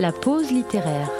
La 0.00 0.12
pause 0.12 0.50
littéraire. 0.50 1.10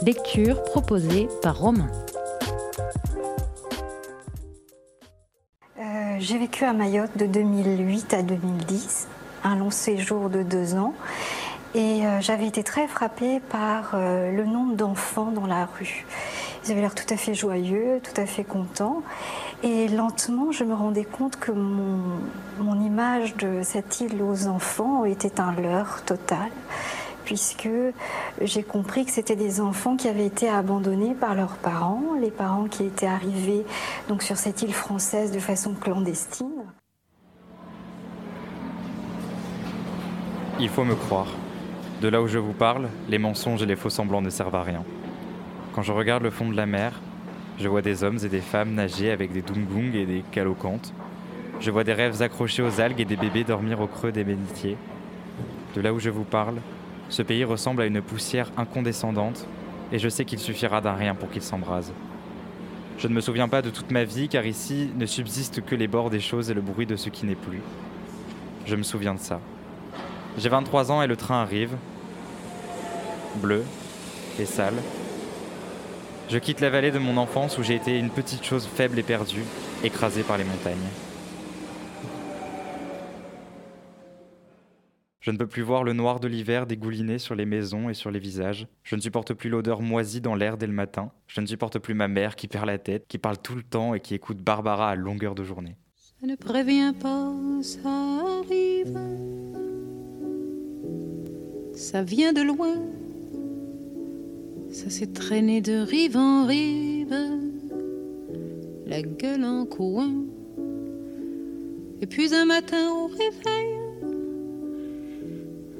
Lecture 0.00 0.62
proposée 0.62 1.28
par 1.42 1.58
Romain. 1.58 1.90
Euh, 5.78 5.82
J'ai 6.18 6.38
vécu 6.38 6.64
à 6.64 6.72
Mayotte 6.72 7.14
de 7.18 7.26
2008 7.26 8.14
à 8.14 8.22
2010, 8.22 9.08
un 9.44 9.56
long 9.56 9.70
séjour 9.70 10.30
de 10.30 10.42
deux 10.42 10.76
ans. 10.76 10.94
Et 11.74 12.06
euh, 12.06 12.22
j'avais 12.22 12.46
été 12.46 12.62
très 12.62 12.88
frappée 12.88 13.40
par 13.50 13.90
euh, 13.92 14.32
le 14.32 14.46
nombre 14.46 14.76
d'enfants 14.76 15.30
dans 15.30 15.46
la 15.46 15.66
rue. 15.66 16.06
Ils 16.64 16.72
avaient 16.72 16.80
l'air 16.80 16.94
tout 16.94 17.12
à 17.12 17.18
fait 17.18 17.34
joyeux, 17.34 18.00
tout 18.02 18.18
à 18.18 18.24
fait 18.24 18.44
contents. 18.44 19.02
Et 19.62 19.88
lentement, 19.88 20.52
je 20.52 20.64
me 20.64 20.74
rendais 20.74 21.04
compte 21.04 21.36
que 21.36 21.50
mon, 21.50 22.80
image 22.80 23.36
de 23.36 23.60
cette 23.62 24.00
île 24.00 24.22
aux 24.22 24.46
enfants 24.46 25.04
était 25.04 25.40
un 25.40 25.52
leurre 25.52 26.02
total, 26.04 26.50
puisque 27.24 27.68
j'ai 28.40 28.62
compris 28.62 29.04
que 29.04 29.10
c'était 29.10 29.36
des 29.36 29.60
enfants 29.60 29.96
qui 29.96 30.08
avaient 30.08 30.26
été 30.26 30.48
abandonnés 30.48 31.14
par 31.14 31.34
leurs 31.34 31.56
parents, 31.56 32.02
les 32.20 32.30
parents 32.30 32.66
qui 32.66 32.84
étaient 32.84 33.06
arrivés 33.06 33.64
donc 34.08 34.22
sur 34.22 34.36
cette 34.36 34.62
île 34.62 34.74
française 34.74 35.32
de 35.32 35.40
façon 35.40 35.74
clandestine. 35.74 36.64
Il 40.60 40.68
faut 40.68 40.84
me 40.84 40.94
croire. 40.94 41.28
De 42.02 42.08
là 42.08 42.20
où 42.20 42.28
je 42.28 42.38
vous 42.38 42.52
parle, 42.52 42.88
les 43.08 43.18
mensonges 43.18 43.62
et 43.62 43.66
les 43.66 43.76
faux 43.76 43.90
semblants 43.90 44.22
ne 44.22 44.30
servent 44.30 44.54
à 44.54 44.62
rien. 44.62 44.84
Quand 45.74 45.82
je 45.82 45.92
regarde 45.92 46.22
le 46.22 46.30
fond 46.30 46.48
de 46.48 46.56
la 46.56 46.66
mer, 46.66 47.00
je 47.58 47.68
vois 47.68 47.82
des 47.82 48.04
hommes 48.04 48.18
et 48.22 48.28
des 48.28 48.40
femmes 48.40 48.74
nager 48.74 49.10
avec 49.10 49.32
des 49.32 49.42
dungung 49.42 49.94
et 49.94 50.04
des 50.04 50.22
calocantes. 50.30 50.92
Je 51.60 51.70
vois 51.70 51.84
des 51.84 51.94
rêves 51.94 52.20
accrochés 52.20 52.62
aux 52.62 52.80
algues 52.80 53.00
et 53.00 53.06
des 53.06 53.16
bébés 53.16 53.44
dormir 53.44 53.80
au 53.80 53.86
creux 53.86 54.12
des 54.12 54.24
bénitiers. 54.24 54.76
De 55.74 55.80
là 55.80 55.94
où 55.94 55.98
je 55.98 56.10
vous 56.10 56.24
parle, 56.24 56.56
ce 57.08 57.22
pays 57.22 57.44
ressemble 57.44 57.82
à 57.82 57.86
une 57.86 58.02
poussière 58.02 58.50
incondescendante 58.58 59.46
et 59.90 59.98
je 59.98 60.08
sais 60.08 60.24
qu'il 60.24 60.38
suffira 60.38 60.80
d'un 60.80 60.94
rien 60.94 61.14
pour 61.14 61.30
qu'il 61.30 61.42
s'embrase. 61.42 61.92
Je 62.98 63.08
ne 63.08 63.14
me 63.14 63.20
souviens 63.20 63.48
pas 63.48 63.62
de 63.62 63.70
toute 63.70 63.90
ma 63.90 64.04
vie 64.04 64.28
car 64.28 64.44
ici 64.44 64.90
ne 64.96 65.06
subsistent 65.06 65.62
que 65.62 65.74
les 65.74 65.88
bords 65.88 66.10
des 66.10 66.20
choses 66.20 66.50
et 66.50 66.54
le 66.54 66.60
bruit 66.60 66.86
de 66.86 66.96
ce 66.96 67.08
qui 67.08 67.24
n'est 67.24 67.34
plus. 67.34 67.60
Je 68.66 68.76
me 68.76 68.82
souviens 68.82 69.14
de 69.14 69.20
ça. 69.20 69.40
J'ai 70.36 70.48
23 70.50 70.92
ans 70.92 71.00
et 71.00 71.06
le 71.06 71.16
train 71.16 71.40
arrive, 71.40 71.76
bleu 73.36 73.62
et 74.38 74.44
sale. 74.44 74.74
Je 76.28 76.38
quitte 76.38 76.60
la 76.60 76.70
vallée 76.70 76.90
de 76.90 76.98
mon 76.98 77.16
enfance 77.18 77.56
où 77.56 77.62
j'ai 77.62 77.76
été 77.76 77.96
une 77.96 78.10
petite 78.10 78.42
chose 78.42 78.66
faible 78.66 78.98
et 78.98 79.04
perdue, 79.04 79.44
écrasée 79.84 80.24
par 80.24 80.36
les 80.36 80.44
montagnes. 80.44 80.76
Je 85.20 85.30
ne 85.30 85.38
peux 85.38 85.46
plus 85.46 85.62
voir 85.62 85.84
le 85.84 85.92
noir 85.92 86.18
de 86.18 86.26
l'hiver 86.26 86.66
dégouliner 86.66 87.18
sur 87.18 87.36
les 87.36 87.46
maisons 87.46 87.88
et 87.90 87.94
sur 87.94 88.10
les 88.10 88.18
visages. 88.18 88.66
Je 88.82 88.96
ne 88.96 89.00
supporte 89.00 89.34
plus 89.34 89.50
l'odeur 89.50 89.82
moisie 89.82 90.20
dans 90.20 90.34
l'air 90.34 90.56
dès 90.56 90.66
le 90.66 90.72
matin. 90.72 91.12
Je 91.28 91.40
ne 91.40 91.46
supporte 91.46 91.78
plus 91.78 91.94
ma 91.94 92.08
mère 92.08 92.34
qui 92.34 92.48
perd 92.48 92.66
la 92.66 92.78
tête, 92.78 93.06
qui 93.06 93.18
parle 93.18 93.38
tout 93.38 93.54
le 93.54 93.62
temps 93.62 93.94
et 93.94 94.00
qui 94.00 94.14
écoute 94.14 94.38
Barbara 94.38 94.90
à 94.90 94.94
longueur 94.96 95.36
de 95.36 95.44
journée. 95.44 95.76
Ça 96.20 96.26
ne 96.26 96.34
prévient 96.34 96.94
pas, 97.00 97.32
ça 97.62 97.88
arrive. 98.40 98.98
Ça 101.72 102.02
vient 102.02 102.32
de 102.32 102.42
loin. 102.42 102.74
Ça 104.76 104.90
s'est 104.90 105.06
traîné 105.06 105.62
de 105.62 105.78
rive 105.78 106.18
en 106.18 106.44
rive. 106.44 107.16
La 108.86 109.00
gueule 109.00 109.42
en 109.42 109.64
coin. 109.64 110.12
Et 112.02 112.06
puis 112.06 112.34
un 112.34 112.44
matin 112.44 112.90
au 112.92 113.06
réveil. 113.06 113.78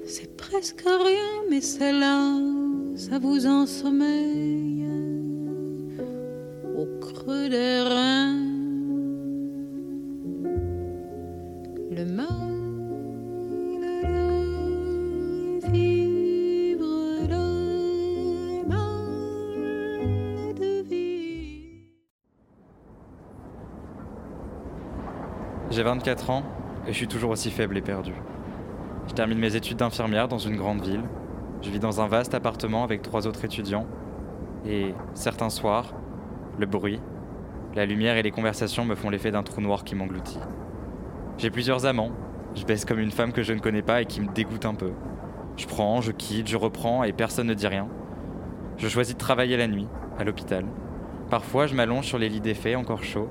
C'est 0.07 0.35
presque 0.39 0.83
rien, 0.87 1.45
mais 1.51 1.61
c'est 1.61 1.93
là, 1.93 2.41
ça 2.97 3.19
vous 3.19 3.47
ensommeille. 3.47 4.56
Au 4.56 4.56
24 25.87 26.31
ans 26.31 26.43
et 26.89 26.93
je 26.93 26.97
suis 26.97 27.07
toujours 27.07 27.31
aussi 27.31 27.49
faible 27.49 27.77
et 27.77 27.81
perdu. 27.81 28.13
Je 29.07 29.15
termine 29.15 29.39
mes 29.39 29.55
études 29.55 29.77
d'infirmière 29.77 30.27
dans 30.27 30.37
une 30.37 30.57
grande 30.57 30.83
ville. 30.83 31.05
Je 31.63 31.71
vis 31.71 31.79
dans 31.79 32.01
un 32.01 32.09
vaste 32.09 32.35
appartement 32.35 32.83
avec 32.83 33.03
trois 33.03 33.29
autres 33.29 33.45
étudiants. 33.45 33.87
Et 34.67 34.95
certains 35.15 35.49
soirs, 35.49 35.95
le 36.59 36.67
bruit, 36.67 36.99
la 37.77 37.87
lumière 37.87 38.17
et 38.17 38.25
les 38.25 38.33
conversations 38.33 38.85
me 38.85 38.97
font 38.97 39.11
l'effet 39.11 39.31
d'un 39.31 39.45
trou 39.45 39.61
noir 39.61 39.85
qui 39.85 39.95
m'engloutit. 39.95 40.41
J'ai 41.39 41.51
plusieurs 41.51 41.87
amants. 41.87 42.11
Je 42.57 42.65
baisse 42.65 42.85
comme 42.85 42.99
une 42.99 43.13
femme 43.13 43.33
que 43.33 43.45
je 43.45 43.53
ne 43.53 43.61
connais 43.61 43.83
pas 43.83 44.03
et 44.03 44.07
qui 44.07 44.21
me 44.21 44.33
dégoûte 44.35 44.67
un 44.67 44.75
peu. 44.75 44.91
Je 45.57 45.69
prends, 45.69 46.01
je 46.01 46.11
quitte, 46.11 46.49
je 46.49 46.57
reprends 46.57 47.05
et 47.05 47.13
personne 47.13 47.47
ne 47.47 47.55
dit 47.55 47.69
rien. 47.69 47.87
Je 48.77 48.89
choisis 48.89 49.15
de 49.15 49.21
travailler 49.21 49.57
la 49.57 49.69
nuit, 49.69 49.87
à 50.19 50.25
l'hôpital. 50.25 50.65
Parfois, 51.31 51.69
je 51.69 51.77
m'allonge 51.77 52.07
sur 52.07 52.19
les 52.19 52.29
lits 52.29 52.41
défaits, 52.41 52.75
encore 52.75 53.05
chauds, 53.05 53.29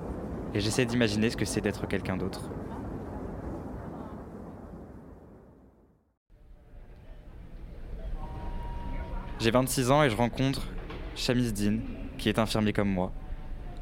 et 0.55 0.61
j'essaie 0.61 0.85
d'imaginer 0.85 1.29
ce 1.29 1.35
que 1.35 1.43
c'est 1.43 1.59
d'être 1.59 1.85
quelqu'un 1.85 2.15
d'autre. 2.15 2.49
J'ai 9.39 9.51
26 9.51 9.91
ans 9.91 10.01
et 10.01 10.09
je 10.09 10.15
rencontre 10.15 10.65
Chamisdine, 11.15 11.81
qui 12.17 12.29
est 12.29 12.39
infirmier 12.39 12.71
comme 12.71 12.89
moi. 12.89 13.11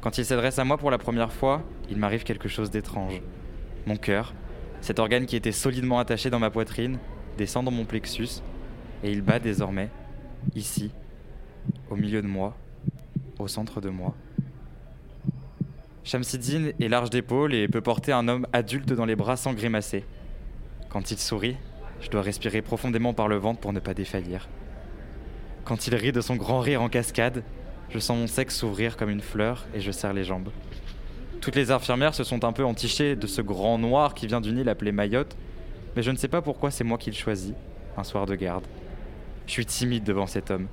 Quand 0.00 0.18
il 0.18 0.24
s'adresse 0.24 0.58
à 0.58 0.64
moi 0.64 0.76
pour 0.76 0.90
la 0.90 0.98
première 0.98 1.32
fois, 1.32 1.62
il 1.88 1.96
m'arrive 1.96 2.24
quelque 2.24 2.48
chose 2.48 2.70
d'étrange. 2.70 3.22
Mon 3.86 3.96
cœur, 3.96 4.34
cet 4.80 4.98
organe 4.98 5.26
qui 5.26 5.36
était 5.36 5.52
solidement 5.52 6.00
attaché 6.00 6.28
dans 6.28 6.40
ma 6.40 6.50
poitrine, 6.50 6.98
descend 7.38 7.64
dans 7.64 7.70
mon 7.70 7.84
plexus 7.84 8.42
et 9.04 9.12
il 9.12 9.22
bat 9.22 9.38
désormais, 9.38 9.90
ici, 10.56 10.90
au 11.88 11.94
milieu 11.94 12.20
de 12.20 12.26
moi, 12.26 12.56
au 13.38 13.46
centre 13.46 13.80
de 13.80 13.90
moi. 13.90 14.14
Shamsidine 16.04 16.74
est 16.78 16.88
large 16.88 17.08
d'épaules 17.08 17.54
et 17.54 17.66
peut 17.66 17.80
porter 17.80 18.12
un 18.12 18.28
homme 18.28 18.46
adulte 18.52 18.92
dans 18.92 19.06
les 19.06 19.16
bras 19.16 19.38
sans 19.38 19.54
grimacer. 19.54 20.04
Quand 20.90 21.10
il 21.10 21.18
sourit, 21.18 21.56
je 22.02 22.10
dois 22.10 22.20
respirer 22.20 22.60
profondément 22.60 23.14
par 23.14 23.26
le 23.26 23.36
ventre 23.36 23.60
pour 23.60 23.72
ne 23.72 23.80
pas 23.80 23.94
défaillir. 23.94 24.46
Quand 25.64 25.86
il 25.86 25.94
rit 25.94 26.12
de 26.12 26.20
son 26.20 26.36
grand 26.36 26.60
rire 26.60 26.82
en 26.82 26.90
cascade, 26.90 27.42
je 27.88 27.98
sens 27.98 28.18
mon 28.18 28.26
sexe 28.26 28.58
s'ouvrir 28.58 28.98
comme 28.98 29.08
une 29.08 29.22
fleur 29.22 29.64
et 29.74 29.80
je 29.80 29.90
serre 29.90 30.12
les 30.12 30.24
jambes. 30.24 30.50
Toutes 31.40 31.56
les 31.56 31.70
infirmières 31.70 32.14
se 32.14 32.22
sont 32.22 32.44
un 32.44 32.52
peu 32.52 32.66
entichées 32.66 33.16
de 33.16 33.26
ce 33.26 33.40
grand 33.40 33.78
noir 33.78 34.12
qui 34.12 34.26
vient 34.26 34.42
d'une 34.42 34.58
île 34.58 34.68
appelée 34.68 34.92
Mayotte, 34.92 35.34
mais 35.96 36.02
je 36.02 36.10
ne 36.10 36.16
sais 36.18 36.28
pas 36.28 36.42
pourquoi 36.42 36.70
c'est 36.70 36.84
moi 36.84 36.98
qui 36.98 37.10
le 37.10 37.16
choisis, 37.16 37.54
un 37.96 38.04
soir 38.04 38.26
de 38.26 38.34
garde. 38.34 38.66
Je 39.46 39.52
suis 39.52 39.64
timide 39.64 40.04
devant 40.04 40.26
cet 40.26 40.50
homme. 40.50 40.66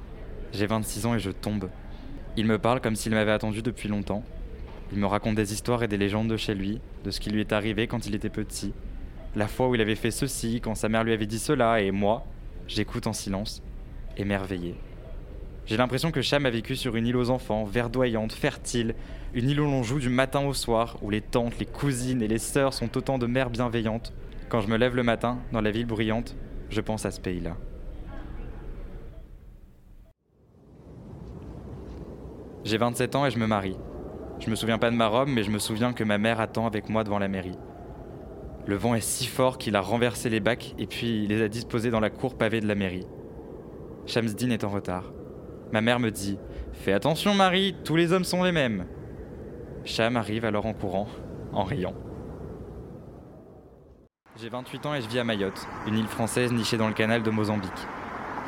J'ai 0.52 0.66
26 0.66 1.06
ans 1.06 1.16
et 1.16 1.20
je 1.20 1.32
tombe. 1.32 1.70
Il 2.36 2.48
me 2.48 2.58
parle 2.58 2.82
comme 2.82 2.98
s'il 2.98 3.14
m'avait 3.14 3.32
attendu 3.32 3.62
depuis 3.62 3.88
longtemps. 3.88 4.26
Il 4.92 5.00
me 5.00 5.06
raconte 5.06 5.36
des 5.36 5.54
histoires 5.54 5.84
et 5.84 5.88
des 5.88 5.98
légendes 5.98 6.28
de 6.28 6.38
chez 6.38 6.54
lui, 6.54 6.82
de 7.06 7.12
ce 7.12 7.20
qui 7.20 7.30
lui 7.30 7.40
est 7.40 7.54
arrivé 7.54 7.88
quand 7.88 8.06
il 8.06 8.16
était 8.16 8.30
petit. 8.30 8.74
La 9.36 9.48
fois 9.48 9.70
où 9.70 9.76
il 9.76 9.82
avait 9.82 9.96
fait 9.96 10.12
ceci, 10.12 10.60
quand 10.62 10.76
sa 10.76 10.90
mère 10.90 11.06
lui 11.06 11.14
avait 11.14 11.26
dit 11.26 11.40
cela, 11.40 11.82
et 11.82 11.92
moi, 11.92 12.26
j'écoute 12.68 13.08
en 13.08 13.14
silence, 13.14 13.64
émerveillé. 14.18 14.76
J'ai 15.66 15.78
l'impression 15.78 16.12
que 16.12 16.22
Cham 16.22 16.46
a 16.46 16.50
vécu 16.50 16.76
sur 16.76 16.98
une 16.98 17.08
île 17.08 17.16
aux 17.16 17.30
enfants, 17.30 17.64
verdoyante, 17.64 18.34
fertile, 18.34 18.96
une 19.34 19.50
île 19.50 19.62
où 19.62 19.66
l'on 19.66 19.84
joue 19.84 20.00
du 20.00 20.10
matin 20.10 20.42
au 20.42 20.54
soir, 20.54 20.98
où 21.02 21.10
les 21.10 21.22
tantes, 21.22 21.58
les 21.60 21.66
cousines 21.66 22.22
et 22.22 22.28
les 22.28 22.40
sœurs 22.40 22.74
sont 22.74 22.98
autant 22.98 23.18
de 23.18 23.28
mères 23.28 23.50
bienveillantes. 23.50 24.12
Quand 24.50 24.60
je 24.60 24.68
me 24.68 24.76
lève 24.76 24.96
le 24.96 25.04
matin, 25.04 25.40
dans 25.54 25.62
la 25.62 25.72
ville 25.72 25.86
bruyante, 25.86 26.36
je 26.70 26.82
pense 26.82 27.06
à 27.06 27.12
ce 27.12 27.22
pays-là. 27.22 27.56
J'ai 32.66 32.78
27 32.78 33.16
ans 33.16 33.26
et 33.26 33.32
je 33.32 33.40
me 33.40 33.48
marie. 33.48 33.78
Je 34.42 34.50
me 34.50 34.56
souviens 34.56 34.80
pas 34.80 34.90
de 34.90 34.96
ma 34.96 35.08
robe, 35.08 35.30
mais 35.30 35.44
je 35.44 35.52
me 35.52 35.60
souviens 35.60 35.94
que 35.94 36.04
ma 36.04 36.18
mère 36.18 36.42
attend 36.42 36.66
avec 36.66 36.90
moi 36.90 37.04
devant 37.04 37.20
la 37.20 37.28
mairie. 37.28 37.58
Le 38.66 38.76
vent 38.76 38.96
est 38.96 39.02
si 39.02 39.28
fort 39.28 39.60
qu'il 39.60 39.76
a 39.76 39.82
renversé 39.82 40.30
les 40.30 40.40
bacs 40.40 40.74
et 40.80 40.88
puis 40.88 41.24
il 41.24 41.30
les 41.30 41.44
a 41.44 41.48
disposés 41.48 41.92
dans 41.92 42.00
la 42.00 42.10
cour 42.10 42.36
pavée 42.36 42.60
de 42.60 42.68
la 42.68 42.74
mairie. 42.74 43.06
Shamsdin 44.08 44.50
est 44.50 44.64
en 44.64 44.70
retard. 44.70 45.14
Ma 45.72 45.82
mère 45.82 46.00
me 46.00 46.10
dit 46.10 46.40
Fais 46.74 46.92
attention, 46.92 47.36
Marie, 47.36 47.76
tous 47.84 47.96
les 47.96 48.14
hommes 48.14 48.24
sont 48.24 48.44
les 48.44 48.52
mêmes. 48.52 48.88
Cham 49.86 50.18
arrive 50.18 50.44
alors 50.44 50.66
en 50.66 50.74
courant, 50.74 51.08
en 51.54 51.64
riant. 51.64 51.94
J'ai 54.42 54.50
28 54.50 54.86
ans 54.88 54.96
et 54.96 55.02
je 55.02 55.08
vis 55.08 55.20
à 55.20 55.24
Mayotte, 55.24 55.68
une 55.86 55.98
île 55.98 56.08
française 56.08 56.52
nichée 56.52 56.78
dans 56.78 56.88
le 56.88 56.96
canal 56.96 57.22
de 57.22 57.30
Mozambique. 57.30 57.70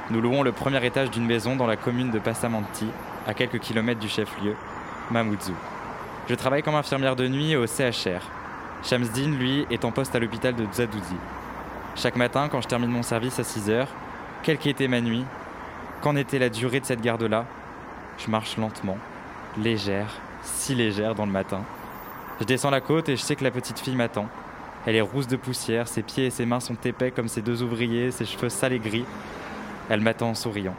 Nous 0.09 0.21
louons 0.21 0.41
le 0.41 0.51
premier 0.51 0.83
étage 0.83 1.11
d'une 1.11 1.25
maison 1.25 1.55
dans 1.55 1.67
la 1.67 1.75
commune 1.75 2.09
de 2.09 2.19
Passamanti, 2.19 2.87
à 3.27 3.35
quelques 3.35 3.59
kilomètres 3.59 3.99
du 3.99 4.09
chef-lieu, 4.09 4.55
Mamoudzou. 5.11 5.53
Je 6.29 6.35
travaille 6.35 6.63
comme 6.63 6.75
infirmière 6.75 7.17
de 7.17 7.27
nuit 7.27 7.57
au 7.57 7.67
CHR. 7.67 8.21
Shamsdin, 8.81 9.31
lui, 9.31 9.67
est 9.69 9.83
en 9.83 9.91
poste 9.91 10.15
à 10.15 10.19
l'hôpital 10.19 10.55
de 10.55 10.65
Zadoudi. 10.73 11.15
Chaque 11.95 12.15
matin, 12.15 12.47
quand 12.49 12.61
je 12.61 12.67
termine 12.67 12.89
mon 12.89 13.03
service 13.03 13.39
à 13.39 13.43
6 13.43 13.69
heures, 13.69 13.89
quelle 14.41 14.57
qu'était 14.57 14.87
ma 14.87 15.01
nuit, 15.01 15.25
qu'en 16.01 16.15
était 16.15 16.39
la 16.39 16.49
durée 16.49 16.79
de 16.79 16.85
cette 16.85 17.01
garde-là, 17.01 17.45
je 18.17 18.29
marche 18.31 18.55
lentement, 18.55 18.97
légère, 19.57 20.21
si 20.43 20.75
légère 20.75 21.13
dans 21.13 21.25
le 21.25 21.31
matin. 21.31 21.61
Je 22.39 22.45
descends 22.45 22.69
la 22.69 22.81
côte 22.81 23.09
et 23.09 23.17
je 23.17 23.21
sais 23.21 23.35
que 23.35 23.43
la 23.43 23.51
petite 23.51 23.79
fille 23.79 23.95
m'attend. 23.95 24.27
Elle 24.85 24.95
est 24.95 25.01
rousse 25.01 25.27
de 25.27 25.35
poussière, 25.35 25.89
ses 25.89 26.03
pieds 26.03 26.27
et 26.27 26.29
ses 26.29 26.45
mains 26.45 26.59
sont 26.61 26.77
épais 26.85 27.11
comme 27.11 27.27
ses 27.27 27.41
deux 27.41 27.63
ouvriers, 27.63 28.11
ses 28.11 28.25
cheveux 28.25 28.49
sales 28.49 28.73
et 28.73 28.79
gris. 28.79 29.05
Elle 29.89 30.01
m'attend 30.01 30.29
en 30.29 30.35
souriant. 30.35 30.75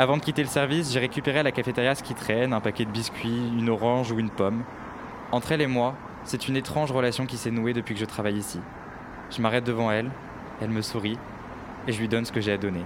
Avant 0.00 0.16
de 0.16 0.22
quitter 0.22 0.42
le 0.42 0.48
service, 0.48 0.92
j'ai 0.92 1.00
récupéré 1.00 1.40
à 1.40 1.42
la 1.42 1.50
cafétéria 1.50 1.92
ce 1.96 2.04
qui 2.04 2.14
traîne, 2.14 2.52
un 2.52 2.60
paquet 2.60 2.84
de 2.84 2.90
biscuits, 2.90 3.50
une 3.58 3.68
orange 3.68 4.12
ou 4.12 4.20
une 4.20 4.30
pomme. 4.30 4.62
Entre 5.32 5.50
elle 5.50 5.60
et 5.60 5.66
moi, 5.66 5.96
c'est 6.22 6.46
une 6.46 6.56
étrange 6.56 6.92
relation 6.92 7.26
qui 7.26 7.36
s'est 7.36 7.50
nouée 7.50 7.72
depuis 7.72 7.94
que 7.94 8.00
je 8.00 8.04
travaille 8.04 8.36
ici. 8.36 8.60
Je 9.28 9.42
m'arrête 9.42 9.64
devant 9.64 9.90
elle, 9.90 10.12
elle 10.62 10.70
me 10.70 10.82
sourit, 10.82 11.18
et 11.88 11.92
je 11.92 11.98
lui 11.98 12.06
donne 12.06 12.24
ce 12.24 12.30
que 12.30 12.40
j'ai 12.40 12.52
à 12.52 12.58
donner. 12.58 12.84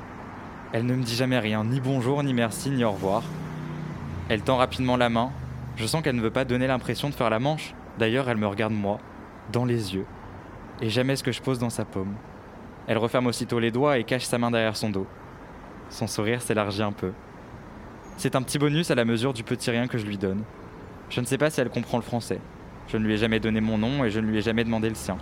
Elle 0.72 0.86
ne 0.86 0.94
me 0.94 1.02
dit 1.02 1.14
jamais 1.14 1.38
rien, 1.38 1.64
ni 1.64 1.80
bonjour, 1.80 2.22
ni 2.22 2.32
merci, 2.32 2.70
ni 2.70 2.82
au 2.82 2.92
revoir. 2.92 3.22
Elle 4.30 4.40
tend 4.40 4.56
rapidement 4.56 4.96
la 4.96 5.10
main. 5.10 5.32
Je 5.76 5.84
sens 5.84 6.00
qu'elle 6.00 6.16
ne 6.16 6.22
veut 6.22 6.30
pas 6.30 6.46
donner 6.46 6.66
l'impression 6.66 7.10
de 7.10 7.14
faire 7.14 7.28
la 7.28 7.40
manche. 7.40 7.74
D'ailleurs, 7.98 8.30
elle 8.30 8.38
me 8.38 8.46
regarde 8.46 8.72
moi, 8.72 8.98
dans 9.52 9.66
les 9.66 9.94
yeux, 9.94 10.06
et 10.80 10.88
jamais 10.88 11.16
ce 11.16 11.22
que 11.22 11.32
je 11.32 11.42
pose 11.42 11.58
dans 11.58 11.68
sa 11.68 11.84
paume. 11.84 12.14
Elle 12.86 12.96
referme 12.96 13.26
aussitôt 13.26 13.58
les 13.58 13.70
doigts 13.70 13.98
et 13.98 14.04
cache 14.04 14.24
sa 14.24 14.38
main 14.38 14.50
derrière 14.50 14.78
son 14.78 14.88
dos. 14.88 15.06
Son 15.92 16.06
sourire 16.06 16.40
s'élargit 16.40 16.82
un 16.82 16.90
peu. 16.90 17.12
C'est 18.16 18.34
un 18.34 18.40
petit 18.40 18.58
bonus 18.58 18.90
à 18.90 18.94
la 18.94 19.04
mesure 19.04 19.34
du 19.34 19.44
petit 19.44 19.70
rien 19.70 19.86
que 19.86 19.98
je 19.98 20.06
lui 20.06 20.16
donne. 20.16 20.42
Je 21.10 21.20
ne 21.20 21.26
sais 21.26 21.36
pas 21.36 21.50
si 21.50 21.60
elle 21.60 21.68
comprend 21.68 21.98
le 21.98 22.02
français. 22.02 22.38
Je 22.88 22.96
ne 22.96 23.04
lui 23.04 23.12
ai 23.12 23.18
jamais 23.18 23.40
donné 23.40 23.60
mon 23.60 23.76
nom 23.76 24.02
et 24.02 24.10
je 24.10 24.18
ne 24.18 24.26
lui 24.26 24.38
ai 24.38 24.40
jamais 24.40 24.64
demandé 24.64 24.88
le 24.88 24.94
sien. 24.94 25.18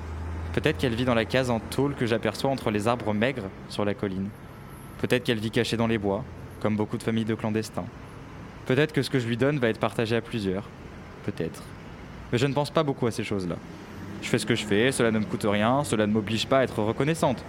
Peut-être 0.52 0.78
qu'elle 0.78 0.94
vit 0.94 1.04
dans 1.04 1.14
la 1.14 1.24
case 1.24 1.50
en 1.50 1.58
tôle 1.58 1.96
que 1.96 2.06
j'aperçois 2.06 2.50
entre 2.50 2.70
les 2.70 2.86
arbres 2.86 3.12
maigres 3.12 3.48
sur 3.68 3.84
la 3.84 3.94
colline. 3.94 4.28
Peut-être 5.00 5.24
qu'elle 5.24 5.40
vit 5.40 5.50
cachée 5.50 5.76
dans 5.76 5.88
les 5.88 5.98
bois, 5.98 6.22
comme 6.60 6.76
beaucoup 6.76 6.98
de 6.98 7.02
familles 7.02 7.24
de 7.24 7.34
clandestins. 7.34 7.86
Peut-être 8.66 8.92
que 8.92 9.02
ce 9.02 9.10
que 9.10 9.18
je 9.18 9.26
lui 9.26 9.36
donne 9.36 9.58
va 9.58 9.70
être 9.70 9.80
partagé 9.80 10.14
à 10.14 10.20
plusieurs. 10.20 10.68
Peut-être. 11.24 11.64
Mais 12.30 12.38
je 12.38 12.46
ne 12.46 12.54
pense 12.54 12.70
pas 12.70 12.84
beaucoup 12.84 13.08
à 13.08 13.10
ces 13.10 13.24
choses-là. 13.24 13.56
Je 14.22 14.28
fais 14.28 14.38
ce 14.38 14.46
que 14.46 14.54
je 14.54 14.64
fais, 14.64 14.92
cela 14.92 15.10
ne 15.10 15.18
me 15.18 15.24
coûte 15.24 15.46
rien, 15.48 15.82
cela 15.82 16.06
ne 16.06 16.12
m'oblige 16.12 16.46
pas 16.46 16.60
à 16.60 16.62
être 16.62 16.80
reconnaissante. 16.80 17.44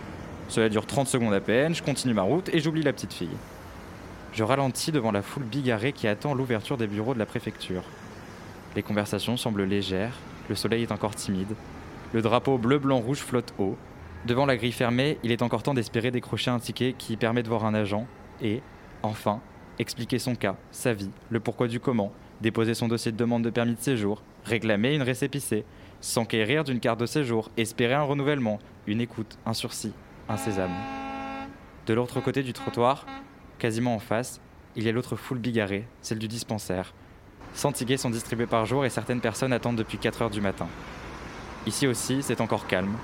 Cela 0.51 0.68
dure 0.68 0.86
30 0.86 1.07
secondes 1.07 1.33
à 1.33 1.39
peine, 1.39 1.74
je 1.74 1.81
continue 1.81 2.13
ma 2.13 2.24
route 2.24 2.50
et 2.50 2.59
j'oublie 2.59 2.83
la 2.83 2.92
petite 2.92 3.13
fille. 3.13 3.38
Je 4.33 4.44
ralentis 4.44 4.92
devant 4.92 5.13
la 5.13 5.21
foule 5.21 5.45
bigarrée 5.45 5.94
qui 5.94 6.09
attend 6.09 6.33
l'ouverture 6.33 6.75
des 6.75 6.88
bureaux 6.88 7.13
de 7.13 7.19
la 7.19 7.25
préfecture. 7.25 7.83
Les 8.75 8.83
conversations 8.83 9.38
semblent 9.38 9.63
légères, 9.63 10.18
le 10.50 10.56
soleil 10.56 10.83
est 10.83 10.92
encore 10.92 11.15
timide, 11.15 11.56
le 12.12 12.21
drapeau 12.21 12.57
bleu-blanc-rouge 12.57 13.19
flotte 13.19 13.53
haut. 13.59 13.77
Devant 14.25 14.45
la 14.45 14.57
grille 14.57 14.74
fermée, 14.74 15.18
il 15.24 15.31
est 15.31 15.42
encore 15.42 15.63
temps 15.63 15.74
d'espérer 15.74 16.12
décrocher 16.12 16.51
un 16.51 16.59
ticket 16.59 16.95
qui 16.98 17.15
permet 17.15 17.44
de 17.44 17.48
voir 17.48 17.63
un 17.63 17.74
agent 17.74 18.06
et, 18.42 18.62
enfin, 19.03 19.39
expliquer 19.80 20.19
son 20.19 20.36
cas, 20.36 20.57
sa 20.71 20.92
vie, 20.92 21.12
le 21.30 21.39
pourquoi 21.39 21.69
du 21.69 21.80
comment, 21.80 22.12
déposer 22.42 22.74
son 22.74 22.89
dossier 22.89 23.13
de 23.13 23.18
demande 23.18 23.45
de 23.45 23.51
permis 23.51 23.75
de 23.75 23.81
séjour, 23.81 24.21
réclamer 24.44 24.95
une 24.95 25.01
récépissé, 25.01 25.63
s'enquérir 26.01 26.65
d'une 26.65 26.81
carte 26.81 27.00
de 27.00 27.06
séjour, 27.06 27.50
espérer 27.56 27.94
un 27.94 28.03
renouvellement, 28.03 28.59
une 28.86 29.00
écoute, 29.00 29.38
un 29.45 29.53
sursis, 29.53 29.94
De 31.88 31.94
l'autre 31.94 32.22
côté 32.22 32.42
du 32.42 32.54
trottoir, 32.54 33.06
quasiment 33.60 33.95
en 33.95 34.00
face, 34.00 34.39
il 34.75 34.83
y 34.83 34.89
a 34.89 34.92
l'autre 34.94 35.18
foule 35.18 35.39
bigarrée, 35.39 35.86
celle 36.01 36.19
du 36.19 36.30
dispensaire. 36.30 36.94
100 37.54 37.74
tickets 37.74 38.00
sont 38.00 38.10
distribués 38.10 38.45
par 38.45 38.66
jour 38.66 38.86
et 38.86 38.89
certaines 38.89 39.19
personnes 39.19 39.51
attendent 39.51 39.75
depuis 39.75 39.98
4 39.98 40.22
heures 40.22 40.30
du 40.30 40.39
matin. 40.39 40.68
Ici 41.68 41.86
aussi, 41.86 42.24
c'est 42.24 42.39
encore 42.39 42.68
calme. 42.68 42.95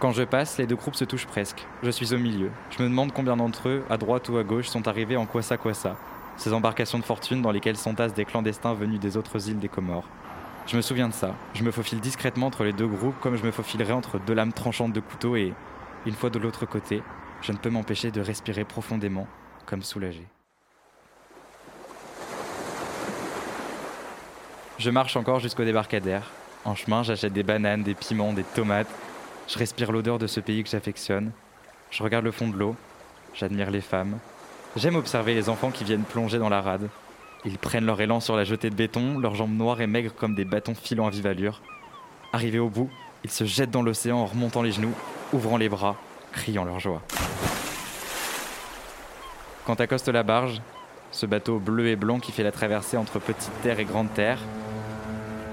Quand 0.00 0.10
je 0.10 0.22
passe, 0.22 0.58
les 0.58 0.66
deux 0.66 0.76
groupes 0.76 0.96
se 0.96 1.04
touchent 1.04 1.26
presque. 1.26 1.66
Je 1.82 1.90
suis 1.90 2.12
au 2.12 2.18
milieu. 2.18 2.50
Je 2.76 2.82
me 2.82 2.88
demande 2.88 3.12
combien 3.12 3.36
d'entre 3.36 3.68
eux, 3.68 3.84
à 3.88 3.96
droite 3.96 4.28
ou 4.28 4.36
à 4.36 4.44
gauche, 4.44 4.68
sont 4.68 4.88
arrivés 4.88 5.16
en 5.16 5.24
Kwassa 5.24 5.56
Kwassa, 5.56 5.96
ces 6.36 6.52
embarcations 6.52 6.98
de 6.98 7.04
fortune 7.04 7.40
dans 7.40 7.52
lesquelles 7.52 7.76
s'entassent 7.78 8.14
des 8.14 8.26
clandestins 8.26 8.74
venus 8.74 9.00
des 9.00 9.16
autres 9.16 9.48
îles 9.48 9.58
des 9.58 9.68
Comores. 9.68 10.08
Je 10.66 10.76
me 10.76 10.82
souviens 10.82 11.08
de 11.08 11.14
ça. 11.14 11.34
Je 11.54 11.64
me 11.64 11.70
faufile 11.70 12.00
discrètement 12.00 12.46
entre 12.46 12.64
les 12.64 12.72
deux 12.72 12.86
groupes 12.86 13.18
comme 13.20 13.36
je 13.36 13.44
me 13.44 13.50
faufilerais 13.50 13.92
entre 13.92 14.18
deux 14.18 14.34
lames 14.34 14.52
tranchantes 14.52 14.92
de 14.92 15.00
couteau 15.00 15.36
et, 15.36 15.54
une 16.06 16.14
fois 16.14 16.30
de 16.30 16.38
l'autre 16.38 16.66
côté, 16.66 17.02
je 17.42 17.52
ne 17.52 17.56
peux 17.56 17.70
m'empêcher 17.70 18.10
de 18.10 18.20
respirer 18.20 18.64
profondément, 18.64 19.26
comme 19.66 19.82
soulagé. 19.82 20.26
Je 24.78 24.90
marche 24.90 25.16
encore 25.16 25.40
jusqu'au 25.40 25.64
débarcadère, 25.64 26.30
en 26.64 26.76
chemin, 26.76 27.02
j'achète 27.02 27.32
des 27.32 27.42
bananes, 27.42 27.82
des 27.82 27.94
piments, 27.94 28.32
des 28.32 28.44
tomates. 28.44 28.88
Je 29.48 29.58
respire 29.58 29.90
l'odeur 29.90 30.18
de 30.18 30.28
ce 30.28 30.38
pays 30.38 30.62
que 30.62 30.70
j'affectionne. 30.70 31.32
Je 31.90 32.02
regarde 32.04 32.24
le 32.24 32.30
fond 32.30 32.48
de 32.48 32.56
l'eau. 32.56 32.76
J'admire 33.34 33.70
les 33.70 33.80
femmes. 33.80 34.18
J'aime 34.76 34.94
observer 34.94 35.34
les 35.34 35.48
enfants 35.48 35.72
qui 35.72 35.82
viennent 35.82 36.04
plonger 36.04 36.38
dans 36.38 36.48
la 36.48 36.62
rade. 36.62 36.88
Ils 37.44 37.58
prennent 37.58 37.84
leur 37.84 38.00
élan 38.00 38.20
sur 38.20 38.36
la 38.36 38.44
jetée 38.44 38.70
de 38.70 38.76
béton, 38.76 39.18
leurs 39.18 39.34
jambes 39.34 39.56
noires 39.56 39.80
et 39.80 39.88
maigres 39.88 40.14
comme 40.14 40.36
des 40.36 40.44
bâtons 40.44 40.76
filant 40.76 41.08
à 41.08 41.10
vive 41.10 41.26
allure. 41.26 41.60
Arrivés 42.32 42.60
au 42.60 42.70
bout, 42.70 42.90
ils 43.24 43.30
se 43.30 43.44
jettent 43.44 43.72
dans 43.72 43.82
l'océan 43.82 44.18
en 44.18 44.26
remontant 44.26 44.62
les 44.62 44.72
genoux, 44.72 44.94
ouvrant 45.32 45.56
les 45.56 45.68
bras, 45.68 45.96
criant 46.32 46.64
leur 46.64 46.80
joie. 46.80 47.02
Quand 49.64 49.80
accoste 49.80 50.08
la 50.08 50.22
barge, 50.22 50.60
ce 51.10 51.26
bateau 51.26 51.58
bleu 51.58 51.88
et 51.88 51.96
blanc 51.96 52.18
qui 52.18 52.32
fait 52.32 52.42
la 52.42 52.52
traversée 52.52 52.96
entre 52.96 53.18
petite 53.18 53.52
terre 53.62 53.78
et 53.80 53.84
grande 53.84 54.12
terre, 54.12 54.38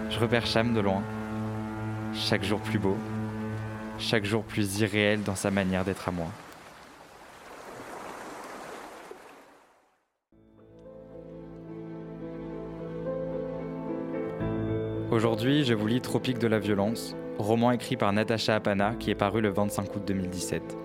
je 0.10 0.20
repère 0.20 0.46
Cham 0.46 0.74
de 0.74 0.80
loin. 0.80 1.04
Chaque 2.14 2.44
jour 2.44 2.60
plus 2.60 2.80
beau, 2.80 2.98
chaque 4.00 4.26
jour 4.26 4.44
plus 4.44 4.80
irréel 4.80 5.22
dans 5.24 5.36
sa 5.36 5.52
manière 5.52 5.86
d'être 5.86 6.10
à 6.10 6.12
moi. 6.12 6.28
Aujourd'hui, 15.12 15.66
je 15.66 15.74
vous 15.74 15.88
lis 15.88 16.02
Tropique 16.02 16.40
de 16.40 16.48
la 16.48 16.60
violence, 16.60 17.16
roman 17.40 17.72
écrit 17.72 17.96
par 17.96 18.12
Natacha 18.12 18.56
Apana 18.56 18.96
qui 19.00 19.12
est 19.12 19.16
paru 19.16 19.40
le 19.40 19.50
25 19.50 19.96
août 19.96 20.04
2017. 20.06 20.78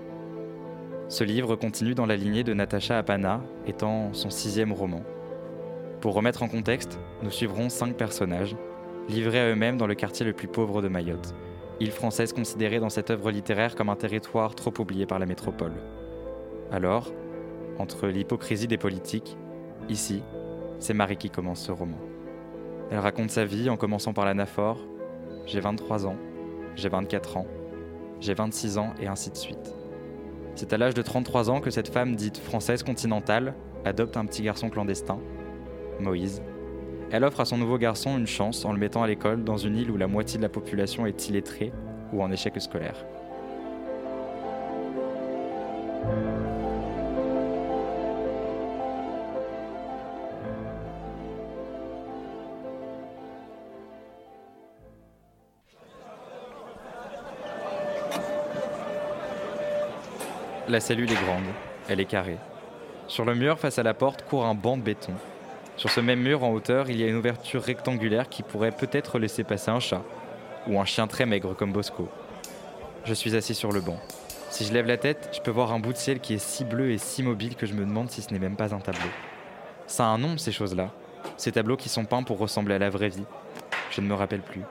Ce 1.09 1.25
livre 1.25 1.57
continue 1.57 1.95
dans 1.95 2.07
la 2.07 2.17
lignée 2.17 2.45
de 2.45 2.55
Natacha 2.55 2.97
Apana, 2.97 3.43
étant 3.67 4.13
son 4.15 4.31
sixième 4.31 4.73
roman. 4.73 5.03
Pour 6.01 6.15
remettre 6.15 6.45
en 6.45 6.49
contexte, 6.49 7.01
nous 7.23 7.31
suivrons 7.31 7.69
cinq 7.69 7.97
personnages, 7.97 8.57
livrés 9.09 9.41
à 9.41 9.51
eux-mêmes 9.51 9.77
dans 9.77 9.89
le 9.89 9.97
quartier 9.97 10.25
le 10.25 10.33
plus 10.33 10.47
pauvre 10.47 10.81
de 10.81 10.89
Mayotte, 10.89 11.35
île 11.81 11.91
française 11.91 12.33
considérée 12.33 12.79
dans 12.79 12.89
cette 12.89 13.11
œuvre 13.11 13.33
littéraire 13.33 13.75
comme 13.75 13.89
un 13.89 13.97
territoire 13.97 14.55
trop 14.55 14.73
oublié 14.79 15.07
par 15.07 15.19
la 15.19 15.27
métropole. 15.27 15.75
Alors, 16.71 17.13
entre 17.79 18.07
l'hypocrisie 18.07 18.69
des 18.69 18.79
politiques, 18.79 19.37
ici, 19.89 20.23
c'est 20.79 20.95
Marie 20.95 21.17
qui 21.17 21.31
commence 21.31 21.63
ce 21.63 21.73
roman. 21.73 21.99
Elle 22.93 23.01
raconte 23.01 23.31
sa 23.31 23.45
vie 23.45 23.69
en 23.71 23.77
commençant 23.77 24.13
par 24.13 24.25
l'anaphore 24.25 24.79
J'ai 25.47 25.61
23 25.61 26.07
ans, 26.07 26.17
j'ai 26.77 26.89
24 26.89 27.37
ans, 27.37 27.47
j'ai 28.21 28.35
26 28.35 28.79
ans 28.79 28.95
et 29.01 29.07
ainsi 29.07 29.31
de 29.31 29.37
suite. 29.37 29.75
C'est 30.55 30.73
à 30.73 30.79
l'âge 30.79 30.95
de 30.95 31.03
33 31.03 31.51
ans 31.51 31.61
que 31.61 31.71
cette 31.71 31.89
femme 31.89 32.15
dite 32.15 32.39
française 32.39 32.83
continentale 32.83 33.55
adopte 33.85 34.17
un 34.17 34.25
petit 34.27 34.43
garçon 34.43 34.71
clandestin, 34.71 35.19
Moïse, 36.01 36.43
elle 37.11 37.25
offre 37.25 37.41
à 37.41 37.45
son 37.45 37.59
nouveau 37.59 37.79
garçon 37.79 38.19
une 38.19 38.27
chance 38.27 38.65
en 38.65 38.73
le 38.73 38.79
mettant 38.79 39.03
à 39.03 39.07
l'école 39.07 39.45
dans 39.45 39.57
une 39.57 39.77
île 39.77 39.91
où 39.91 39.97
la 39.97 40.09
moitié 40.09 40.39
de 40.39 40.43
la 40.43 40.49
population 40.49 41.07
est 41.07 41.29
illettrée 41.29 41.73
ou 42.13 42.23
en 42.23 42.33
échec 42.33 42.61
scolaire. 42.61 43.05
La 60.69 60.81
cellule 60.81 61.11
est 61.11 61.25
grande, 61.25 61.45
elle 61.89 62.01
est 62.01 62.05
carrée. 62.05 62.39
Sur 63.07 63.25
le 63.25 63.35
mur, 63.35 63.59
face 63.59 63.79
à 63.79 63.83
la 63.83 63.95
porte, 63.95 64.25
court 64.25 64.47
un 64.47 64.55
banc 64.55 64.77
de 64.77 64.83
béton 64.83 65.13
sur 65.77 65.91
ce 65.91 66.01
même 66.01 66.21
mur 66.21 66.45
en 66.45 66.53
hauteur, 66.53 66.89
il 66.89 67.01
y 67.01 67.03
a 67.05 67.09
une 67.09 67.17
ouverture 67.17 67.63
rectangulaire 67.63 68.29
qui 68.29 68.45
pourrait 68.45 68.71
peut-être 68.71 69.19
laisser 69.19 69.43
passer 69.43 69.71
un 69.71 69.81
chat, 69.81 70.03
ou 70.69 70.79
un 70.79 70.85
chien 70.85 71.09
très 71.09 71.27
maigre 71.27 71.55
comme 71.55 71.73
Bosco. 71.73 72.09
Je 73.05 73.13
suis 73.13 73.35
assis 73.35 73.55
sur 73.55 73.73
le 73.73 73.81
banc. 73.81 73.99
Si 74.51 74.65
je 74.65 74.73
lève 74.73 74.87
la 74.87 74.97
tête, 74.97 75.31
je 75.33 75.41
peux 75.41 75.51
voir 75.51 75.73
un 75.73 75.81
bout 75.81 75.93
de 75.93 75.99
ciel 75.99 76.21
qui 76.21 76.35
est 76.35 76.39
si 76.39 76.65
bleu 76.65 76.93
et 76.93 76.99
si 76.99 77.25
mobile 77.25 77.57
que 77.57 77.67
je 77.67 77.75
me 77.75 77.85
demande 77.85 78.09
si 78.09 78.23
ce 78.23 78.33
n'est 78.33 78.39
même 78.39 78.55
pas 78.55 78.73
un 78.73 78.79
tableau. 78.79 79.11
Ça 79.89 80.05
a 80.05 80.09
un 80.09 80.19
nom, 80.19 80.39
ces 80.39 80.53
choses-là. 80.53 80.91
Ces 81.37 81.51
tableaux 81.51 81.77
qui 81.77 81.89
sont 81.89 82.05
peints 82.05 82.23
pour 82.23 82.39
ressembler 82.39 82.77
à 82.77 82.79
la 82.79 82.89
vraie 82.89 83.09
vie. 83.09 83.27
Je 83.91 84.01
ne 84.01 84.07
me 84.07 84.15
rappelle 84.15 84.43
plus. 84.43 84.63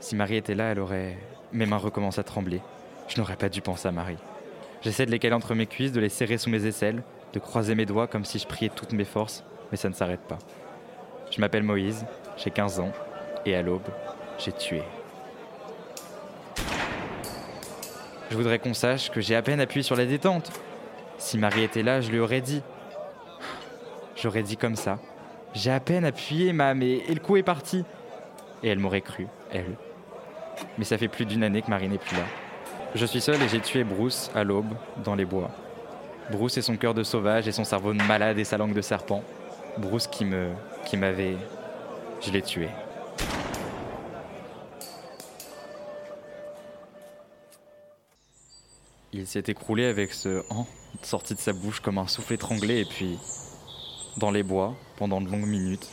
Si 0.00 0.16
Marie 0.16 0.36
était 0.36 0.56
là, 0.56 0.72
elle 0.72 0.80
aurait... 0.80 1.16
Mes 1.52 1.66
mains 1.66 1.76
recommencent 1.76 2.18
à 2.18 2.24
trembler. 2.24 2.60
Je 3.06 3.18
n'aurais 3.18 3.36
pas 3.36 3.48
dû 3.48 3.60
penser 3.60 3.86
à 3.86 3.92
Marie. 3.92 4.18
J'essaie 4.84 5.06
de 5.06 5.10
les 5.10 5.18
caler 5.18 5.34
entre 5.34 5.54
mes 5.54 5.66
cuisses, 5.66 5.92
de 5.92 6.00
les 6.00 6.10
serrer 6.10 6.36
sous 6.36 6.50
mes 6.50 6.66
aisselles, 6.66 7.02
de 7.32 7.38
croiser 7.38 7.74
mes 7.74 7.86
doigts 7.86 8.06
comme 8.06 8.26
si 8.26 8.38
je 8.38 8.46
priais 8.46 8.70
toutes 8.74 8.92
mes 8.92 9.06
forces, 9.06 9.42
mais 9.70 9.78
ça 9.78 9.88
ne 9.88 9.94
s'arrête 9.94 10.20
pas. 10.20 10.38
Je 11.30 11.40
m'appelle 11.40 11.62
Moïse, 11.62 12.04
j'ai 12.36 12.50
15 12.50 12.80
ans, 12.80 12.92
et 13.46 13.54
à 13.54 13.62
l'aube, 13.62 13.88
j'ai 14.38 14.52
tué. 14.52 14.82
Je 18.30 18.36
voudrais 18.36 18.58
qu'on 18.58 18.74
sache 18.74 19.10
que 19.10 19.22
j'ai 19.22 19.34
à 19.34 19.40
peine 19.40 19.58
appuyé 19.58 19.82
sur 19.82 19.96
la 19.96 20.04
détente. 20.04 20.52
Si 21.16 21.38
Marie 21.38 21.62
était 21.62 21.82
là, 21.82 22.02
je 22.02 22.10
lui 22.10 22.18
aurais 22.18 22.42
dit. 22.42 22.62
J'aurais 24.16 24.42
dit 24.42 24.58
comme 24.58 24.76
ça. 24.76 24.98
J'ai 25.54 25.70
à 25.70 25.80
peine 25.80 26.04
appuyé, 26.04 26.52
ma, 26.52 26.74
mais 26.74 26.96
et 26.96 27.14
le 27.14 27.20
coup 27.20 27.38
est 27.38 27.42
parti. 27.42 27.84
Et 28.62 28.68
elle 28.68 28.80
m'aurait 28.80 29.00
cru, 29.00 29.28
elle. 29.50 29.76
Mais 30.76 30.84
ça 30.84 30.98
fait 30.98 31.08
plus 31.08 31.24
d'une 31.24 31.42
année 31.42 31.62
que 31.62 31.70
Marie 31.70 31.88
n'est 31.88 31.96
plus 31.96 32.16
là. 32.16 32.24
Je 32.94 33.06
suis 33.06 33.20
seul 33.20 33.42
et 33.42 33.48
j'ai 33.48 33.60
tué 33.60 33.82
Bruce 33.82 34.30
à 34.36 34.44
l'aube, 34.44 34.72
dans 35.02 35.16
les 35.16 35.24
bois. 35.24 35.50
Bruce 36.30 36.56
et 36.58 36.62
son 36.62 36.76
cœur 36.76 36.94
de 36.94 37.02
sauvage 37.02 37.48
et 37.48 37.52
son 37.52 37.64
cerveau 37.64 37.92
de 37.92 38.00
malade 38.00 38.38
et 38.38 38.44
sa 38.44 38.56
langue 38.56 38.72
de 38.72 38.80
serpent. 38.82 39.24
Bruce 39.78 40.06
qui 40.06 40.24
me. 40.24 40.52
qui 40.86 40.96
m'avait. 40.96 41.36
Je 42.20 42.30
l'ai 42.30 42.40
tué. 42.40 42.68
Il 49.12 49.26
s'est 49.26 49.42
écroulé 49.48 49.86
avec 49.86 50.12
ce 50.12 50.44
han 50.50 50.64
sorti 51.02 51.34
de 51.34 51.40
sa 51.40 51.52
bouche 51.52 51.80
comme 51.80 51.98
un 51.98 52.06
souffle 52.06 52.34
étranglé 52.34 52.82
et 52.82 52.84
puis. 52.84 53.18
dans 54.18 54.30
les 54.30 54.44
bois, 54.44 54.76
pendant 54.96 55.20
de 55.20 55.28
longues 55.28 55.48
minutes, 55.48 55.88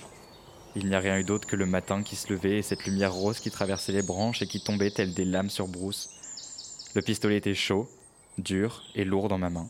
il 0.76 0.86
n'y 0.86 0.94
a 0.94 1.00
rien 1.00 1.18
eu 1.18 1.24
d'autre 1.24 1.48
que 1.48 1.56
le 1.56 1.66
matin 1.66 2.04
qui 2.04 2.16
se 2.16 2.32
levait 2.32 2.60
et 2.60 2.62
cette 2.62 2.86
lumière 2.86 3.12
rose 3.12 3.40
qui 3.40 3.50
traversait 3.50 3.92
les 3.92 4.04
branches 4.04 4.44
et 4.44 4.48
qui 4.48 4.62
tombait 4.62 4.92
telle 4.92 5.16
des 5.16 5.26
lames 5.26 5.50
sur 5.50 5.68
Bruce. 5.68 6.21
Le 6.94 7.02
pistolet 7.02 7.38
était 7.38 7.56
chaud, 7.56 7.90
dur 8.38 8.84
et 8.96 9.06
lourd 9.06 9.30
dans 9.30 9.38
ma 9.38 9.50
main. 9.50 9.68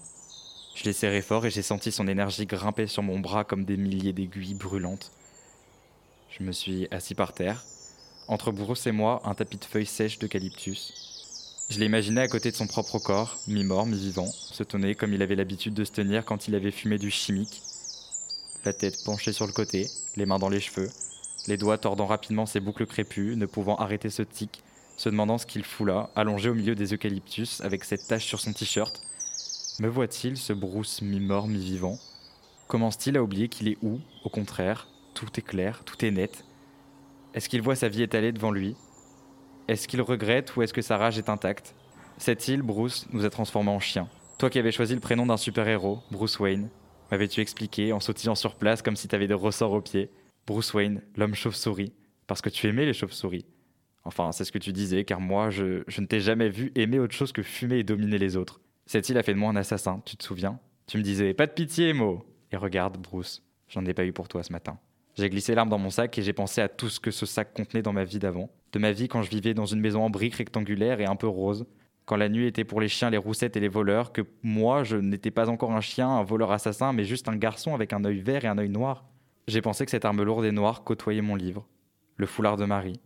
Je 0.73 0.85
l'ai 0.85 0.93
serré 0.93 1.21
fort 1.21 1.45
et 1.45 1.51
j'ai 1.51 1.61
senti 1.61 1.91
son 1.91 2.07
énergie 2.07 2.47
grimper 2.47 2.87
sur 2.87 3.03
mon 3.03 3.19
bras 3.19 3.43
comme 3.43 3.63
des 3.63 3.77
milliers 3.77 4.13
d'aiguilles 4.13 4.55
brûlantes. 4.55 5.11
Je 6.31 6.43
me 6.43 6.51
suis 6.51 6.87
assis 6.89 7.13
par 7.13 7.33
terre. 7.33 7.63
Entre 8.27 8.51
Bruce 8.51 8.87
et 8.87 8.91
moi, 8.91 9.21
un 9.25 9.35
tapis 9.35 9.57
de 9.57 9.65
feuilles 9.65 9.85
sèches 9.85 10.17
d'eucalyptus. 10.17 11.67
Je 11.69 11.79
l'ai 11.79 11.85
imaginé 11.85 12.21
à 12.21 12.27
côté 12.27 12.49
de 12.49 12.55
son 12.55 12.65
propre 12.65 12.97
corps, 12.97 13.37
mi-mort, 13.47 13.85
mi-vivant, 13.85 14.27
se 14.27 14.63
tenait 14.63 14.95
comme 14.95 15.13
il 15.13 15.21
avait 15.21 15.35
l'habitude 15.35 15.75
de 15.75 15.83
se 15.83 15.91
tenir 15.91 16.25
quand 16.25 16.47
il 16.47 16.55
avait 16.55 16.71
fumé 16.71 16.97
du 16.97 17.11
chimique. 17.11 17.61
La 18.65 18.73
tête 18.73 19.03
penchée 19.03 19.33
sur 19.33 19.45
le 19.45 19.53
côté, 19.53 19.87
les 20.15 20.25
mains 20.25 20.39
dans 20.39 20.49
les 20.49 20.59
cheveux, 20.59 20.89
les 21.47 21.57
doigts 21.57 21.77
tordant 21.77 22.07
rapidement 22.07 22.45
ses 22.45 22.59
boucles 22.59 22.87
crépues, 22.87 23.35
ne 23.35 23.45
pouvant 23.45 23.75
arrêter 23.75 24.09
ce 24.09 24.23
tic, 24.23 24.63
se 25.01 25.09
demandant 25.09 25.39
ce 25.39 25.47
qu'il 25.47 25.63
fout 25.63 25.87
là, 25.87 26.11
allongé 26.15 26.49
au 26.49 26.53
milieu 26.53 26.75
des 26.75 26.93
eucalyptus, 26.93 27.59
avec 27.61 27.83
cette 27.85 28.05
tache 28.05 28.25
sur 28.25 28.39
son 28.39 28.53
t-shirt. 28.53 29.01
Me 29.79 29.87
voit-il, 29.87 30.37
ce 30.37 30.53
Bruce 30.53 31.01
mi-mort, 31.01 31.47
mi-vivant? 31.47 31.97
Commence-t-il 32.67 33.17
à 33.17 33.23
oublier 33.23 33.49
qu'il 33.49 33.67
est 33.67 33.79
où? 33.81 33.99
Au 34.23 34.29
contraire, 34.29 34.87
tout 35.15 35.25
est 35.37 35.41
clair, 35.41 35.81
tout 35.85 36.05
est 36.05 36.11
net. 36.11 36.45
Est-ce 37.33 37.49
qu'il 37.49 37.63
voit 37.63 37.75
sa 37.75 37.89
vie 37.89 38.03
étalée 38.03 38.31
devant 38.31 38.51
lui? 38.51 38.75
Est-ce 39.67 39.87
qu'il 39.87 40.03
regrette 40.03 40.55
ou 40.55 40.61
est-ce 40.61 40.73
que 40.73 40.83
sa 40.83 40.97
rage 40.97 41.17
est 41.17 41.29
intacte? 41.29 41.73
Cette 42.19 42.47
île, 42.47 42.61
Bruce, 42.61 43.07
nous 43.11 43.25
a 43.25 43.31
transformés 43.31 43.71
en 43.71 43.79
chiens. 43.79 44.07
Toi 44.37 44.51
qui 44.51 44.59
avais 44.59 44.71
choisi 44.71 44.93
le 44.93 44.99
prénom 44.99 45.25
d'un 45.25 45.37
super-héros, 45.37 46.03
Bruce 46.11 46.39
Wayne, 46.39 46.69
m'avais-tu 47.09 47.41
expliqué 47.41 47.91
en 47.91 47.99
sautillant 47.99 48.35
sur 48.35 48.53
place 48.53 48.83
comme 48.83 48.95
si 48.95 49.07
t'avais 49.07 49.27
des 49.27 49.33
ressorts 49.33 49.71
aux 49.71 49.81
pieds? 49.81 50.11
Bruce 50.45 50.75
Wayne, 50.75 51.01
l'homme 51.15 51.33
chauve-souris, 51.33 51.91
parce 52.27 52.41
que 52.41 52.49
tu 52.49 52.67
aimais 52.67 52.85
les 52.85 52.93
chauves-souris. 52.93 53.45
Enfin, 54.03 54.31
c'est 54.31 54.45
ce 54.45 54.51
que 54.51 54.57
tu 54.57 54.73
disais, 54.73 55.03
car 55.05 55.19
moi, 55.19 55.49
je, 55.49 55.83
ne 55.99 56.05
t'ai 56.05 56.19
jamais 56.19 56.49
vu 56.49 56.71
aimer 56.75 56.99
autre 56.99 57.13
chose 57.13 57.31
que 57.31 57.43
fumer 57.43 57.79
et 57.79 57.83
dominer 57.83 58.17
les 58.17 58.35
autres. 58.35 58.61
Cette 58.85 59.09
île 59.09 59.17
a 59.17 59.23
fait 59.23 59.33
de 59.33 59.39
moi 59.39 59.49
un 59.49 59.55
assassin, 59.55 60.01
tu 60.05 60.17
te 60.17 60.23
souviens? 60.23 60.59
Tu 60.87 60.97
me 60.97 61.03
disais, 61.03 61.33
pas 61.33 61.47
de 61.47 61.51
pitié, 61.51 61.93
Mo 61.93 62.25
Et 62.51 62.57
regarde, 62.57 62.97
Bruce, 62.97 63.43
j'en 63.67 63.85
ai 63.85 63.93
pas 63.93 64.05
eu 64.05 64.11
pour 64.11 64.27
toi 64.27 64.43
ce 64.43 64.51
matin. 64.51 64.79
J'ai 65.15 65.29
glissé 65.29 65.55
l'arme 65.55 65.69
dans 65.69 65.77
mon 65.77 65.89
sac 65.89 66.17
et 66.17 66.21
j'ai 66.21 66.33
pensé 66.33 66.61
à 66.61 66.69
tout 66.69 66.89
ce 66.89 66.99
que 66.99 67.11
ce 67.11 67.25
sac 67.25 67.53
contenait 67.53 67.81
dans 67.81 67.93
ma 67.93 68.03
vie 68.03 68.19
d'avant. 68.19 68.49
De 68.71 68.79
ma 68.79 68.91
vie 68.91 69.07
quand 69.07 69.21
je 69.21 69.29
vivais 69.29 69.53
dans 69.53 69.65
une 69.65 69.81
maison 69.81 70.03
en 70.03 70.09
briques 70.09 70.35
rectangulaire 70.35 70.99
et 70.99 71.05
un 71.05 71.15
peu 71.15 71.27
rose. 71.27 71.65
Quand 72.05 72.15
la 72.15 72.29
nuit 72.29 72.47
était 72.47 72.63
pour 72.63 72.81
les 72.81 72.87
chiens, 72.87 73.09
les 73.09 73.17
roussettes 73.17 73.55
et 73.55 73.59
les 73.59 73.67
voleurs. 73.67 74.13
Que 74.13 74.21
moi, 74.41 74.83
je 74.83 74.97
n'étais 74.97 75.31
pas 75.31 75.49
encore 75.49 75.73
un 75.73 75.81
chien, 75.81 76.09
un 76.09 76.23
voleur 76.23 76.51
assassin, 76.51 76.93
mais 76.93 77.03
juste 77.03 77.27
un 77.27 77.35
garçon 77.35 77.73
avec 77.73 77.93
un 77.93 78.03
œil 78.03 78.19
vert 78.19 78.45
et 78.45 78.47
un 78.47 78.57
œil 78.57 78.69
noir. 78.69 79.05
J'ai 79.47 79.61
pensé 79.61 79.85
que 79.85 79.91
cette 79.91 80.05
arme 80.05 80.23
lourde 80.23 80.45
et 80.45 80.51
noire 80.51 80.83
côtoyait 80.83 81.21
mon 81.21 81.35
livre. 81.35 81.67
Le 82.15 82.25
foulard 82.25 82.57
de 82.57 82.65
Marie. 82.65 82.99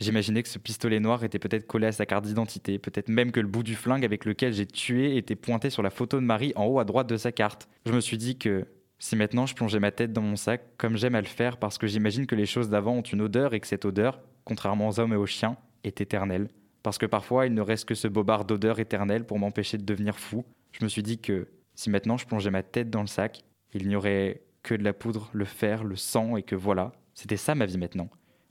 J'imaginais 0.00 0.42
que 0.42 0.48
ce 0.48 0.58
pistolet 0.58 0.98
noir 0.98 1.24
était 1.24 1.38
peut-être 1.38 1.66
collé 1.66 1.86
à 1.86 1.92
sa 1.92 2.06
carte 2.06 2.24
d'identité, 2.24 2.78
peut-être 2.78 3.10
même 3.10 3.32
que 3.32 3.40
le 3.40 3.46
bout 3.46 3.62
du 3.62 3.74
flingue 3.74 4.04
avec 4.04 4.24
lequel 4.24 4.54
j'ai 4.54 4.66
tué 4.66 5.18
était 5.18 5.36
pointé 5.36 5.68
sur 5.68 5.82
la 5.82 5.90
photo 5.90 6.18
de 6.18 6.24
Marie 6.24 6.54
en 6.56 6.64
haut 6.64 6.78
à 6.78 6.84
droite 6.84 7.06
de 7.06 7.18
sa 7.18 7.32
carte. 7.32 7.68
Je 7.84 7.92
me 7.92 8.00
suis 8.00 8.16
dit 8.16 8.38
que 8.38 8.66
si 8.98 9.14
maintenant 9.14 9.44
je 9.44 9.54
plongeais 9.54 9.78
ma 9.78 9.90
tête 9.90 10.14
dans 10.14 10.22
mon 10.22 10.36
sac, 10.36 10.62
comme 10.78 10.96
j'aime 10.96 11.14
à 11.14 11.20
le 11.20 11.26
faire 11.26 11.58
parce 11.58 11.76
que 11.76 11.86
j'imagine 11.86 12.26
que 12.26 12.34
les 12.34 12.46
choses 12.46 12.70
d'avant 12.70 12.94
ont 12.94 13.02
une 13.02 13.20
odeur 13.20 13.52
et 13.52 13.60
que 13.60 13.66
cette 13.66 13.84
odeur, 13.84 14.20
contrairement 14.44 14.88
aux 14.88 15.00
hommes 15.00 15.12
et 15.12 15.16
aux 15.16 15.26
chiens, 15.26 15.58
est 15.84 16.00
éternelle. 16.00 16.48
Parce 16.82 16.96
que 16.96 17.04
parfois 17.04 17.46
il 17.46 17.52
ne 17.52 17.60
reste 17.60 17.86
que 17.86 17.94
ce 17.94 18.08
bobard 18.08 18.46
d'odeur 18.46 18.80
éternelle 18.80 19.26
pour 19.26 19.38
m'empêcher 19.38 19.76
de 19.76 19.84
devenir 19.84 20.18
fou. 20.18 20.46
Je 20.72 20.82
me 20.82 20.88
suis 20.88 21.02
dit 21.02 21.18
que 21.18 21.48
si 21.74 21.90
maintenant 21.90 22.16
je 22.16 22.26
plongeais 22.26 22.50
ma 22.50 22.62
tête 22.62 22.88
dans 22.88 23.02
le 23.02 23.06
sac, 23.06 23.44
il 23.74 23.86
n'y 23.86 23.96
aurait 23.96 24.40
que 24.62 24.74
de 24.74 24.82
la 24.82 24.94
poudre, 24.94 25.28
le 25.34 25.44
fer, 25.44 25.84
le 25.84 25.96
sang 25.96 26.36
et 26.36 26.42
que 26.42 26.56
voilà, 26.56 26.92
c'était 27.14 27.36
ça 27.36 27.54
ma 27.54 27.66
vie 27.66 27.78
maintenant. 27.78 28.08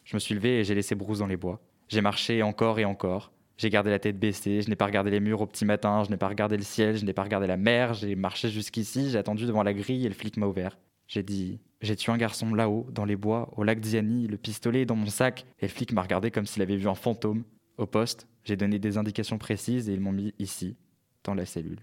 Je 0.10 0.16
me 0.16 0.20
suis 0.20 0.34
levé 0.34 0.58
et 0.58 0.64
j'ai 0.64 0.74
laissé 0.74 0.96
Bruce 0.96 1.20
dans 1.20 1.28
les 1.28 1.38
bois. 1.38 1.62
J'ai 1.88 2.02
marché 2.02 2.42
encore 2.42 2.80
et 2.80 2.86
encore. 2.86 3.32
J'ai 3.58 3.70
gardé 3.70 3.92
la 3.92 4.00
tête 4.00 4.18
baissée, 4.18 4.64
je 4.64 4.68
n'ai 4.68 4.76
pas 4.76 4.88
regardé 4.88 5.12
les 5.12 5.20
murs 5.20 5.42
au 5.42 5.46
petit 5.46 5.66
matin, 5.66 6.04
je 6.04 6.10
n'ai 6.10 6.18
pas 6.18 6.28
regardé 6.28 6.58
le 6.58 6.64
ciel, 6.64 6.98
je 6.98 7.06
n'ai 7.06 7.14
pas 7.14 7.22
regardé 7.22 7.46
la 7.46 7.58
mer, 7.58 7.94
j'ai 7.94 8.16
marché 8.16 8.50
jusqu'ici, 8.50 9.12
j'ai 9.12 9.20
attendu 9.20 9.46
devant 9.46 9.62
la 9.62 9.72
grille 9.72 10.08
et 10.08 10.10
le 10.10 10.16
flic 10.16 10.38
m'a 10.38 10.48
ouvert. 10.48 10.80
J'ai 11.08 11.22
dit 11.22 11.60
J'ai 11.82 11.96
tué 11.96 12.12
un 12.12 12.18
garçon 12.18 12.56
là-haut, 12.56 12.88
dans 12.92 13.06
les 13.06 13.16
bois, 13.16 13.54
au 13.56 13.64
lac 13.64 13.80
Diani, 13.82 14.26
le 14.26 14.38
pistolet 14.38 14.82
est 14.82 14.86
dans 14.88 14.96
mon 14.96 15.06
sac, 15.06 15.46
et 15.60 15.68
le 15.68 15.72
flic 15.72 15.94
m'a 15.94 16.02
regardé 16.02 16.32
comme 16.32 16.48
s'il 16.48 16.64
avait 16.64 16.78
vu 16.78 16.90
un 16.90 16.96
fantôme. 16.96 17.44
Au 17.78 17.86
poste, 17.86 18.28
j'ai 18.44 18.56
donné 18.56 18.80
des 18.80 18.98
indications 18.98 19.38
précises 19.38 19.90
et 19.90 19.94
ils 19.94 20.02
m'ont 20.02 20.12
mis 20.12 20.34
ici, 20.40 20.76
dans 21.24 21.36
la 21.36 21.46
cellule. 21.46 21.82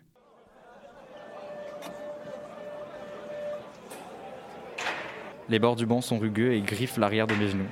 Les 5.48 5.60
bords 5.60 5.76
du 5.76 5.86
banc 5.86 6.00
sont 6.00 6.18
rugueux 6.18 6.54
et 6.54 6.60
griffent 6.60 6.96
l'arrière 6.96 7.28
de 7.28 7.34
mes 7.36 7.46
genoux. 7.46 7.68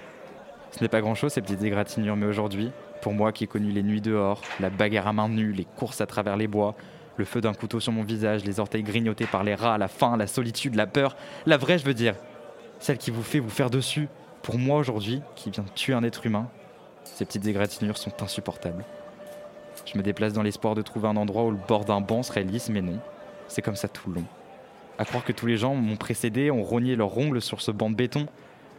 Ce 0.77 0.83
n'est 0.83 0.89
pas 0.89 1.01
grand-chose 1.01 1.33
ces 1.33 1.41
petites 1.41 1.63
égratignures, 1.63 2.17
mais 2.17 2.27
aujourd'hui, 2.27 2.73
pour 3.01 3.13
moi 3.13 3.31
qui 3.31 3.45
ai 3.45 3.47
connu 3.47 3.71
les 3.71 3.85
nuits 3.85 4.01
dehors, 4.01 4.41
la 4.59 4.71
bagarre 4.71 5.07
à 5.07 5.13
main 5.13 5.29
nue, 5.29 5.53
les 5.53 5.65
courses 5.65 6.01
à 6.01 6.07
travers 6.07 6.37
les 6.37 6.49
bois, 6.49 6.75
le 7.17 7.25
feu 7.25 7.41
d'un 7.41 7.55
couteau 7.55 7.79
sur 7.79 7.93
mon 7.93 8.03
visage, 8.03 8.45
les 8.45 8.59
orteils 8.59 8.83
grignotés 8.83 9.27
par 9.27 9.45
les 9.45 9.55
rats, 9.55 9.79
la 9.79 9.87
faim, 9.87 10.17
la 10.17 10.27
solitude, 10.27 10.75
la 10.75 10.89
peur, 10.89 11.17
la 11.47 11.59
vraie, 11.59 11.79
je 11.79 11.85
veux 11.85 11.95
dire, 11.95 12.17
celle 12.81 12.99
qui 12.99 13.13
vous 13.13 13.23
fait 13.23 13.39
vous 13.39 13.51
faire 13.51 13.71
dessus, 13.71 14.09
pour 14.43 14.59
moi 14.59 14.79
aujourd'hui, 14.79 15.23
qui 15.37 15.51
vient 15.51 15.63
de 15.63 15.69
tuer 15.69 15.95
un 15.95 16.03
être 16.03 16.27
humain, 16.27 16.49
ces 17.05 17.25
petites 17.25 17.47
égratignures 17.47 17.97
sont 17.97 18.21
insupportables. 18.21 18.85
Je 19.87 19.97
me 19.97 20.03
déplace 20.03 20.33
dans 20.33 20.43
l'espoir 20.43 20.75
de 20.75 20.83
trouver 20.83 21.07
un 21.07 21.17
endroit 21.17 21.45
où 21.45 21.53
le 21.53 21.59
bord 21.69 21.85
d'un 21.85 22.01
banc 22.01 22.25
serait 22.25 22.43
lisse, 22.43 22.69
mais 22.69 22.83
non, 22.83 22.99
c'est 23.47 23.63
comme 23.63 23.77
ça 23.77 23.87
tout 23.87 24.09
le 24.09 24.17
long. 24.17 24.27
À 24.99 25.05
croire 25.05 25.25
que 25.25 25.33
tous 25.33 25.47
les 25.47 25.57
gens 25.57 25.77
m'ont 25.77 25.97
précédé, 25.97 26.51
ont 26.51 26.65
rogné 26.65 26.97
leurs 26.97 27.17
ongles 27.17 27.41
sur 27.41 27.61
ce 27.61 27.71
banc 27.71 27.91
de 27.91 27.97
béton, 27.97 28.27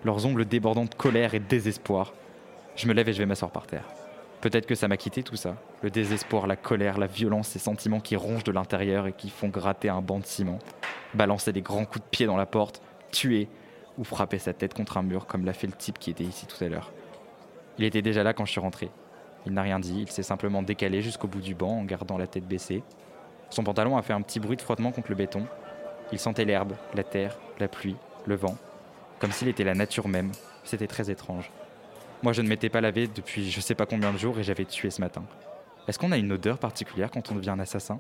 leurs 0.06 0.26
ongles 0.26 0.46
débordant 0.46 0.86
de 0.86 0.94
colère 0.94 1.34
et 1.34 1.40
désespoir. 1.40 2.14
Je 2.76 2.88
me 2.88 2.94
lève 2.94 3.10
et 3.10 3.14
je 3.14 3.18
vais 3.18 3.26
m'asseoir 3.26 3.50
par 3.50 3.66
terre. 3.66 3.86
Peut-être 4.40 4.68
que 4.68 4.76
ça 4.76 4.88
m'a 4.88 4.98
quitté 4.98 5.24
tout 5.24 5.36
ça. 5.36 5.56
Le 5.82 5.90
désespoir, 5.90 6.46
la 6.46 6.56
colère, 6.56 7.00
la 7.00 7.08
violence, 7.08 7.48
ces 7.48 7.60
sentiments 7.60 8.00
qui 8.00 8.16
rongent 8.16 8.44
de 8.44 8.52
l'intérieur 8.52 9.08
et 9.08 9.14
qui 9.14 9.32
font 9.32 9.48
gratter 9.48 9.90
un 9.90 10.02
banc 10.02 10.20
de 10.20 10.26
ciment. 10.26 10.60
Balancer 11.16 11.52
des 11.52 11.64
grands 11.64 11.86
coups 11.86 12.06
de 12.06 12.10
pied 12.10 12.28
dans 12.28 12.38
la 12.38 12.46
porte, 12.46 12.84
tuer 13.12 13.48
ou 13.98 14.04
frapper 14.04 14.38
sa 14.38 14.54
tête 14.54 14.76
contre 14.76 14.98
un 14.98 15.02
mur 15.02 15.26
comme 15.26 15.44
l'a 15.44 15.54
fait 15.54 15.66
le 15.66 15.74
type 15.74 15.98
qui 15.98 16.12
était 16.12 16.24
ici 16.24 16.46
tout 16.46 16.64
à 16.64 16.68
l'heure. 16.68 16.92
Il 17.80 17.84
était 17.84 18.04
déjà 18.04 18.22
là 18.22 18.34
quand 18.34 18.46
je 18.46 18.52
suis 18.52 18.62
rentré. 18.62 18.92
Il 19.48 19.54
n'a 19.54 19.64
rien 19.64 19.80
dit, 19.80 20.02
il 20.02 20.12
s'est 20.12 20.22
simplement 20.22 20.62
décalé 20.62 21.02
jusqu'au 21.02 21.28
bout 21.28 21.42
du 21.42 21.56
banc 21.56 21.80
en 21.80 21.84
gardant 21.84 22.20
la 22.20 22.28
tête 22.28 22.48
baissée. 22.48 22.84
Son 23.50 23.64
pantalon 23.64 23.98
a 23.98 24.04
fait 24.04 24.14
un 24.14 24.22
petit 24.22 24.40
bruit 24.40 24.58
de 24.58 24.62
frottement 24.62 24.92
contre 24.92 25.10
le 25.10 25.16
béton. 25.16 25.48
Il 26.12 26.20
sentait 26.20 26.46
l'herbe, 26.46 26.74
la 26.94 27.04
terre, 27.04 27.40
la 27.60 27.68
pluie, 27.68 27.96
le 28.26 28.36
vent, 28.36 28.56
comme 29.20 29.32
s'il 29.32 29.48
était 29.48 29.64
la 29.64 29.74
nature 29.74 30.08
même. 30.08 30.32
C'était 30.64 30.88
très 30.88 31.10
étrange. 31.10 31.52
Moi, 32.24 32.34
je 32.34 32.42
ne 32.42 32.48
m'étais 32.48 32.70
pas 32.70 32.82
lavé 32.82 33.08
depuis 33.08 33.50
je 33.52 33.62
sais 33.62 33.76
pas 33.76 33.86
combien 33.86 34.12
de 34.12 34.18
jours 34.18 34.40
et 34.40 34.44
j'avais 34.44 34.66
tué 34.66 34.90
ce 34.90 35.02
matin. 35.02 35.24
Est-ce 35.88 36.00
qu'on 36.00 36.12
a 36.12 36.18
une 36.18 36.32
odeur 36.32 36.58
particulière 36.58 37.12
quand 37.12 37.32
on 37.32 37.36
devient 37.36 37.52
un 37.52 37.60
assassin? 37.60 38.00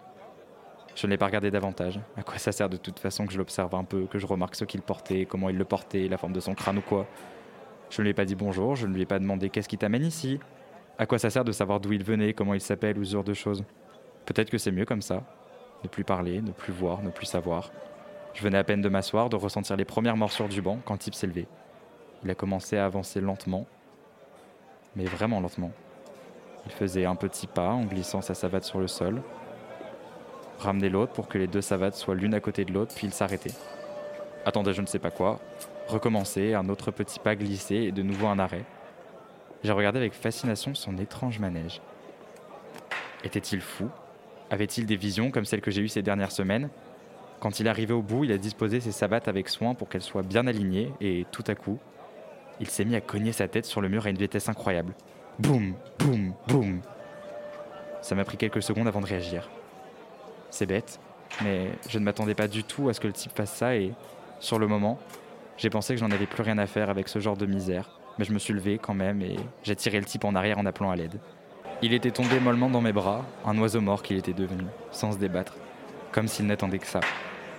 Je 0.96 1.06
ne 1.06 1.12
l'ai 1.12 1.18
pas 1.18 1.26
regardé 1.26 1.52
davantage. 1.52 2.00
À 2.16 2.24
quoi 2.24 2.38
ça 2.38 2.52
sert 2.52 2.70
de 2.70 2.78
toute 2.78 3.00
façon 3.00 3.28
que 3.28 3.34
je 3.34 3.38
l'observe 3.38 3.76
un 3.76 3.84
peu, 3.84 4.06
que 4.06 4.18
je 4.18 4.26
remarque 4.26 4.56
ce 4.56 4.64
qu'il 4.64 4.82
portait, 4.82 5.26
comment 5.26 5.50
il 5.50 5.58
le 5.58 5.66
portait, 5.66 6.08
la 6.08 6.18
forme 6.18 6.34
de 6.34 6.40
son 6.40 6.56
crâne 6.56 6.78
ou 6.78 6.82
quoi? 6.82 7.06
Je 7.90 8.02
ne 8.02 8.04
lui 8.04 8.12
ai 8.12 8.14
pas 8.14 8.26
dit 8.26 8.36
bonjour, 8.36 8.76
je 8.76 8.88
ne 8.88 8.94
lui 8.94 9.02
ai 9.02 9.06
pas 9.06 9.20
demandé 9.20 9.50
qu'est-ce 9.50 9.68
qui 9.68 9.78
t'amène 9.78 10.04
ici. 10.04 10.40
À 10.98 11.06
quoi 11.06 11.20
ça 11.20 11.30
sert 11.30 11.44
de 11.44 11.52
savoir 11.52 11.82
d'où 11.82 11.92
il 11.92 12.04
venait, 12.04 12.34
comment 12.34 12.54
il 12.54 12.62
s'appelle 12.62 12.98
ou 12.98 13.04
ce 13.04 13.12
genre 13.12 13.24
de 13.24 13.34
choses? 13.34 13.64
Peut-être 14.26 14.50
que 14.50 14.58
c'est 14.58 14.72
mieux 14.72 14.86
comme 14.86 15.02
ça. 15.02 15.22
Ne 15.84 15.90
plus 15.90 16.06
parler, 16.06 16.42
ne 16.42 16.52
plus 16.52 16.74
voir, 16.74 17.04
ne 17.04 17.10
plus 17.10 17.26
savoir. 17.26 17.72
Je 18.36 18.44
venais 18.44 18.58
à 18.58 18.64
peine 18.66 18.82
de 18.82 18.90
m'asseoir, 18.90 19.30
de 19.30 19.38
ressentir 19.38 19.78
les 19.78 19.86
premières 19.86 20.18
morsures 20.18 20.50
du 20.50 20.62
banc 20.62 20.80
quand 20.84 20.98
Tip 20.98 21.16
s'est 21.16 21.26
levé. 21.26 21.48
Il 22.24 22.30
a 22.30 22.36
commencé 22.36 22.78
à 22.78 22.86
avancer 22.86 23.22
lentement, 23.22 23.66
mais 24.96 25.06
vraiment 25.06 25.40
lentement. 25.40 25.72
Il 26.66 26.72
faisait 26.72 27.06
un 27.06 27.16
petit 27.16 27.48
pas 27.48 27.70
en 27.70 27.86
glissant 27.86 28.22
sa 28.22 28.34
savate 28.34 28.66
sur 28.66 28.80
le 28.80 28.88
sol, 28.88 29.22
ramenait 30.60 30.90
l'autre 30.90 31.14
pour 31.14 31.30
que 31.30 31.38
les 31.38 31.48
deux 31.48 31.62
savates 31.62 31.96
soient 31.96 32.16
l'une 32.16 32.34
à 32.34 32.42
côté 32.42 32.66
de 32.66 32.74
l'autre, 32.74 32.94
puis 32.94 33.08
il 33.08 33.14
s'arrêtait. 33.14 33.54
Attendait 34.46 34.74
je 34.74 34.82
ne 34.82 34.88
sais 34.88 35.00
pas 35.00 35.12
quoi, 35.12 35.40
recommençait, 35.88 36.56
un 36.56 36.68
autre 36.68 36.92
petit 36.92 37.20
pas 37.20 37.36
glissé 37.36 37.76
et 37.76 37.92
de 37.94 38.02
nouveau 38.02 38.28
un 38.28 38.40
arrêt. 38.40 38.66
J'ai 39.64 39.72
regardé 39.72 40.00
avec 40.00 40.14
fascination 40.14 40.76
son 40.76 40.98
étrange 40.98 41.40
manège. 41.40 41.82
Était-il 43.24 43.62
fou? 43.62 43.90
Avait-il 44.50 44.86
des 44.86 44.98
visions 44.98 45.32
comme 45.32 45.46
celles 45.46 45.62
que 45.62 45.72
j'ai 45.72 45.82
eues 45.82 45.88
ces 45.88 46.02
dernières 46.02 46.32
semaines? 46.32 46.70
Quand 47.40 47.60
il 47.60 47.68
arrivé 47.68 47.94
au 47.94 48.02
bout, 48.02 48.24
il 48.24 48.32
a 48.32 48.38
disposé 48.38 48.80
ses 48.80 48.92
savates 48.92 49.28
avec 49.28 49.50
soin 49.50 49.74
pour 49.74 49.90
qu'elles 49.90 50.02
soient 50.02 50.24
bien 50.24 50.48
alignées 50.48 50.92
et 51.02 51.26
tout 51.32 51.44
à 51.48 51.56
coup, 51.56 51.80
il 52.60 52.68
s'est 52.68 52.86
mis 52.86 52.96
à 52.96 53.02
cogner 53.02 53.32
sa 53.32 53.48
tête 53.48 53.66
sur 53.66 53.82
le 53.82 53.90
mur 53.90 54.06
à 54.06 54.10
une 54.10 54.18
vitesse 54.18 54.50
incroyable. 54.50 54.94
Boum, 55.40 55.76
boum, 56.00 56.34
boum. 56.48 56.82
Ça 58.02 58.16
m'a 58.16 58.24
pris 58.24 58.38
quelques 58.38 58.64
secondes 58.64 58.88
avant 58.88 59.02
de 59.02 59.06
réagir. 59.06 59.50
C'est 60.50 60.66
bête, 60.66 61.00
mais 61.44 61.70
je 61.90 62.00
ne 62.00 62.06
m'attendais 62.06 62.36
pas 62.36 62.48
du 62.48 62.64
tout 62.64 62.88
à 62.88 62.94
ce 62.94 63.00
que 63.00 63.08
le 63.08 63.14
type 63.14 63.36
fasse 63.36 63.52
ça 63.52 63.76
et, 63.76 63.92
sur 64.40 64.60
le 64.60 64.68
moment, 64.68 65.00
j'ai 65.58 65.70
pensé 65.70 65.94
que 65.94 66.00
j'en 66.00 66.12
avais 66.12 66.26
plus 66.26 66.44
rien 66.44 66.58
à 66.58 66.68
faire 66.68 66.90
avec 66.90 67.10
ce 67.10 67.20
genre 67.20 67.36
de 67.36 67.46
misère. 67.46 68.00
Mais 68.18 68.24
je 68.24 68.32
me 68.32 68.40
suis 68.40 68.54
levé 68.54 68.78
quand 68.78 68.94
même 68.94 69.22
et 69.22 69.36
j'ai 69.64 69.76
tiré 69.76 70.00
le 70.00 70.06
type 70.06 70.24
en 70.24 70.36
arrière 70.36 70.58
en 70.58 70.66
appelant 70.66 70.92
à 70.92 70.96
l'aide. 70.96 71.20
Il 71.82 71.94
était 71.94 72.12
tombé 72.12 72.40
mollement 72.40 72.70
dans 72.70 72.80
mes 72.80 72.94
bras, 72.94 73.26
un 73.46 73.58
oiseau 73.58 73.82
mort 73.82 74.02
qu'il 74.02 74.18
était 74.18 74.34
devenu, 74.34 74.64
sans 74.92 75.12
se 75.12 75.18
débattre, 75.18 75.58
comme 76.16 76.30
s'il 76.30 76.48
n'attendait 76.48 76.80
que 76.80 76.88
ça. 76.88 77.02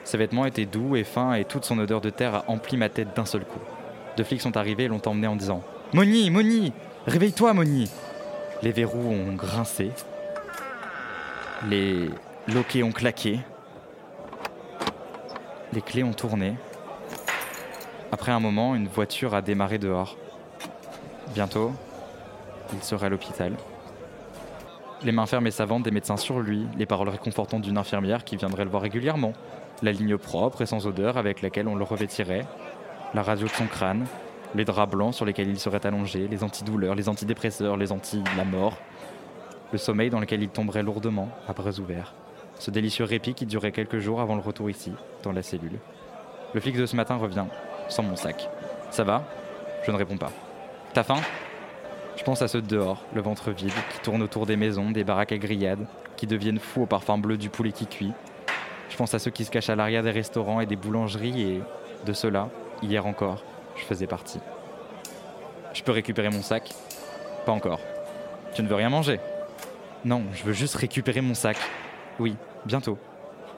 Ses 0.04 0.16
vêtements 0.16 0.46
étaient 0.46 0.64
doux 0.64 0.96
et 0.96 1.04
fins 1.04 1.34
et 1.34 1.44
toute 1.44 1.66
son 1.66 1.78
odeur 1.78 2.00
de 2.00 2.08
terre 2.08 2.34
a 2.34 2.44
empli 2.48 2.78
ma 2.78 2.88
tête 2.88 3.14
d'un 3.14 3.26
seul 3.26 3.44
coup. 3.44 3.60
Deux 4.16 4.25
flics 4.25 4.40
sont 4.40 4.56
arrivés 4.56 4.84
et 4.84 4.88
l'ont 4.88 5.02
emmené 5.04 5.26
en 5.26 5.36
disant 5.36 5.62
Moni, 5.92 6.30
Moni 6.30 6.72
Réveille-toi, 7.06 7.52
Moni 7.52 7.90
Les 8.62 8.72
verrous 8.72 9.12
ont 9.12 9.34
grincé. 9.34 9.90
Les 11.68 12.08
loquets 12.48 12.82
ont 12.82 12.92
claqué. 12.92 13.40
Les 15.75 15.82
clés 15.82 16.02
ont 16.02 16.14
tourné. 16.14 16.54
Après 18.10 18.32
un 18.32 18.40
moment, 18.40 18.75
une 18.75 18.88
voiture 18.88 19.34
a 19.34 19.42
démarré 19.42 19.76
dehors. 19.76 20.16
Bientôt, 21.34 21.72
il 22.72 22.82
serait 22.82 23.06
à 23.06 23.08
l'hôpital. 23.10 23.52
Les 25.02 25.12
mains 25.12 25.26
fermes 25.26 25.46
et 25.46 25.50
savantes 25.50 25.82
des 25.82 25.90
médecins 25.90 26.16
sur 26.16 26.40
lui, 26.40 26.66
les 26.78 26.86
paroles 26.86 27.10
réconfortantes 27.10 27.62
d'une 27.62 27.76
infirmière 27.76 28.24
qui 28.24 28.36
viendrait 28.36 28.64
le 28.64 28.70
voir 28.70 28.82
régulièrement, 28.82 29.34
la 29.82 29.92
ligne 29.92 30.16
propre 30.16 30.62
et 30.62 30.66
sans 30.66 30.86
odeur 30.86 31.18
avec 31.18 31.42
laquelle 31.42 31.68
on 31.68 31.74
le 31.74 31.84
revêtirait, 31.84 32.46
la 33.12 33.22
radio 33.22 33.46
de 33.46 33.52
son 33.52 33.66
crâne, 33.66 34.06
les 34.54 34.64
draps 34.64 34.90
blancs 34.90 35.14
sur 35.14 35.26
lesquels 35.26 35.48
il 35.48 35.58
serait 35.58 35.84
allongé, 35.84 36.28
les 36.28 36.42
antidouleurs, 36.42 36.94
les 36.94 37.10
antidépresseurs, 37.10 37.76
les 37.76 37.92
anti-la 37.92 38.44
mort, 38.44 38.78
le 39.72 39.78
sommeil 39.78 40.08
dans 40.08 40.20
lequel 40.20 40.42
il 40.42 40.48
tomberait 40.48 40.82
lourdement, 40.82 41.28
à 41.46 41.52
bras 41.52 41.78
ouverts. 41.78 42.14
Ce 42.58 42.70
délicieux 42.70 43.04
répit 43.04 43.34
qui 43.34 43.44
durait 43.44 43.72
quelques 43.72 43.98
jours 43.98 44.22
avant 44.22 44.34
le 44.34 44.40
retour 44.40 44.70
ici, 44.70 44.92
dans 45.22 45.32
la 45.32 45.42
cellule. 45.42 45.78
Le 46.54 46.60
flic 46.60 46.74
de 46.76 46.86
ce 46.86 46.96
matin 46.96 47.16
revient, 47.16 47.44
sans 47.88 48.02
mon 48.02 48.16
sac. 48.16 48.48
Ça 48.90 49.04
va? 49.04 49.24
Je 49.84 49.90
ne 49.90 49.96
réponds 49.96 50.16
pas. 50.16 50.32
T'as 50.94 51.02
faim? 51.02 51.20
Je 52.16 52.25
pense 52.25 52.42
à 52.42 52.49
ceux 52.49 52.62
de 52.62 52.66
dehors, 52.66 53.02
le 53.14 53.20
ventre 53.20 53.50
vide, 53.50 53.73
qui 53.92 54.00
tournent 54.00 54.23
autour 54.23 54.46
des 54.46 54.56
maisons, 54.56 54.90
des 54.90 55.04
baraques 55.04 55.32
à 55.32 55.38
grillades, 55.38 55.87
qui 56.16 56.26
deviennent 56.26 56.58
fous 56.58 56.82
au 56.82 56.87
parfum 56.87 57.18
bleu 57.18 57.37
du 57.37 57.50
poulet 57.50 57.73
qui 57.73 57.87
cuit. 57.87 58.12
Je 58.88 58.96
pense 58.96 59.14
à 59.14 59.18
ceux 59.18 59.30
qui 59.30 59.44
se 59.44 59.50
cachent 59.50 59.70
à 59.70 59.76
l'arrière 59.76 60.02
des 60.02 60.11
restaurants 60.11 60.61
et 60.61 60.66
des 60.66 60.76
boulangeries 60.76 61.42
et, 61.42 61.62
de 62.04 62.12
ceux-là, 62.12 62.49
hier 62.82 63.06
encore, 63.06 63.42
je 63.76 63.82
faisais 63.82 64.06
partie. 64.06 64.40
Je 65.75 65.82
peux 65.82 65.92
récupérer 65.92 66.30
mon 66.30 66.42
sac? 66.42 66.73
Pas 67.44 67.52
encore. 67.52 67.80
Tu 68.54 68.62
ne 68.62 68.68
veux 68.68 68.75
rien 68.75 68.88
manger? 68.88 69.20
Non, 70.04 70.23
je 70.32 70.44
veux 70.44 70.52
juste 70.52 70.76
récupérer 70.76 71.20
mon 71.20 71.35
sac. 71.35 71.58
Oui, 72.18 72.37
bientôt. 72.64 72.96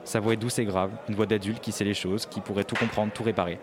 Sa 0.02 0.18
voix 0.18 0.32
est 0.32 0.36
douce 0.36 0.58
et 0.58 0.64
grave, 0.64 0.90
une 1.08 1.14
voix 1.14 1.26
d'adulte 1.26 1.60
qui 1.60 1.70
sait 1.70 1.84
les 1.84 1.94
choses, 1.94 2.26
qui 2.26 2.40
pourrait 2.40 2.64
tout 2.64 2.76
comprendre, 2.76 3.12
tout 3.12 3.22
réparer. 3.22 3.60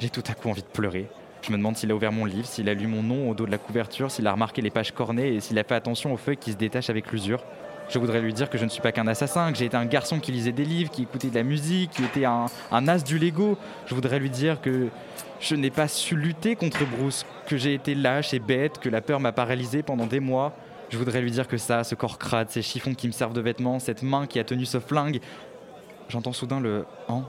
J'ai 0.00 0.10
tout 0.10 0.24
à 0.26 0.34
coup 0.34 0.48
envie 0.48 0.62
de 0.62 0.66
pleurer. 0.66 1.08
Je 1.46 1.52
me 1.52 1.58
demande 1.58 1.76
s'il 1.76 1.90
a 1.90 1.94
ouvert 1.94 2.10
mon 2.10 2.24
livre, 2.24 2.46
s'il 2.46 2.70
a 2.70 2.74
lu 2.74 2.86
mon 2.86 3.02
nom 3.02 3.28
au 3.28 3.34
dos 3.34 3.44
de 3.44 3.50
la 3.50 3.58
couverture, 3.58 4.10
s'il 4.10 4.26
a 4.26 4.32
remarqué 4.32 4.62
les 4.62 4.70
pages 4.70 4.92
cornées 4.92 5.34
et 5.34 5.40
s'il 5.40 5.58
a 5.58 5.64
fait 5.64 5.74
attention 5.74 6.10
aux 6.14 6.16
feuilles 6.16 6.38
qui 6.38 6.52
se 6.52 6.56
détachent 6.56 6.88
avec 6.88 7.12
l'usure. 7.12 7.44
Je 7.90 7.98
voudrais 7.98 8.22
lui 8.22 8.32
dire 8.32 8.48
que 8.48 8.56
je 8.56 8.64
ne 8.64 8.70
suis 8.70 8.80
pas 8.80 8.92
qu'un 8.92 9.06
assassin, 9.06 9.52
que 9.52 9.58
j'ai 9.58 9.66
été 9.66 9.76
un 9.76 9.84
garçon 9.84 10.20
qui 10.20 10.32
lisait 10.32 10.52
des 10.52 10.64
livres, 10.64 10.90
qui 10.90 11.02
écoutait 11.02 11.28
de 11.28 11.34
la 11.34 11.42
musique, 11.42 11.90
qui 11.90 12.02
était 12.02 12.24
un, 12.24 12.46
as 12.72 13.04
du 13.04 13.18
Lego. 13.18 13.58
Je 13.84 13.94
voudrais 13.94 14.18
lui 14.20 14.30
dire 14.30 14.62
que 14.62 14.88
je 15.38 15.54
n'ai 15.54 15.68
pas 15.68 15.86
su 15.86 16.16
lutter 16.16 16.56
contre 16.56 16.86
Bruce, 16.86 17.26
que 17.46 17.58
j'ai 17.58 17.74
été 17.74 17.94
lâche 17.94 18.32
et 18.32 18.38
bête, 18.38 18.78
que 18.78 18.88
la 18.88 19.02
peur 19.02 19.20
m'a 19.20 19.32
paralysé 19.32 19.82
pendant 19.82 20.06
des 20.06 20.20
mois. 20.20 20.56
Je 20.88 20.96
voudrais 20.96 21.20
lui 21.20 21.30
dire 21.30 21.46
que 21.46 21.58
ça, 21.58 21.84
ce 21.84 21.94
corps 21.94 22.18
crade, 22.18 22.48
ces 22.48 22.62
chiffons 22.62 22.94
qui 22.94 23.06
me 23.06 23.12
servent 23.12 23.34
de 23.34 23.42
vêtements, 23.42 23.78
cette 23.80 24.02
main 24.02 24.26
qui 24.26 24.38
a 24.38 24.44
tenu 24.44 24.64
ce 24.64 24.80
flingue. 24.80 25.20
J'entends 26.08 26.32
soudain 26.32 26.60
le 26.60 26.86
han 27.08 27.24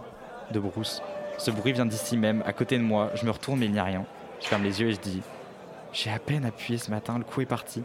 de 0.52 0.60
Bruce. 0.62 1.02
Ce 1.38 1.52
bruit 1.52 1.74
vient 1.74 1.86
d'ici 1.86 2.18
même, 2.18 2.44
à 2.46 2.54
côté 2.54 2.78
de 2.78 2.84
moi. 2.84 3.12
Je 3.16 3.26
me 3.26 3.32
retourne, 3.32 3.60
mais 3.60 3.66
il 3.66 3.72
n'y 3.72 3.80
a 3.80 3.84
rien. 3.84 4.06
Je 4.42 4.48
ferme 4.48 4.64
les 4.64 4.82
yeux 4.82 4.90
et 4.90 4.94
je 4.94 5.00
dis 5.00 5.22
J'ai 5.94 6.12
à 6.12 6.20
peine 6.20 6.46
appuyé 6.46 6.78
ce 6.78 6.92
matin, 6.92 7.18
le 7.18 7.24
coup 7.24 7.42
est 7.42 7.46
parti. 7.46 7.84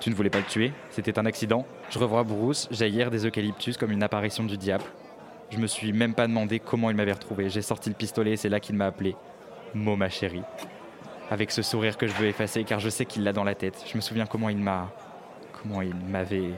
Tu 0.00 0.10
ne 0.10 0.14
voulais 0.14 0.30
pas 0.30 0.38
le 0.38 0.44
tuer? 0.44 0.72
C'était 0.90 1.18
un 1.18 1.26
accident? 1.26 1.64
Je 1.90 1.98
revois 1.98 2.24
Bruce 2.24 2.68
jaillir 2.70 3.10
des 3.10 3.26
eucalyptus 3.26 3.76
comme 3.76 3.90
une 3.90 4.02
apparition 4.02 4.44
du 4.44 4.58
diable. 4.58 4.84
Je 5.50 5.58
me 5.58 5.66
suis 5.66 5.92
même 5.92 6.14
pas 6.14 6.26
demandé 6.26 6.58
comment 6.58 6.90
il 6.90 6.96
m'avait 6.96 7.12
retrouvé. 7.12 7.48
J'ai 7.48 7.62
sorti 7.62 7.88
le 7.88 7.94
pistolet 7.94 8.32
et 8.32 8.36
c'est 8.36 8.48
là 8.48 8.60
qu'il 8.60 8.74
m'a 8.76 8.86
appelé. 8.86 9.16
Mo, 9.74 9.96
ma 9.96 10.08
chérie. 10.08 10.42
Avec 11.30 11.50
ce 11.50 11.62
sourire 11.62 11.96
que 11.96 12.06
je 12.06 12.12
veux 12.12 12.26
effacer 12.26 12.64
car 12.64 12.80
je 12.80 12.88
sais 12.88 13.06
qu'il 13.06 13.24
l'a 13.24 13.32
dans 13.32 13.44
la 13.44 13.54
tête. 13.54 13.84
Je 13.86 13.96
me 13.96 14.02
souviens 14.02 14.26
comment 14.26 14.48
il 14.48 14.58
m'a. 14.58 14.90
Comment 15.62 15.80
il 15.80 15.94
m'avait. 15.94 16.50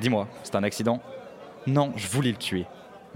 Dis-moi, 0.00 0.28
c'est 0.42 0.56
un 0.56 0.64
accident? 0.64 1.00
Non, 1.66 1.92
je 1.96 2.08
voulais 2.08 2.30
le 2.30 2.36
tuer. 2.36 2.66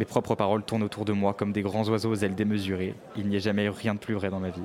Mes 0.00 0.06
propres 0.06 0.34
paroles 0.34 0.62
tournent 0.62 0.82
autour 0.82 1.04
de 1.04 1.12
moi 1.12 1.34
comme 1.34 1.52
des 1.52 1.60
grands 1.60 1.86
oiseaux 1.86 2.10
aux 2.10 2.14
ailes 2.14 2.34
démesurées. 2.34 2.94
Il 3.18 3.28
n'y 3.28 3.36
a 3.36 3.38
jamais 3.38 3.66
eu 3.66 3.68
rien 3.68 3.92
de 3.92 3.98
plus 3.98 4.14
vrai 4.14 4.30
dans 4.30 4.40
ma 4.40 4.48
vie. 4.48 4.62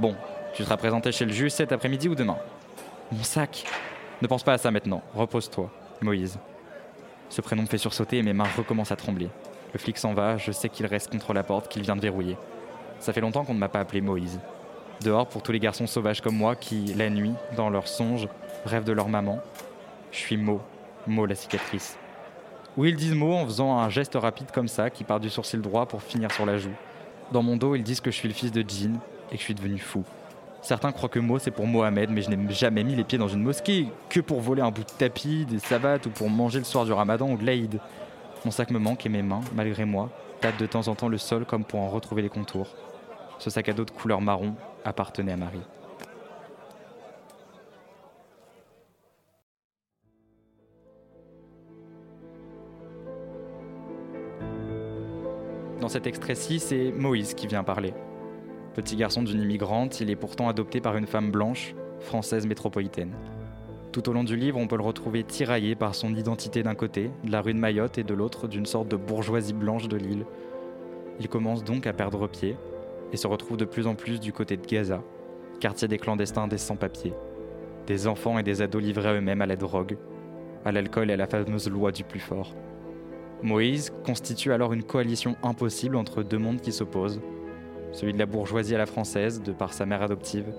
Bon, 0.00 0.16
tu 0.54 0.64
seras 0.64 0.78
présenté 0.78 1.12
chez 1.12 1.26
le 1.26 1.32
juge 1.32 1.50
cet 1.50 1.70
après-midi 1.70 2.08
ou 2.08 2.14
demain? 2.14 2.38
Mon 3.12 3.22
sac 3.22 3.66
Ne 4.22 4.26
pense 4.26 4.42
pas 4.42 4.54
à 4.54 4.58
ça 4.58 4.70
maintenant. 4.70 5.02
Repose-toi. 5.14 5.70
Moïse. 6.00 6.38
Ce 7.28 7.42
prénom 7.42 7.60
me 7.60 7.66
fait 7.66 7.76
sursauter 7.76 8.16
et 8.16 8.22
mes 8.22 8.32
mains 8.32 8.48
recommencent 8.56 8.90
à 8.90 8.96
trembler. 8.96 9.28
Le 9.74 9.78
flic 9.78 9.98
s'en 9.98 10.14
va, 10.14 10.38
je 10.38 10.50
sais 10.50 10.70
qu'il 10.70 10.86
reste 10.86 11.10
contre 11.10 11.34
la 11.34 11.42
porte, 11.42 11.68
qu'il 11.68 11.82
vient 11.82 11.94
de 11.94 12.00
verrouiller. 12.00 12.38
Ça 13.00 13.12
fait 13.12 13.20
longtemps 13.20 13.44
qu'on 13.44 13.52
ne 13.52 13.58
m'a 13.58 13.68
pas 13.68 13.80
appelé 13.80 14.00
Moïse. 14.00 14.40
Dehors, 15.02 15.28
pour 15.28 15.42
tous 15.42 15.52
les 15.52 15.60
garçons 15.60 15.86
sauvages 15.86 16.22
comme 16.22 16.36
moi 16.36 16.56
qui, 16.56 16.94
la 16.94 17.10
nuit, 17.10 17.34
dans 17.54 17.68
leurs 17.68 17.86
songes, 17.86 18.28
rêvent 18.64 18.84
de 18.84 18.92
leur 18.92 19.10
maman, 19.10 19.40
je 20.10 20.16
suis 20.16 20.38
Mo, 20.38 20.62
Mo 21.06 21.26
la 21.26 21.34
cicatrice. 21.34 21.98
Ou 22.76 22.84
ils 22.84 22.96
disent 22.96 23.14
Mo 23.14 23.32
en 23.32 23.46
faisant 23.46 23.78
un 23.78 23.88
geste 23.88 24.14
rapide 24.14 24.50
comme 24.52 24.68
ça, 24.68 24.90
qui 24.90 25.02
part 25.02 25.20
du 25.20 25.30
sourcil 25.30 25.60
droit 25.60 25.86
pour 25.86 26.02
finir 26.02 26.30
sur 26.32 26.44
la 26.44 26.58
joue. 26.58 26.74
Dans 27.32 27.42
mon 27.42 27.56
dos, 27.56 27.74
ils 27.74 27.82
disent 27.82 28.00
que 28.00 28.10
je 28.10 28.16
suis 28.16 28.28
le 28.28 28.34
fils 28.34 28.52
de 28.52 28.60
Jean 28.60 29.00
et 29.30 29.34
que 29.34 29.38
je 29.38 29.44
suis 29.44 29.54
devenu 29.54 29.78
fou. 29.78 30.04
Certains 30.60 30.92
croient 30.92 31.08
que 31.08 31.18
Mo 31.18 31.38
c'est 31.38 31.50
pour 31.50 31.66
Mohamed, 31.66 32.10
mais 32.10 32.22
je 32.22 32.30
n'ai 32.30 32.52
jamais 32.52 32.84
mis 32.84 32.94
les 32.94 33.04
pieds 33.04 33.18
dans 33.18 33.28
une 33.28 33.42
mosquée, 33.42 33.88
que 34.10 34.20
pour 34.20 34.40
voler 34.40 34.62
un 34.62 34.70
bout 34.70 34.84
de 34.84 34.90
tapis, 34.90 35.46
des 35.46 35.58
savates 35.58 36.06
ou 36.06 36.10
pour 36.10 36.28
manger 36.28 36.58
le 36.58 36.64
soir 36.64 36.84
du 36.84 36.92
ramadan 36.92 37.30
ou 37.30 37.36
de 37.36 37.46
l'Aïd. 37.46 37.80
Mon 38.44 38.50
sac 38.50 38.70
me 38.70 38.78
manque 38.78 39.06
et 39.06 39.08
mes 39.08 39.22
mains, 39.22 39.42
malgré 39.54 39.84
moi, 39.84 40.10
tâtent 40.40 40.58
de 40.58 40.66
temps 40.66 40.88
en 40.88 40.94
temps 40.94 41.08
le 41.08 41.18
sol 41.18 41.44
comme 41.44 41.64
pour 41.64 41.80
en 41.80 41.88
retrouver 41.88 42.22
les 42.22 42.28
contours. 42.28 42.68
Ce 43.38 43.48
sac 43.48 43.68
à 43.68 43.72
dos 43.72 43.84
de 43.84 43.90
couleur 43.90 44.20
marron 44.20 44.54
appartenait 44.84 45.32
à 45.32 45.36
Marie. 45.36 45.62
Dans 55.86 55.92
cet 55.92 56.08
extrait-ci, 56.08 56.58
c'est 56.58 56.90
Moïse 56.90 57.34
qui 57.34 57.46
vient 57.46 57.62
parler. 57.62 57.94
Petit 58.74 58.96
garçon 58.96 59.22
d'une 59.22 59.40
immigrante, 59.40 60.00
il 60.00 60.10
est 60.10 60.16
pourtant 60.16 60.48
adopté 60.48 60.80
par 60.80 60.96
une 60.96 61.06
femme 61.06 61.30
blanche, 61.30 61.76
française 62.00 62.44
métropolitaine. 62.44 63.12
Tout 63.92 64.08
au 64.08 64.12
long 64.12 64.24
du 64.24 64.34
livre, 64.34 64.58
on 64.58 64.66
peut 64.66 64.76
le 64.76 64.82
retrouver 64.82 65.22
tiraillé 65.22 65.76
par 65.76 65.94
son 65.94 66.12
identité 66.16 66.64
d'un 66.64 66.74
côté, 66.74 67.12
de 67.22 67.30
la 67.30 67.40
rue 67.40 67.54
de 67.54 67.60
Mayotte, 67.60 67.98
et 67.98 68.02
de 68.02 68.14
l'autre, 68.14 68.48
d'une 68.48 68.66
sorte 68.66 68.88
de 68.88 68.96
bourgeoisie 68.96 69.52
blanche 69.52 69.86
de 69.86 69.96
l'île. 69.96 70.26
Il 71.20 71.28
commence 71.28 71.62
donc 71.62 71.86
à 71.86 71.92
perdre 71.92 72.26
pied 72.26 72.56
et 73.12 73.16
se 73.16 73.28
retrouve 73.28 73.56
de 73.56 73.64
plus 73.64 73.86
en 73.86 73.94
plus 73.94 74.18
du 74.18 74.32
côté 74.32 74.56
de 74.56 74.66
Gaza, 74.66 75.04
quartier 75.60 75.86
des 75.86 75.98
clandestins 75.98 76.48
des 76.48 76.58
sans-papiers, 76.58 77.14
des 77.86 78.08
enfants 78.08 78.40
et 78.40 78.42
des 78.42 78.60
ados 78.60 78.82
livrés 78.82 79.18
eux-mêmes 79.18 79.40
à 79.40 79.46
la 79.46 79.54
drogue, 79.54 79.98
à 80.64 80.72
l'alcool 80.72 81.10
et 81.10 81.14
à 81.14 81.16
la 81.16 81.28
fameuse 81.28 81.70
loi 81.70 81.92
du 81.92 82.02
plus 82.02 82.18
fort. 82.18 82.56
Moïse 83.42 83.92
constitue 84.04 84.52
alors 84.52 84.72
une 84.72 84.82
coalition 84.82 85.36
impossible 85.42 85.96
entre 85.96 86.22
deux 86.22 86.38
mondes 86.38 86.60
qui 86.60 86.72
s'opposent, 86.72 87.20
celui 87.92 88.12
de 88.12 88.18
la 88.18 88.26
bourgeoisie 88.26 88.74
à 88.74 88.78
la 88.78 88.86
française, 88.86 89.42
de 89.42 89.52
par 89.52 89.72
sa 89.72 89.86
mère 89.86 90.02
adoptive, 90.02 90.52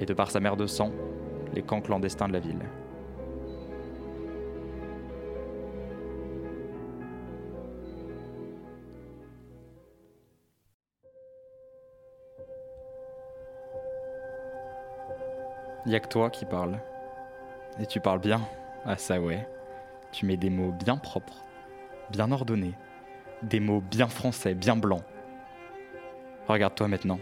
et 0.00 0.06
de 0.06 0.14
par 0.14 0.30
sa 0.30 0.40
mère 0.40 0.56
de 0.56 0.66
sang, 0.66 0.90
les 1.54 1.62
camps 1.62 1.80
clandestins 1.80 2.28
de 2.28 2.32
la 2.32 2.40
ville. 2.40 2.60
Y 15.86 15.94
a 15.96 16.00
que 16.00 16.08
toi 16.08 16.30
qui 16.30 16.46
parles. 16.46 16.80
Et 17.78 17.84
tu 17.84 18.00
parles 18.00 18.20
bien. 18.20 18.40
Ah 18.86 18.96
ça 18.96 19.20
ouais. 19.20 19.46
Tu 20.12 20.24
mets 20.24 20.38
des 20.38 20.48
mots 20.48 20.72
bien 20.72 20.96
propres, 20.96 21.43
bien 22.10 22.30
ordonnés, 22.32 22.74
des 23.42 23.60
mots 23.60 23.80
bien 23.80 24.08
français, 24.08 24.54
bien 24.54 24.76
blancs. 24.76 25.02
Regarde-toi 26.48 26.88
maintenant. 26.88 27.18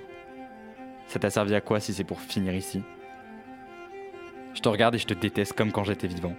Ça 1.06 1.18
t'a 1.18 1.30
servi 1.30 1.54
à 1.54 1.60
quoi 1.60 1.80
si 1.80 1.92
c'est 1.92 2.04
pour 2.04 2.20
finir 2.20 2.54
ici? 2.54 2.82
Je 4.54 4.60
te 4.60 4.68
regarde 4.68 4.94
et 4.94 4.98
je 4.98 5.06
te 5.06 5.14
déteste 5.14 5.52
comme 5.52 5.72
quand 5.72 5.84
j'étais 5.84 6.06
vivant. 6.06 6.34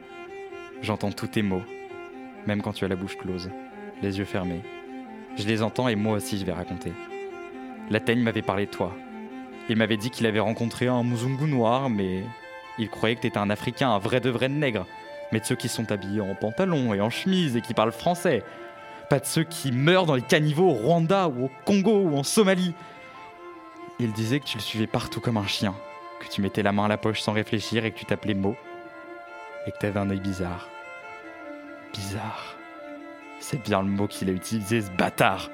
J'entends 0.81 1.11
tous 1.11 1.27
tes 1.27 1.41
mots, 1.41 1.63
même 2.45 2.61
quand 2.61 2.73
tu 2.73 2.85
as 2.85 2.87
la 2.87 2.95
bouche 2.95 3.17
close, 3.17 3.49
les 4.01 4.19
yeux 4.19 4.25
fermés. 4.25 4.61
Je 5.37 5.47
les 5.47 5.63
entends 5.63 5.87
et 5.87 5.95
moi 5.95 6.17
aussi 6.17 6.37
je 6.37 6.45
vais 6.45 6.51
raconter. 6.51 6.93
La 7.89 7.99
teigne 7.99 8.21
m'avait 8.21 8.41
parlé 8.41 8.65
de 8.65 8.71
toi. 8.71 8.93
Il 9.69 9.77
m'avait 9.77 9.97
dit 9.97 10.09
qu'il 10.09 10.25
avait 10.27 10.39
rencontré 10.39 10.87
un 10.87 11.03
Muzungu 11.03 11.45
noir, 11.45 11.89
mais 11.89 12.23
il 12.77 12.89
croyait 12.89 13.15
que 13.15 13.21
t'étais 13.21 13.37
un 13.37 13.49
Africain, 13.49 13.89
un 13.89 13.99
vrai 13.99 14.19
de 14.19 14.29
vrai 14.29 14.49
nègre. 14.49 14.85
Mais 15.33 15.39
de 15.39 15.45
ceux 15.45 15.55
qui 15.55 15.67
sont 15.67 15.91
habillés 15.91 16.21
en 16.21 16.35
pantalon 16.35 16.93
et 16.93 17.01
en 17.01 17.09
chemise 17.09 17.57
et 17.57 17.61
qui 17.61 17.73
parlent 17.73 17.91
français. 17.91 18.43
Pas 19.09 19.19
de 19.19 19.25
ceux 19.25 19.43
qui 19.43 19.71
meurent 19.71 20.05
dans 20.05 20.13
les 20.13 20.21
caniveaux 20.21 20.69
au 20.69 20.73
Rwanda 20.73 21.27
ou 21.27 21.45
au 21.45 21.51
Congo 21.65 22.03
ou 22.03 22.15
en 22.15 22.21
Somalie. 22.21 22.75
Il 23.97 24.11
disait 24.13 24.39
que 24.39 24.45
tu 24.45 24.57
le 24.57 24.61
suivais 24.61 24.85
partout 24.85 25.21
comme 25.21 25.37
un 25.37 25.47
chien, 25.47 25.73
que 26.19 26.27
tu 26.31 26.39
mettais 26.41 26.61
la 26.61 26.71
main 26.71 26.85
à 26.85 26.87
la 26.87 26.97
poche 26.97 27.19
sans 27.19 27.33
réfléchir 27.33 27.83
et 27.83 27.91
que 27.91 27.97
tu 27.97 28.05
t'appelais 28.05 28.35
Mo. 28.35 28.55
Et 29.65 29.71
que 29.71 29.77
t'avais 29.79 29.99
un 29.99 30.11
œil 30.11 30.19
bizarre. 30.19 30.69
Bizarre. 31.93 32.55
C'est 33.39 33.63
bien 33.63 33.81
le 33.81 33.89
mot 33.89 34.05
qu'il 34.05 34.29
a 34.29 34.33
utilisé, 34.33 34.83
ce 34.83 34.91
bâtard. 34.91 35.49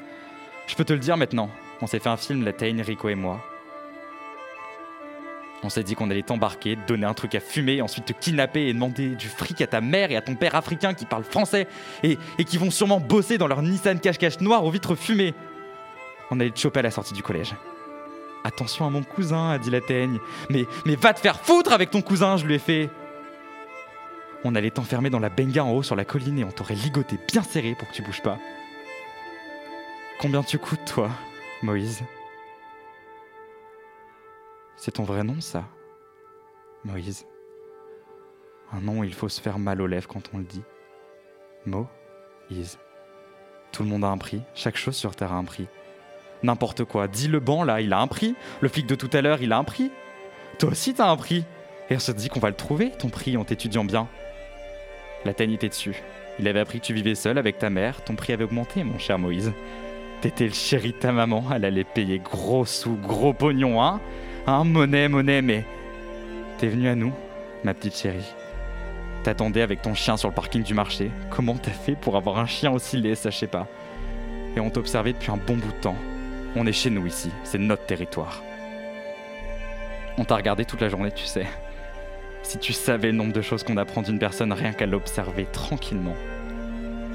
Je 0.68 0.76
peux 0.76 0.84
te 0.84 0.92
le 0.92 1.00
dire 1.00 1.16
maintenant. 1.16 1.50
On 1.82 1.88
s'est 1.88 2.00
fait 2.00 2.10
un 2.10 2.18
film, 2.18 2.44
la 2.44 2.52
Rico 2.84 3.08
et 3.08 3.16
moi. 3.16 3.42
On 5.62 5.70
s'est 5.70 5.84
dit 5.84 5.96
qu'on 5.96 6.10
allait 6.10 6.24
t'embarquer, 6.24 6.78
te 6.78 6.88
donner 6.88 7.06
un 7.06 7.14
truc 7.14 7.36
à 7.36 7.42
fumer, 7.42 7.82
ensuite 7.82 8.06
te 8.06 8.14
kidnapper 8.14 8.68
et 8.68 8.74
demander 8.74 9.10
du 9.10 9.28
fric 9.28 9.60
à 9.62 9.68
ta 9.68 9.82
mère 9.82 10.10
et 10.10 10.16
à 10.16 10.22
ton 10.22 10.36
père 10.36 10.56
africain 10.56 10.94
qui 10.94 11.06
parle 11.06 11.24
français 11.24 11.68
et, 12.02 12.18
qui 12.46 12.58
vont 12.58 12.72
sûrement 12.72 13.00
bosser 13.00 13.38
dans 13.38 13.48
leur 13.48 13.62
Nissan 13.62 14.00
cache-cache 14.00 14.40
noir 14.40 14.64
aux 14.64 14.72
vitres 14.72 14.96
fumées. 14.96 15.34
On 16.32 16.40
allait 16.40 16.52
te 16.52 16.60
choper 16.60 16.80
à 16.80 16.84
la 16.84 16.92
sortie 16.92 17.14
du 17.14 17.24
collège. 17.24 17.56
Attention 18.46 18.86
à 18.86 18.90
mon 18.90 19.04
cousin, 19.04 19.50
a 19.50 19.58
dit 19.58 19.70
la 19.70 19.82
teigne. 19.82 20.20
Mais, 20.50 20.66
mais 20.86 20.96
va 20.96 21.14
te 21.14 21.20
faire 21.20 21.42
foutre 21.42 21.74
avec 21.74 21.92
ton 21.92 22.02
cousin, 22.02 22.38
je 22.38 22.46
lui 22.46 22.56
ai 22.56 22.60
fait. 22.60 22.90
On 24.46 24.56
allait 24.56 24.72
t'enfermer 24.72 25.10
dans 25.10 25.20
la 25.20 25.30
benga 25.30 25.66
en 25.66 25.72
haut 25.72 25.84
sur 25.84 25.98
la 25.98 26.06
colline 26.06 26.40
et 26.40 26.46
on 26.46 26.52
t'aurait 26.52 26.76
ligoté 26.76 27.18
bien 27.28 27.44
serré 27.44 27.76
pour 27.78 27.90
que 27.90 27.94
tu 27.94 28.02
bouges 28.02 28.22
pas. 28.22 28.38
Combien 30.20 30.42
tu 30.42 30.58
coûtes, 30.58 30.86
toi, 30.86 31.10
Moïse? 31.62 32.04
C'est 34.80 34.92
ton 34.92 35.04
vrai 35.04 35.26
nom, 35.26 35.42
ça? 35.42 35.66
Moïse. 36.86 37.26
Un 38.72 38.80
nom, 38.80 39.04
il 39.04 39.14
faut 39.14 39.28
se 39.28 39.42
faire 39.42 39.60
mal 39.60 39.82
aux 39.82 39.88
lèvres 39.88 40.08
quand 40.08 40.30
on 40.34 40.38
le 40.38 40.46
dit. 40.46 40.64
Moïse. 41.66 42.80
Tout 43.74 43.84
le 43.84 43.90
monde 43.90 44.06
a 44.06 44.08
un 44.08 44.18
prix, 44.18 44.42
chaque 44.56 44.78
chose 44.78 44.96
sur 44.96 45.18
Terre 45.18 45.34
a 45.34 45.36
un 45.36 45.44
prix. 45.44 45.68
N'importe 46.44 46.86
quoi, 46.86 47.10
dis 47.10 47.28
le 47.28 47.42
banc 47.42 47.66
là, 47.66 47.82
il 47.82 47.92
a 47.92 48.00
un 48.00 48.08
prix. 48.08 48.36
Le 48.62 48.70
flic 48.70 48.88
de 48.88 48.96
tout 48.96 49.10
à 49.12 49.20
l'heure, 49.20 49.42
il 49.42 49.52
a 49.52 49.58
un 49.58 49.66
prix. 49.66 49.92
Toi 50.60 50.70
aussi, 50.70 50.94
t'as 50.94 51.10
un 51.10 51.18
prix. 51.18 51.44
Et 51.90 51.98
on 51.98 52.00
se 52.00 52.14
dit 52.14 52.30
qu'on 52.30 52.40
va 52.40 52.50
le 52.50 52.56
trouver, 52.56 52.92
ton 52.92 53.10
prix, 53.10 53.36
en 53.36 53.44
t'étudiant 53.44 53.84
bien. 53.84 54.08
La 55.26 55.34
teigne 55.34 55.52
était 55.52 55.68
dessus. 55.68 56.02
Il 56.40 56.48
avait 56.48 56.62
appris 56.62 56.80
que 56.80 56.86
tu 56.86 56.94
vivais 56.94 57.16
seul 57.16 57.38
avec 57.38 57.60
ta 57.60 57.70
mère, 57.70 58.02
ton 58.06 58.16
prix 58.16 58.32
avait 58.32 58.46
augmenté, 58.46 58.86
mon 58.86 58.98
cher 58.98 59.20
Moïse. 59.20 59.52
T'étais 60.22 60.48
le 60.48 60.54
chéri 60.54 60.94
de 60.94 60.98
ta 60.98 61.12
maman, 61.12 61.44
elle 61.54 61.66
allait 61.66 61.84
payer 61.84 62.20
gros 62.20 62.64
sous, 62.64 62.96
gros 62.96 63.34
pognon, 63.34 63.84
hein? 63.84 64.00
Hein, 64.48 64.64
monnaie, 64.64 65.08
monnaie, 65.08 65.42
mais. 65.42 65.66
T'es 66.58 66.68
venu 66.68 66.90
à 66.90 66.96
nous, 66.96 67.14
ma 67.64 67.74
petite 67.74 67.96
chérie. 67.96 68.34
T'attendais 69.24 69.62
avec 69.62 69.82
ton 69.82 69.94
chien 69.94 70.18
sur 70.18 70.30
le 70.30 70.34
parking 70.34 70.64
du 70.64 70.74
marché. 70.74 71.12
Comment 71.30 71.56
t'as 71.56 71.72
fait 71.72 71.96
pour 71.96 72.16
avoir 72.16 72.40
un 72.40 72.46
chien 72.46 72.72
aussi 72.72 72.98
laid, 72.98 73.16
sais 73.16 73.48
pas. 73.48 73.68
Et 74.56 74.60
on 74.60 74.70
t'observait 74.70 75.14
depuis 75.14 75.32
un 75.32 75.38
bon 75.38 75.56
bout 75.58 75.72
de 75.72 75.82
temps. 75.82 75.98
On 76.56 76.66
est 76.66 76.74
chez 76.74 76.90
nous 76.90 77.06
ici, 77.06 77.30
c'est 77.44 77.58
notre 77.58 77.86
territoire. 77.86 78.42
On 80.18 80.26
t'a 80.26 80.36
regardé 80.36 80.66
toute 80.66 80.82
la 80.82 80.90
journée, 80.90 81.12
tu 81.12 81.26
sais. 81.26 81.46
Si 82.44 82.58
tu 82.58 82.74
savais 82.74 83.12
le 83.12 83.18
nombre 83.18 83.34
de 83.34 83.42
choses 83.42 83.64
qu'on 83.64 83.78
apprend 83.78 84.02
d'une 84.02 84.20
personne 84.20 84.52
rien 84.52 84.74
qu'à 84.74 84.86
l'observer 84.86 85.46
tranquillement. 85.52 86.16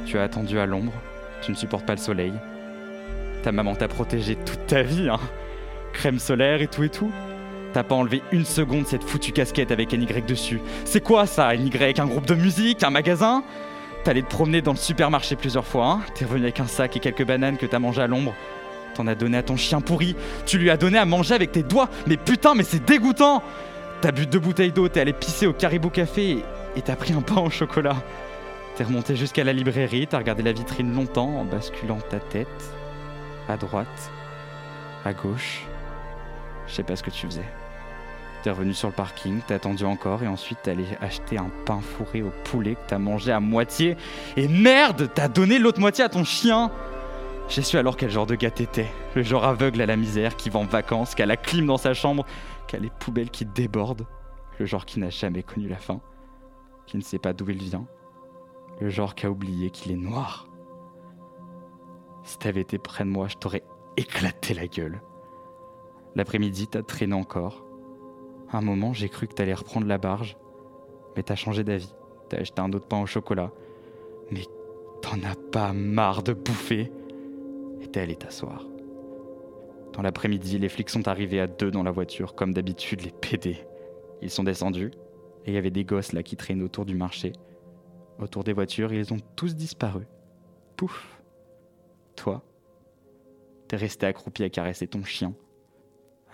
Tu 0.06 0.18
as 0.18 0.22
attendu 0.22 0.58
à 0.58 0.66
l'ombre, 0.66 0.92
tu 1.42 1.50
ne 1.50 1.56
supportes 1.56 1.86
pas 1.86 1.94
le 1.94 2.00
soleil. 2.00 2.32
Ta 3.42 3.50
maman 3.50 3.74
t'a 3.74 3.88
protégé 3.88 4.36
toute 4.36 4.66
ta 4.66 4.82
vie, 4.82 5.08
hein. 5.08 5.20
Crème 5.94 6.18
solaire 6.18 6.60
et 6.60 6.66
tout 6.66 6.82
et 6.82 6.90
tout. 6.90 7.10
T'as 7.72 7.82
pas 7.82 7.94
enlevé 7.94 8.22
une 8.30 8.44
seconde 8.44 8.86
cette 8.86 9.02
foutue 9.02 9.32
casquette 9.32 9.72
avec 9.72 9.94
un 9.94 10.00
Y 10.00 10.26
dessus. 10.26 10.60
C'est 10.84 11.02
quoi 11.02 11.26
ça, 11.26 11.48
un 11.48 11.54
Y 11.54 11.98
Un 11.98 12.06
groupe 12.06 12.26
de 12.26 12.34
musique 12.34 12.84
Un 12.84 12.90
magasin? 12.90 13.42
T'allais 14.04 14.22
te 14.22 14.28
promener 14.28 14.60
dans 14.60 14.72
le 14.72 14.78
supermarché 14.78 15.34
plusieurs 15.34 15.66
fois, 15.66 15.86
hein 15.86 16.00
T'es 16.14 16.26
revenu 16.26 16.42
avec 16.42 16.60
un 16.60 16.66
sac 16.66 16.96
et 16.96 17.00
quelques 17.00 17.24
bananes 17.26 17.56
que 17.56 17.66
t'as 17.66 17.78
mangé 17.78 18.02
à 18.02 18.06
l'ombre. 18.06 18.34
T'en 18.94 19.06
as 19.06 19.14
donné 19.14 19.38
à 19.38 19.42
ton 19.42 19.56
chien 19.56 19.80
pourri. 19.80 20.14
Tu 20.46 20.58
lui 20.58 20.70
as 20.70 20.76
donné 20.76 20.98
à 20.98 21.04
manger 21.04 21.34
avec 21.34 21.52
tes 21.52 21.62
doigts. 21.62 21.88
Mais 22.06 22.16
putain, 22.16 22.54
mais 22.54 22.62
c'est 22.62 22.84
dégoûtant 22.84 23.42
T'as 24.00 24.12
bu 24.12 24.26
deux 24.26 24.38
bouteilles 24.38 24.70
d'eau, 24.70 24.86
t'es 24.88 25.00
allé 25.00 25.14
pisser 25.14 25.46
au 25.46 25.54
Caribou 25.54 25.88
Café 25.88 26.44
et 26.76 26.82
t'as 26.82 26.94
pris 26.94 27.14
un 27.14 27.22
pain 27.22 27.40
au 27.40 27.48
chocolat. 27.48 27.96
T'es 28.76 28.84
remonté 28.84 29.16
jusqu'à 29.16 29.44
la 29.44 29.54
librairie, 29.54 30.06
t'as 30.06 30.18
regardé 30.18 30.42
la 30.42 30.52
vitrine 30.52 30.94
longtemps 30.94 31.38
en 31.38 31.44
basculant 31.44 31.98
ta 32.10 32.18
tête 32.18 32.48
à 33.48 33.56
droite, 33.56 34.10
à 35.04 35.12
gauche. 35.14 35.62
Je 36.66 36.74
sais 36.74 36.82
pas 36.82 36.96
ce 36.96 37.02
que 37.02 37.10
tu 37.10 37.26
faisais. 37.26 37.44
T'es 38.42 38.50
revenu 38.50 38.74
sur 38.74 38.88
le 38.88 38.94
parking, 38.94 39.40
t'as 39.46 39.54
attendu 39.54 39.84
encore 39.84 40.22
et 40.22 40.28
ensuite 40.28 40.58
t'es 40.62 40.72
allé 40.72 40.84
acheter 41.00 41.38
un 41.38 41.50
pain 41.64 41.80
fourré 41.80 42.22
au 42.22 42.30
poulet 42.44 42.74
que 42.74 42.80
t'as 42.88 42.98
mangé 42.98 43.32
à 43.32 43.40
moitié. 43.40 43.96
Et 44.36 44.48
merde, 44.48 45.10
t'as 45.14 45.28
donné 45.28 45.58
l'autre 45.58 45.80
moitié 45.80 46.04
à 46.04 46.10
ton 46.10 46.24
chien 46.24 46.70
J'ai 47.48 47.62
su 47.62 47.78
alors 47.78 47.96
quel 47.96 48.10
genre 48.10 48.26
de 48.26 48.34
gars 48.34 48.50
t'étais. 48.50 48.90
Le 49.14 49.22
genre 49.22 49.44
aveugle 49.44 49.80
à 49.80 49.86
la 49.86 49.96
misère 49.96 50.36
qui 50.36 50.50
va 50.50 50.60
en 50.60 50.66
vacances, 50.66 51.14
qui 51.14 51.22
a 51.22 51.26
la 51.26 51.38
clim 51.38 51.64
dans 51.64 51.78
sa 51.78 51.94
chambre, 51.94 52.26
qui 52.68 52.76
a 52.76 52.78
les 52.78 52.90
poubelles 52.90 53.30
qui 53.30 53.46
débordent. 53.46 54.06
Le 54.58 54.66
genre 54.66 54.84
qui 54.84 55.00
n'a 55.00 55.08
jamais 55.08 55.42
connu 55.42 55.66
la 55.66 55.76
faim, 55.76 56.00
qui 56.86 56.98
ne 56.98 57.02
sait 57.02 57.18
pas 57.18 57.32
d'où 57.32 57.48
il 57.48 57.56
vient. 57.56 57.86
Le 58.78 58.90
genre 58.90 59.14
qui 59.14 59.24
a 59.24 59.30
oublié 59.30 59.70
qu'il 59.70 59.90
est 59.90 59.96
noir. 59.96 60.48
Si 62.24 62.38
t'avais 62.38 62.60
été 62.60 62.76
près 62.76 63.04
de 63.04 63.08
moi, 63.08 63.28
je 63.28 63.36
t'aurais 63.36 63.64
éclaté 63.96 64.52
la 64.52 64.66
gueule. 64.66 65.00
L'après-midi, 66.14 66.68
t'as 66.68 66.82
traîné 66.82 67.14
encore. 67.14 67.64
Un 68.52 68.60
moment, 68.60 68.92
j'ai 68.92 69.08
cru 69.08 69.26
que 69.26 69.34
t'allais 69.34 69.54
reprendre 69.54 69.86
la 69.86 69.98
barge, 69.98 70.36
mais 71.16 71.22
t'as 71.22 71.34
changé 71.34 71.64
d'avis. 71.64 71.92
T'as 72.28 72.38
acheté 72.38 72.60
un 72.60 72.72
autre 72.72 72.86
pain 72.86 73.00
au 73.00 73.06
chocolat. 73.06 73.50
Mais 74.30 74.42
t'en 75.02 75.22
as 75.28 75.34
pas 75.50 75.72
marre 75.72 76.22
de 76.22 76.32
bouffer 76.32 76.90
Et 77.80 77.86
t'es 77.88 78.00
allé 78.00 78.16
t'asseoir. 78.16 78.64
Dans 79.92 80.02
l'après-midi, 80.02 80.58
les 80.58 80.68
flics 80.68 80.90
sont 80.90 81.06
arrivés 81.08 81.40
à 81.40 81.46
deux 81.46 81.70
dans 81.70 81.82
la 81.82 81.90
voiture, 81.90 82.34
comme 82.34 82.54
d'habitude, 82.54 83.02
les 83.02 83.12
PD. 83.12 83.58
Ils 84.22 84.30
sont 84.30 84.44
descendus, 84.44 84.90
et 85.44 85.50
il 85.50 85.54
y 85.54 85.58
avait 85.58 85.70
des 85.70 85.84
gosses 85.84 86.12
là 86.12 86.22
qui 86.22 86.36
traînaient 86.36 86.64
autour 86.64 86.84
du 86.84 86.94
marché. 86.94 87.32
Autour 88.18 88.44
des 88.44 88.52
voitures, 88.52 88.92
ils 88.92 89.12
ont 89.12 89.20
tous 89.36 89.54
disparu. 89.54 90.06
Pouf 90.76 91.20
Toi, 92.16 92.42
t'es 93.68 93.76
resté 93.76 94.06
accroupi 94.06 94.42
à 94.42 94.50
caresser 94.50 94.86
ton 94.86 95.04
chien, 95.04 95.34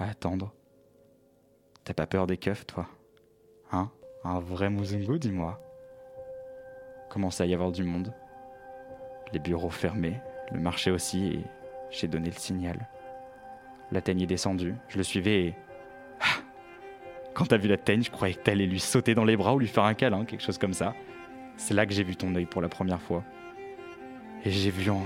attendre. 0.06 0.52
T'as 1.84 1.94
pas 1.94 2.06
peur 2.06 2.26
des 2.26 2.36
keufs, 2.36 2.66
toi? 2.66 2.86
Hein? 3.72 3.90
Un 4.24 4.40
vrai 4.40 4.70
Muzungu, 4.70 5.18
dis-moi. 5.18 5.60
Commence 7.08 7.40
à 7.40 7.46
y 7.46 7.54
avoir 7.54 7.72
du 7.72 7.82
monde? 7.82 8.12
Les 9.32 9.38
bureaux 9.38 9.70
fermés, 9.70 10.20
le 10.52 10.60
marché 10.60 10.90
aussi, 10.90 11.26
et 11.26 11.44
j'ai 11.90 12.08
donné 12.08 12.30
le 12.30 12.36
signal. 12.36 12.88
La 13.90 14.00
teigne 14.00 14.22
est 14.22 14.26
descendue, 14.26 14.74
je 14.88 14.98
le 14.98 15.02
suivais 15.02 15.46
et. 15.46 15.54
Ah 16.20 16.40
Quand 17.34 17.46
t'as 17.46 17.56
vu 17.56 17.68
la 17.68 17.76
teigne, 17.76 18.02
je 18.02 18.10
croyais 18.10 18.34
que 18.34 18.40
t'allais 18.40 18.66
lui 18.66 18.80
sauter 18.80 19.14
dans 19.14 19.24
les 19.24 19.36
bras 19.36 19.54
ou 19.54 19.58
lui 19.58 19.66
faire 19.66 19.84
un 19.84 19.94
câlin, 19.94 20.24
quelque 20.24 20.42
chose 20.42 20.58
comme 20.58 20.74
ça. 20.74 20.94
C'est 21.56 21.74
là 21.74 21.86
que 21.86 21.92
j'ai 21.92 22.04
vu 22.04 22.16
ton 22.16 22.34
œil 22.34 22.46
pour 22.46 22.62
la 22.62 22.68
première 22.68 23.00
fois. 23.00 23.24
Et 24.44 24.50
j'ai 24.50 24.70
vu 24.70 24.90
en... 24.90 25.02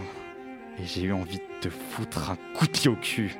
Et 0.79 0.85
j'ai 0.85 1.03
eu 1.03 1.13
envie 1.13 1.39
de 1.39 1.61
te 1.61 1.69
foutre 1.69 2.31
un 2.31 2.37
coup 2.57 2.67
de 2.67 2.73
pied 2.73 2.91
au 2.91 2.97
cul. 2.97 3.39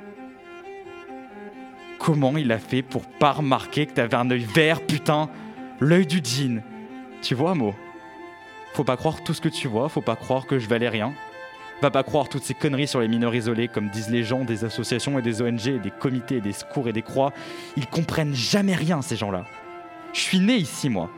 Comment 2.05 2.37
il 2.37 2.51
a 2.51 2.59
fait 2.59 2.83
pour 2.83 3.01
pas 3.03 3.31
remarquer 3.31 3.87
que 3.87 3.93
t'avais 3.93 4.13
un 4.13 4.29
œil 4.29 4.43
vert, 4.43 4.85
putain 4.85 5.27
L'œil 5.79 6.05
du 6.05 6.19
djinn. 6.23 6.61
Tu 7.23 7.33
vois, 7.33 7.55
Mo? 7.55 7.73
Faut 8.73 8.83
pas 8.83 8.95
croire 8.95 9.23
tout 9.23 9.33
ce 9.33 9.41
que 9.41 9.49
tu 9.49 9.67
vois, 9.67 9.89
faut 9.89 10.01
pas 10.01 10.15
croire 10.15 10.45
que 10.45 10.59
je 10.59 10.69
valais 10.69 10.87
rien. 10.87 11.13
Va 11.81 11.89
pas 11.89 12.03
croire 12.03 12.29
toutes 12.29 12.43
ces 12.43 12.53
conneries 12.53 12.87
sur 12.87 12.99
les 12.99 13.07
mineurs 13.07 13.33
isolés, 13.33 13.67
comme 13.67 13.89
disent 13.89 14.11
les 14.11 14.23
gens 14.23 14.45
des 14.45 14.65
associations 14.65 15.17
et 15.17 15.23
des 15.23 15.41
ONG, 15.41 15.81
des 15.81 15.89
comités, 15.89 16.41
des 16.41 16.51
secours 16.51 16.87
et 16.87 16.93
des 16.93 17.01
croix. 17.01 17.33
Ils 17.75 17.87
comprennent 17.87 18.35
jamais 18.35 18.75
rien, 18.75 19.01
ces 19.01 19.15
gens-là. 19.15 19.43
Je 20.13 20.19
suis 20.19 20.39
né 20.39 20.57
ici, 20.57 20.89
moi. 20.89 21.09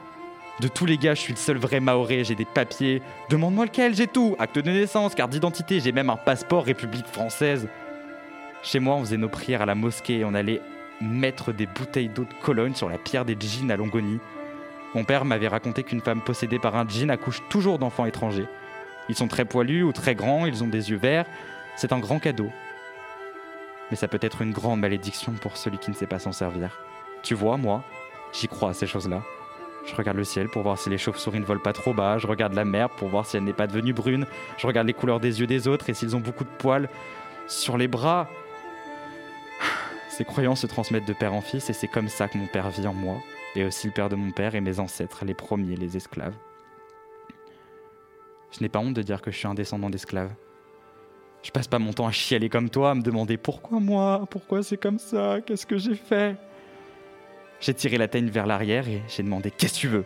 De 0.62 0.69
tous 0.69 0.86
les 0.86 0.97
gars, 0.97 1.15
je 1.15 1.19
suis 1.19 1.34
le 1.34 1.38
seul 1.38 1.58
vrai 1.58 1.82
Maoré, 1.82 2.23
j'ai 2.23 2.36
des 2.36 2.45
papiers. 2.45 3.02
Demande-moi 3.30 3.65
lequel, 3.65 3.93
j'ai 3.93 4.08
tout. 4.08 4.38
Acte 4.39 4.58
de 4.60 4.71
naissance, 4.71 5.15
carte 5.15 5.32
d'identité, 5.32 5.82
j'ai 5.82 5.91
même 5.91 6.10
un 6.10 6.15
passeport 6.15 6.63
République 6.63 7.08
française. 7.08 7.67
Chez 8.63 8.80
moi, 8.80 8.95
on 8.95 9.02
faisait 9.02 9.17
nos 9.17 9.28
prières 9.28 9.62
à 9.62 9.65
la 9.65 9.76
mosquée 9.76 10.19
et 10.19 10.26
on 10.26 10.34
allait 10.34 10.62
mettre 11.01 11.51
des 11.51 11.65
bouteilles 11.65 12.10
d'eau 12.10 12.23
de 12.23 12.33
Cologne 12.41 12.73
sur 12.73 12.89
la 12.89 12.97
pierre 12.97 13.25
des 13.25 13.38
djinns 13.39 13.71
à 13.71 13.77
Longoni. 13.77 14.19
Mon 14.95 15.03
père 15.03 15.25
m'avait 15.25 15.47
raconté 15.47 15.83
qu'une 15.83 16.01
femme 16.01 16.21
possédée 16.21 16.60
par 16.60 16.75
un 16.75 16.88
djinn 16.88 17.12
accouche 17.12 17.41
toujours 17.49 17.79
d'enfants 17.79 18.05
étrangers. 18.05 18.47
Ils 19.10 19.15
sont 19.15 19.27
très 19.27 19.45
poilus 19.45 19.83
ou 19.83 19.91
très 19.91 20.15
grands, 20.15 20.45
ils 20.45 20.63
ont 20.63 20.67
des 20.67 20.89
yeux 20.89 20.97
verts. 20.97 21.25
C'est 21.75 21.93
un 21.93 21.99
grand 21.99 22.19
cadeau. 22.19 22.49
Mais 23.89 23.97
ça 23.97 24.07
peut 24.07 24.19
être 24.21 24.41
une 24.41 24.51
grande 24.51 24.79
malédiction 24.79 25.33
pour 25.33 25.55
celui 25.55 25.77
qui 25.77 25.91
ne 25.91 25.95
sait 25.95 26.07
pas 26.07 26.19
s'en 26.19 26.31
servir. 26.31 26.79
Tu 27.23 27.36
vois, 27.36 27.57
moi, 27.57 27.83
j'y 28.33 28.47
crois 28.47 28.71
à 28.71 28.73
ces 28.73 28.88
choses-là. 28.88 29.21
Je 29.86 29.95
regarde 29.95 30.17
le 30.17 30.25
ciel 30.25 30.49
pour 30.49 30.63
voir 30.63 30.77
si 30.77 30.89
les 30.89 30.97
chauves-souris 30.97 31.39
ne 31.39 31.45
volent 31.45 31.62
pas 31.62 31.71
trop 31.71 31.93
bas. 31.93 32.17
Je 32.17 32.27
regarde 32.27 32.53
la 32.53 32.65
mer 32.65 32.89
pour 32.89 33.07
voir 33.07 33.25
si 33.25 33.38
elle 33.38 33.45
n'est 33.45 33.53
pas 33.53 33.67
devenue 33.67 33.93
brune. 33.93 34.25
Je 34.57 34.67
regarde 34.67 34.88
les 34.88 34.93
couleurs 34.93 35.21
des 35.21 35.39
yeux 35.39 35.47
des 35.47 35.67
autres 35.67 35.89
et 35.89 35.93
s'ils 35.93 36.15
ont 36.15 36.19
beaucoup 36.19 36.43
de 36.43 36.49
poils 36.49 36.89
sur 37.47 37.77
les 37.77 37.88
bras. 37.88 38.27
Ces 40.17 40.25
croyances 40.25 40.62
se 40.62 40.65
transmettent 40.65 41.08
de 41.08 41.13
père 41.13 41.36
en 41.36 41.41
fils 41.41 41.69
et 41.69 41.73
c'est 41.73 41.88
comme 41.88 42.08
ça 42.08 42.27
que 42.27 42.39
mon 42.39 42.47
père 42.47 42.71
vit 42.71 42.88
en 42.88 42.93
moi, 42.95 43.17
et 43.56 43.63
aussi 43.63 43.86
le 43.86 43.93
père 43.93 44.10
de 44.10 44.15
mon 44.15 44.32
père 44.32 44.56
et 44.56 44.62
mes 44.62 44.80
ancêtres, 44.80 45.23
les 45.25 45.36
premiers, 45.36 45.75
les 45.75 45.95
esclaves. 45.95 46.34
Je 48.49 48.60
n'ai 48.62 48.67
pas 48.67 48.80
honte 48.80 48.95
de 48.95 49.03
dire 49.03 49.21
que 49.21 49.30
je 49.30 49.38
suis 49.38 49.47
un 49.47 49.53
descendant 49.53 49.91
d'esclaves. 49.91 50.34
Je 51.43 51.51
passe 51.51 51.67
pas 51.67 51.77
mon 51.77 51.93
temps 51.93 52.08
à 52.08 52.12
chialer 52.12 52.49
comme 52.49 52.71
toi, 52.71 52.89
à 52.89 52.95
me 52.95 53.03
demander 53.03 53.38
pourquoi 53.38 53.80
moi, 53.80 54.25
pourquoi 54.32 54.63
c'est 54.63 54.77
comme 54.77 54.97
ça, 54.97 55.38
qu'est-ce 55.45 55.67
que 55.67 55.77
j'ai 55.77 55.93
fait. 55.93 56.36
J'ai 57.60 57.75
tiré 57.75 57.99
la 57.99 58.08
teigne 58.08 58.30
vers 58.30 58.47
l'arrière 58.47 58.89
et 58.89 59.03
j'ai 59.08 59.21
demandé 59.21 59.51
Qu'est-ce 59.51 59.75
que 59.75 59.80
tu 59.82 59.88
veux? 59.88 60.06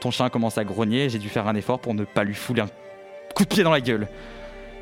Ton 0.00 0.10
chien 0.10 0.28
commence 0.28 0.58
à 0.58 0.64
grogner 0.64 1.04
et 1.04 1.08
j'ai 1.08 1.20
dû 1.20 1.28
faire 1.28 1.46
un 1.46 1.54
effort 1.54 1.78
pour 1.78 1.94
ne 1.94 2.02
pas 2.02 2.24
lui 2.24 2.34
fouler 2.34 2.62
un 2.62 2.68
coup 3.36 3.44
de 3.44 3.48
pied 3.48 3.62
dans 3.62 3.70
la 3.70 3.80
gueule. 3.80 4.08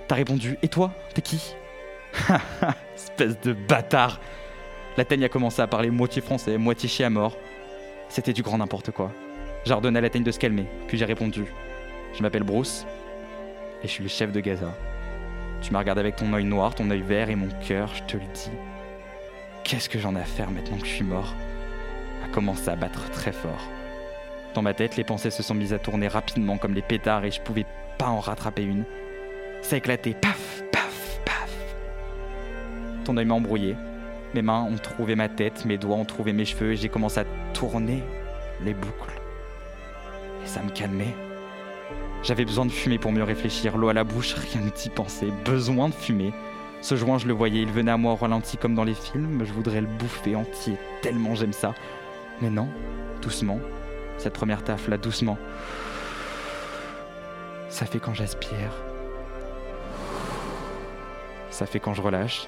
T'as 0.06 0.14
répondu 0.14 0.56
Et 0.62 0.68
toi? 0.68 0.94
T'es 1.12 1.20
qui? 1.20 1.54
Espèce 2.94 3.40
de 3.40 3.52
bâtard 3.52 4.20
La 4.96 5.04
teigne 5.04 5.24
a 5.24 5.28
commencé 5.28 5.62
à 5.62 5.66
parler 5.66 5.90
moitié 5.90 6.22
français, 6.22 6.59
moitié 6.59 6.88
chien 6.88 7.09
à 7.09 7.11
mort. 7.11 7.37
C'était 8.09 8.33
du 8.33 8.42
grand 8.42 8.59
n'importe 8.59 8.90
quoi. 8.90 9.12
J'ai 9.64 9.72
ordonné 9.72 9.98
à 9.98 10.02
la 10.02 10.11
teigne 10.11 10.24
de 10.24 10.31
se 10.31 10.38
calmer, 10.38 10.66
puis 10.87 10.96
j'ai 10.98 11.04
répondu 11.04 11.44
Je 12.14 12.22
m'appelle 12.22 12.44
Bruce 12.44 12.87
et 13.83 13.87
je 13.87 13.92
suis 13.92 14.02
le 14.02 14.09
chef 14.09 14.33
de 14.33 14.40
Gaza. 14.40 14.72
Tu 15.61 15.72
m'as 15.72 15.81
regardé 15.81 16.00
avec 16.00 16.16
ton 16.16 16.33
œil 16.33 16.44
noir, 16.44 16.74
ton 16.74 16.90
œil 16.90 17.02
vert 17.02 17.31
et 17.31 17.37
mon 17.37 17.48
cœur, 17.66 17.90
je 17.94 18.02
te 18.04 18.16
le 18.16 18.24
dis. 18.33 18.50
Qu'est-ce 19.64 19.88
que 19.88 19.98
j'en 19.98 20.16
ai 20.16 20.20
à 20.20 20.24
faire 20.24 20.50
maintenant 20.50 20.78
que 20.78 20.87
je 20.87 20.92
suis 20.92 21.04
mort? 21.04 21.35
A 22.24 22.28
commencé 22.28 22.68
à 22.68 22.76
battre 22.76 23.11
très 23.11 23.33
fort. 23.33 23.68
Dans 24.54 24.62
ma 24.62 24.74
tête, 24.74 24.96
les 24.96 25.04
pensées 25.04 25.31
se 25.31 25.42
sont 25.42 25.54
mises 25.54 25.74
à 25.74 25.78
tourner 25.78 26.09
rapidement 26.09 26.59
comme 26.59 26.74
les 26.74 26.83
pétards 26.83 27.24
et 27.24 27.31
je 27.31 27.40
pouvais 27.40 27.66
pas 27.98 28.07
en 28.07 28.20
rattraper 28.20 28.62
une. 28.62 28.85
Ça 29.62 29.74
a 29.74 29.78
éclaté, 29.78 30.14
paf, 30.14 30.62
paf. 30.72 30.88
Ton 33.08 33.16
œil 33.16 33.24
m'a 33.24 33.36
embrouillé. 33.36 33.74
Mes 34.34 34.42
mains 34.42 34.68
ont 34.70 34.76
trouvé 34.76 35.14
ma 35.14 35.30
tête, 35.30 35.64
mes 35.64 35.78
doigts 35.78 35.96
ont 35.96 36.04
trouvé 36.04 36.34
mes 36.34 36.44
cheveux 36.44 36.72
et 36.72 36.76
j'ai 36.76 36.90
commencé 36.90 37.20
à 37.20 37.24
tourner 37.54 38.02
les 38.62 38.74
boucles. 38.74 39.18
Et 40.44 40.46
ça 40.46 40.62
me 40.62 40.68
calmait. 40.68 41.16
J'avais 42.22 42.44
besoin 42.44 42.66
de 42.66 42.70
fumer 42.70 42.98
pour 42.98 43.10
mieux 43.10 43.22
réfléchir, 43.22 43.78
l'eau 43.78 43.88
à 43.88 43.94
la 43.94 44.04
bouche, 44.04 44.34
rien 44.34 44.60
d'y 44.60 44.90
penser, 44.90 45.32
besoin 45.46 45.88
de 45.88 45.94
fumer. 45.94 46.34
Ce 46.82 46.96
joint, 46.96 47.16
je 47.16 47.26
le 47.26 47.32
voyais, 47.32 47.62
il 47.62 47.72
venait 47.72 47.92
à 47.92 47.96
moi 47.96 48.12
au 48.12 48.16
ralenti 48.16 48.58
comme 48.58 48.74
dans 48.74 48.84
les 48.84 48.92
films, 48.92 49.42
je 49.42 49.54
voudrais 49.54 49.80
le 49.80 49.86
bouffer 49.86 50.36
entier, 50.36 50.74
tellement 51.00 51.34
j'aime 51.34 51.54
ça. 51.54 51.72
Mais 52.42 52.50
non, 52.50 52.68
doucement, 53.22 53.58
cette 54.18 54.34
première 54.34 54.62
taffe 54.62 54.86
là, 54.86 54.98
doucement. 54.98 55.38
Ça 57.70 57.86
fait 57.86 58.00
quand 58.00 58.12
j'aspire. 58.12 58.74
Ça 61.48 61.64
fait 61.64 61.80
quand 61.80 61.94
je 61.94 62.02
relâche. 62.02 62.46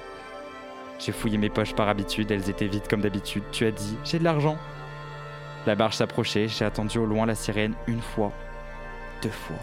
J'ai 1.03 1.11
fouillé 1.11 1.39
mes 1.39 1.49
poches 1.49 1.73
par 1.73 1.89
habitude, 1.89 2.29
elles 2.29 2.47
étaient 2.47 2.67
vides 2.67 2.87
comme 2.87 3.01
d'habitude. 3.01 3.41
Tu 3.51 3.65
as 3.65 3.71
dit, 3.71 3.97
j'ai 4.03 4.19
de 4.19 4.23
l'argent. 4.23 4.55
La 5.65 5.73
barge 5.73 5.95
s'approchait, 5.95 6.47
j'ai 6.47 6.63
attendu 6.63 6.99
au 6.99 7.07
loin 7.07 7.25
la 7.25 7.33
sirène 7.33 7.73
une 7.87 8.01
fois, 8.01 8.31
deux 9.23 9.29
fois. 9.29 9.57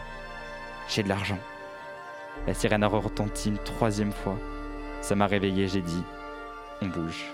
J'ai 0.88 1.05
de 1.05 1.09
l'argent. 1.09 1.38
La 2.48 2.55
sirène 2.55 2.83
a 2.83 2.88
retenti 2.88 3.51
une 3.51 3.59
troisième 3.59 4.11
fois. 4.11 4.37
Ça 5.01 5.14
m'a 5.14 5.29
réveillé, 5.29 5.68
j'ai 5.68 5.81
dit, 5.81 6.03
on 6.83 6.87
bouge. 6.87 7.24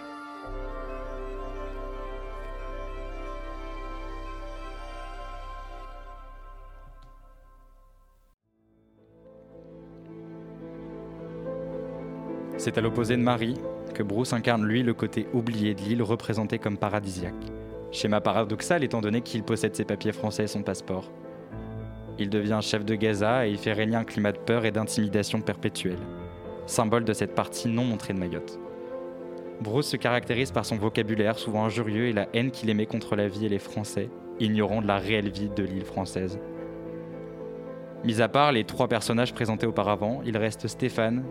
C'est 12.58 12.76
à 12.76 12.80
l'opposé 12.82 13.16
de 13.16 13.22
Marie 13.22 13.56
que 13.94 14.02
Bruce 14.02 14.34
incarne 14.34 14.66
lui 14.66 14.82
le 14.82 14.92
côté 14.92 15.26
oublié 15.32 15.74
de 15.74 15.80
l'île 15.80 16.02
représenté 16.02 16.58
comme 16.58 16.76
paradisiaque. 16.76 17.32
Schéma 17.92 18.20
paradoxal 18.20 18.84
étant 18.84 19.00
donné 19.00 19.22
qu'il 19.22 19.44
possède 19.44 19.74
ses 19.74 19.84
papiers 19.84 20.12
français 20.12 20.44
et 20.44 20.48
son 20.48 20.62
passeport. 20.62 21.10
Il 22.18 22.28
devient 22.28 22.58
chef 22.60 22.84
de 22.84 22.94
Gaza 22.94 23.46
et 23.46 23.50
il 23.50 23.58
fait 23.58 23.72
régner 23.72 23.96
un 23.96 24.04
climat 24.04 24.32
de 24.32 24.38
peur 24.38 24.64
et 24.64 24.72
d'intimidation 24.72 25.40
perpétuelle, 25.40 25.98
symbole 26.66 27.04
de 27.04 27.12
cette 27.12 27.34
partie 27.34 27.68
non 27.68 27.84
montrée 27.84 28.12
de 28.12 28.18
Mayotte. 28.18 28.58
Bruce 29.60 29.86
se 29.86 29.96
caractérise 29.96 30.50
par 30.50 30.66
son 30.66 30.76
vocabulaire 30.76 31.38
souvent 31.38 31.64
injurieux 31.64 32.08
et 32.08 32.12
la 32.12 32.28
haine 32.34 32.50
qu'il 32.50 32.70
émet 32.70 32.86
contre 32.86 33.16
la 33.16 33.28
vie 33.28 33.46
et 33.46 33.48
les 33.48 33.58
Français, 33.58 34.10
ignorant 34.40 34.82
de 34.82 34.86
la 34.86 34.98
réelle 34.98 35.30
vie 35.30 35.48
de 35.48 35.62
l'île 35.62 35.84
française. 35.84 36.38
Mis 38.04 38.20
à 38.20 38.28
part 38.28 38.52
les 38.52 38.64
trois 38.64 38.88
personnages 38.88 39.32
présentés 39.32 39.66
auparavant, 39.66 40.20
il 40.26 40.36
reste 40.36 40.66
Stéphane, 40.66 41.24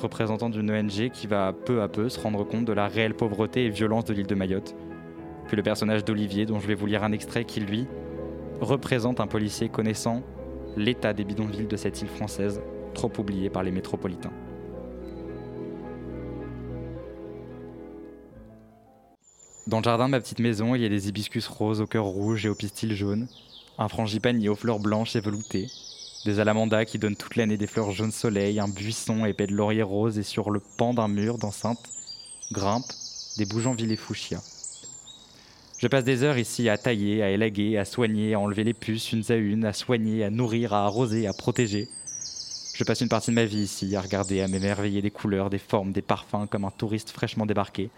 représentant 0.00 0.50
d'une 0.50 0.70
ONG 0.70 1.10
qui 1.10 1.26
va 1.26 1.52
peu 1.52 1.82
à 1.82 1.88
peu 1.88 2.08
se 2.08 2.18
rendre 2.20 2.44
compte 2.44 2.64
de 2.64 2.72
la 2.72 2.88
réelle 2.88 3.14
pauvreté 3.14 3.66
et 3.66 3.68
violence 3.70 4.04
de 4.04 4.14
l'île 4.14 4.26
de 4.26 4.34
Mayotte. 4.34 4.74
Puis 5.48 5.56
le 5.56 5.62
personnage 5.62 6.04
d'Olivier, 6.04 6.46
dont 6.46 6.58
je 6.58 6.66
vais 6.66 6.74
vous 6.74 6.86
lire 6.86 7.04
un 7.04 7.12
extrait, 7.12 7.44
qui 7.44 7.60
lui 7.60 7.86
représente 8.60 9.20
un 9.20 9.26
policier 9.26 9.68
connaissant 9.68 10.22
l'état 10.76 11.12
des 11.12 11.24
bidonvilles 11.24 11.66
de 11.66 11.76
cette 11.76 12.00
île 12.00 12.08
française, 12.08 12.62
trop 12.94 13.12
oubliée 13.18 13.50
par 13.50 13.62
les 13.62 13.70
métropolitains. 13.70 14.32
Dans 19.66 19.78
le 19.78 19.84
jardin 19.84 20.06
de 20.06 20.10
ma 20.10 20.20
petite 20.20 20.40
maison, 20.40 20.74
il 20.74 20.82
y 20.82 20.86
a 20.86 20.88
des 20.88 21.08
hibiscus 21.08 21.46
roses 21.46 21.80
au 21.80 21.86
cœur 21.86 22.04
rouge 22.04 22.44
et 22.46 22.48
au 22.48 22.54
pistil 22.54 22.94
jaune, 22.94 23.28
un 23.78 23.88
frangipanier 23.88 24.48
aux 24.48 24.54
fleurs 24.54 24.80
blanches 24.80 25.16
et 25.16 25.20
veloutées, 25.20 25.68
des 26.24 26.38
alamandas 26.38 26.84
qui 26.84 26.98
donnent 26.98 27.16
toute 27.16 27.36
l'année 27.36 27.56
des 27.56 27.66
fleurs 27.66 27.90
jaunes 27.90 28.12
soleil, 28.12 28.60
un 28.60 28.68
buisson 28.68 29.24
épais 29.24 29.46
de 29.46 29.54
laurier 29.54 29.82
rose 29.82 30.18
et 30.18 30.22
sur 30.22 30.50
le 30.50 30.60
pan 30.60 30.94
d'un 30.94 31.08
mur 31.08 31.38
d'enceinte 31.38 31.90
grimpent 32.52 32.92
des 33.38 33.44
bougeonvilles 33.44 33.92
et 33.92 33.96
fuchsia. 33.96 34.40
Je 35.78 35.88
passe 35.88 36.04
des 36.04 36.22
heures 36.22 36.38
ici 36.38 36.68
à 36.68 36.78
tailler, 36.78 37.24
à 37.24 37.30
élaguer, 37.30 37.76
à 37.76 37.84
soigner, 37.84 38.34
à 38.34 38.38
enlever 38.38 38.62
les 38.62 38.74
puces 38.74 39.10
une 39.12 39.24
à 39.30 39.34
une, 39.34 39.64
à 39.64 39.72
soigner, 39.72 40.22
à 40.22 40.30
nourrir, 40.30 40.74
à 40.74 40.84
arroser, 40.84 41.26
à 41.26 41.32
protéger. 41.32 41.88
Je 42.74 42.84
passe 42.84 43.00
une 43.00 43.08
partie 43.08 43.32
de 43.32 43.34
ma 43.34 43.44
vie 43.44 43.62
ici 43.62 43.96
à 43.96 44.00
regarder, 44.00 44.42
à 44.42 44.48
m'émerveiller 44.48 45.02
des 45.02 45.10
couleurs, 45.10 45.50
des 45.50 45.58
formes, 45.58 45.90
des 45.90 46.02
parfums 46.02 46.46
comme 46.48 46.64
un 46.64 46.70
touriste 46.70 47.10
fraîchement 47.10 47.46
débarqué. 47.46 47.90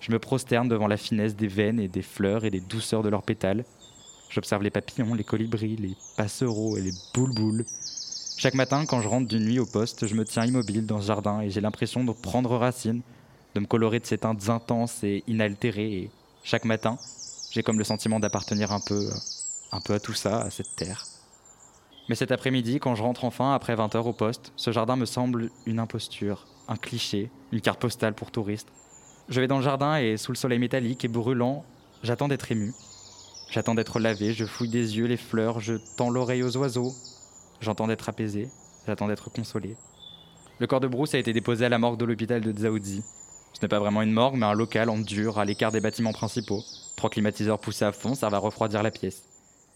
Je 0.00 0.12
me 0.12 0.18
prosterne 0.18 0.68
devant 0.68 0.86
la 0.86 0.96
finesse 0.96 1.36
des 1.36 1.46
veines 1.46 1.78
et 1.78 1.88
des 1.88 2.02
fleurs 2.02 2.44
et 2.44 2.50
des 2.50 2.60
douceurs 2.60 3.02
de 3.02 3.10
leurs 3.10 3.22
pétales. 3.22 3.64
J'observe 4.34 4.64
les 4.64 4.70
papillons, 4.70 5.14
les 5.14 5.22
colibris, 5.22 5.76
les 5.76 5.94
passereaux 6.16 6.76
et 6.76 6.80
les 6.80 6.90
boules 7.14 7.64
Chaque 8.36 8.54
matin, 8.54 8.84
quand 8.84 9.00
je 9.00 9.06
rentre 9.06 9.28
d'une 9.28 9.44
nuit 9.44 9.60
au 9.60 9.64
poste, 9.64 10.08
je 10.08 10.14
me 10.16 10.24
tiens 10.24 10.44
immobile 10.44 10.86
dans 10.86 11.00
ce 11.00 11.06
jardin 11.06 11.40
et 11.40 11.50
j'ai 11.50 11.60
l'impression 11.60 12.02
de 12.02 12.10
prendre 12.10 12.56
racine, 12.56 13.02
de 13.54 13.60
me 13.60 13.66
colorer 13.66 14.00
de 14.00 14.06
ces 14.06 14.18
teintes 14.18 14.48
intenses 14.48 15.04
et 15.04 15.22
inaltérées. 15.28 15.92
Et 15.92 16.10
chaque 16.42 16.64
matin, 16.64 16.98
j'ai 17.52 17.62
comme 17.62 17.78
le 17.78 17.84
sentiment 17.84 18.18
d'appartenir 18.18 18.72
un 18.72 18.80
peu, 18.80 19.08
un 19.70 19.80
peu 19.80 19.94
à 19.94 20.00
tout 20.00 20.14
ça, 20.14 20.40
à 20.40 20.50
cette 20.50 20.74
terre. 20.74 21.04
Mais 22.08 22.16
cet 22.16 22.32
après-midi, 22.32 22.80
quand 22.80 22.96
je 22.96 23.04
rentre 23.04 23.24
enfin 23.24 23.54
après 23.54 23.76
20 23.76 23.94
heures 23.94 24.08
au 24.08 24.12
poste, 24.12 24.52
ce 24.56 24.72
jardin 24.72 24.96
me 24.96 25.06
semble 25.06 25.50
une 25.64 25.78
imposture, 25.78 26.48
un 26.66 26.76
cliché, 26.76 27.30
une 27.52 27.60
carte 27.60 27.80
postale 27.80 28.14
pour 28.14 28.32
touristes. 28.32 28.72
Je 29.28 29.40
vais 29.40 29.46
dans 29.46 29.58
le 29.58 29.64
jardin 29.64 29.96
et 29.96 30.16
sous 30.16 30.32
le 30.32 30.36
soleil 30.36 30.58
métallique 30.58 31.04
et 31.04 31.08
brûlant, 31.08 31.64
j'attends 32.02 32.26
d'être 32.26 32.50
ému. 32.50 32.74
J'attends 33.50 33.74
d'être 33.74 34.00
lavé, 34.00 34.32
je 34.32 34.44
fouille 34.44 34.68
des 34.68 34.96
yeux 34.96 35.06
les 35.06 35.16
fleurs, 35.16 35.60
je 35.60 35.74
tends 35.96 36.10
l'oreille 36.10 36.42
aux 36.42 36.56
oiseaux. 36.56 36.92
J'entends 37.60 37.86
d'être 37.86 38.08
apaisé, 38.08 38.48
j'attends 38.86 39.08
d'être 39.08 39.30
consolé. 39.30 39.76
Le 40.58 40.66
corps 40.66 40.80
de 40.80 40.88
Bruce 40.88 41.14
a 41.14 41.18
été 41.18 41.32
déposé 41.32 41.64
à 41.64 41.68
la 41.68 41.78
morgue 41.78 41.98
de 41.98 42.04
l'hôpital 42.04 42.40
de 42.40 42.52
Dzaoudzi. 42.52 43.02
Ce 43.52 43.60
n'est 43.62 43.68
pas 43.68 43.78
vraiment 43.78 44.02
une 44.02 44.12
morgue, 44.12 44.36
mais 44.36 44.46
un 44.46 44.54
local 44.54 44.88
en 44.88 44.98
dur, 44.98 45.38
à 45.38 45.44
l'écart 45.44 45.72
des 45.72 45.80
bâtiments 45.80 46.12
principaux. 46.12 46.62
Trois 46.96 47.10
climatiseurs 47.10 47.58
poussés 47.60 47.84
à 47.84 47.92
fond 47.92 48.14
servent 48.14 48.34
à 48.34 48.38
refroidir 48.38 48.82
la 48.82 48.90
pièce. 48.90 49.22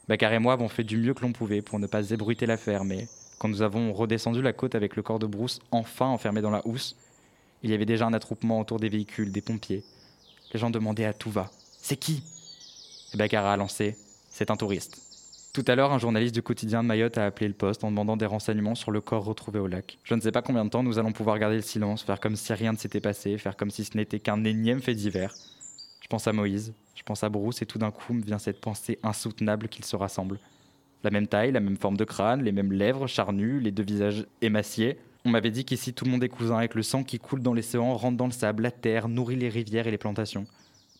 Bakar 0.08 0.32
et 0.32 0.38
moi 0.38 0.54
avons 0.54 0.68
fait 0.68 0.84
du 0.84 0.96
mieux 0.96 1.14
que 1.14 1.22
l'on 1.22 1.32
pouvait 1.32 1.62
pour 1.62 1.78
ne 1.78 1.86
pas 1.86 2.10
ébruiter 2.10 2.46
l'affaire, 2.46 2.84
mais 2.84 3.08
quand 3.38 3.48
nous 3.48 3.62
avons 3.62 3.92
redescendu 3.92 4.42
la 4.42 4.52
côte 4.52 4.74
avec 4.74 4.96
le 4.96 5.02
corps 5.02 5.18
de 5.18 5.26
Bruce 5.26 5.60
enfin 5.70 6.06
enfermé 6.06 6.40
dans 6.40 6.50
la 6.50 6.66
housse, 6.66 6.96
il 7.62 7.70
y 7.70 7.74
avait 7.74 7.86
déjà 7.86 8.06
un 8.06 8.14
attroupement 8.14 8.60
autour 8.60 8.80
des 8.80 8.88
véhicules, 8.88 9.32
des 9.32 9.42
pompiers. 9.42 9.84
Les 10.52 10.58
gens 10.58 10.70
demandaient 10.70 11.04
à 11.04 11.12
tout 11.12 11.30
va 11.30 11.50
C'est 11.80 11.96
qui? 11.96 12.22
Bakar 13.14 13.46
a 13.46 13.56
lancé 13.56 13.96
C'est 14.28 14.50
un 14.50 14.56
touriste. 14.56 15.00
Tout 15.54 15.64
à 15.66 15.74
l'heure, 15.74 15.92
un 15.92 15.98
journaliste 15.98 16.34
du 16.34 16.42
quotidien 16.42 16.82
de 16.82 16.88
Mayotte 16.88 17.16
a 17.16 17.24
appelé 17.24 17.48
le 17.48 17.54
poste 17.54 17.82
en 17.82 17.90
demandant 17.90 18.18
des 18.18 18.26
renseignements 18.26 18.74
sur 18.74 18.90
le 18.90 19.00
corps 19.00 19.24
retrouvé 19.24 19.58
au 19.58 19.66
lac. 19.66 19.98
Je 20.04 20.14
ne 20.14 20.20
sais 20.20 20.30
pas 20.30 20.42
combien 20.42 20.64
de 20.64 20.70
temps 20.70 20.82
nous 20.82 20.98
allons 20.98 21.12
pouvoir 21.12 21.38
garder 21.38 21.56
le 21.56 21.62
silence, 21.62 22.02
faire 22.02 22.20
comme 22.20 22.36
si 22.36 22.52
rien 22.52 22.72
ne 22.72 22.76
s'était 22.76 23.00
passé, 23.00 23.38
faire 23.38 23.56
comme 23.56 23.70
si 23.70 23.84
ce 23.84 23.96
n'était 23.96 24.20
qu'un 24.20 24.44
énième 24.44 24.82
fait 24.82 24.94
divers. 24.94 25.34
Je 26.02 26.06
pense 26.06 26.28
à 26.28 26.32
Moïse, 26.34 26.74
je 26.94 27.02
pense 27.02 27.24
à 27.24 27.30
Bruce 27.30 27.62
et 27.62 27.66
tout 27.66 27.78
d'un 27.78 27.90
coup 27.90 28.12
me 28.12 28.22
vient 28.22 28.38
cette 28.38 28.60
pensée 28.60 28.98
insoutenable 29.02 29.68
qu'ils 29.68 29.86
se 29.86 29.96
rassemblent. 29.96 30.38
La 31.02 31.10
même 31.10 31.26
taille, 31.26 31.52
la 31.52 31.60
même 31.60 31.78
forme 31.78 31.96
de 31.96 32.04
crâne, 32.04 32.42
les 32.42 32.52
mêmes 32.52 32.72
lèvres 32.72 33.06
charnues, 33.06 33.58
les 33.58 33.72
deux 33.72 33.82
visages 33.82 34.26
émaciés. 34.42 34.98
On 35.24 35.30
m'avait 35.30 35.50
dit 35.50 35.64
qu'ici 35.64 35.94
tout 35.94 36.04
le 36.04 36.10
monde 36.10 36.24
est 36.24 36.28
cousin 36.28 36.58
avec 36.58 36.74
le 36.74 36.82
sang 36.82 37.04
qui 37.04 37.18
coule 37.18 37.40
dans 37.40 37.54
l'océan, 37.54 37.94
rentre 37.94 38.18
dans 38.18 38.26
le 38.26 38.32
sable, 38.32 38.64
la 38.64 38.70
terre, 38.70 39.08
nourrit 39.08 39.36
les 39.36 39.48
rivières 39.48 39.86
et 39.86 39.90
les 39.90 39.98
plantations. 39.98 40.46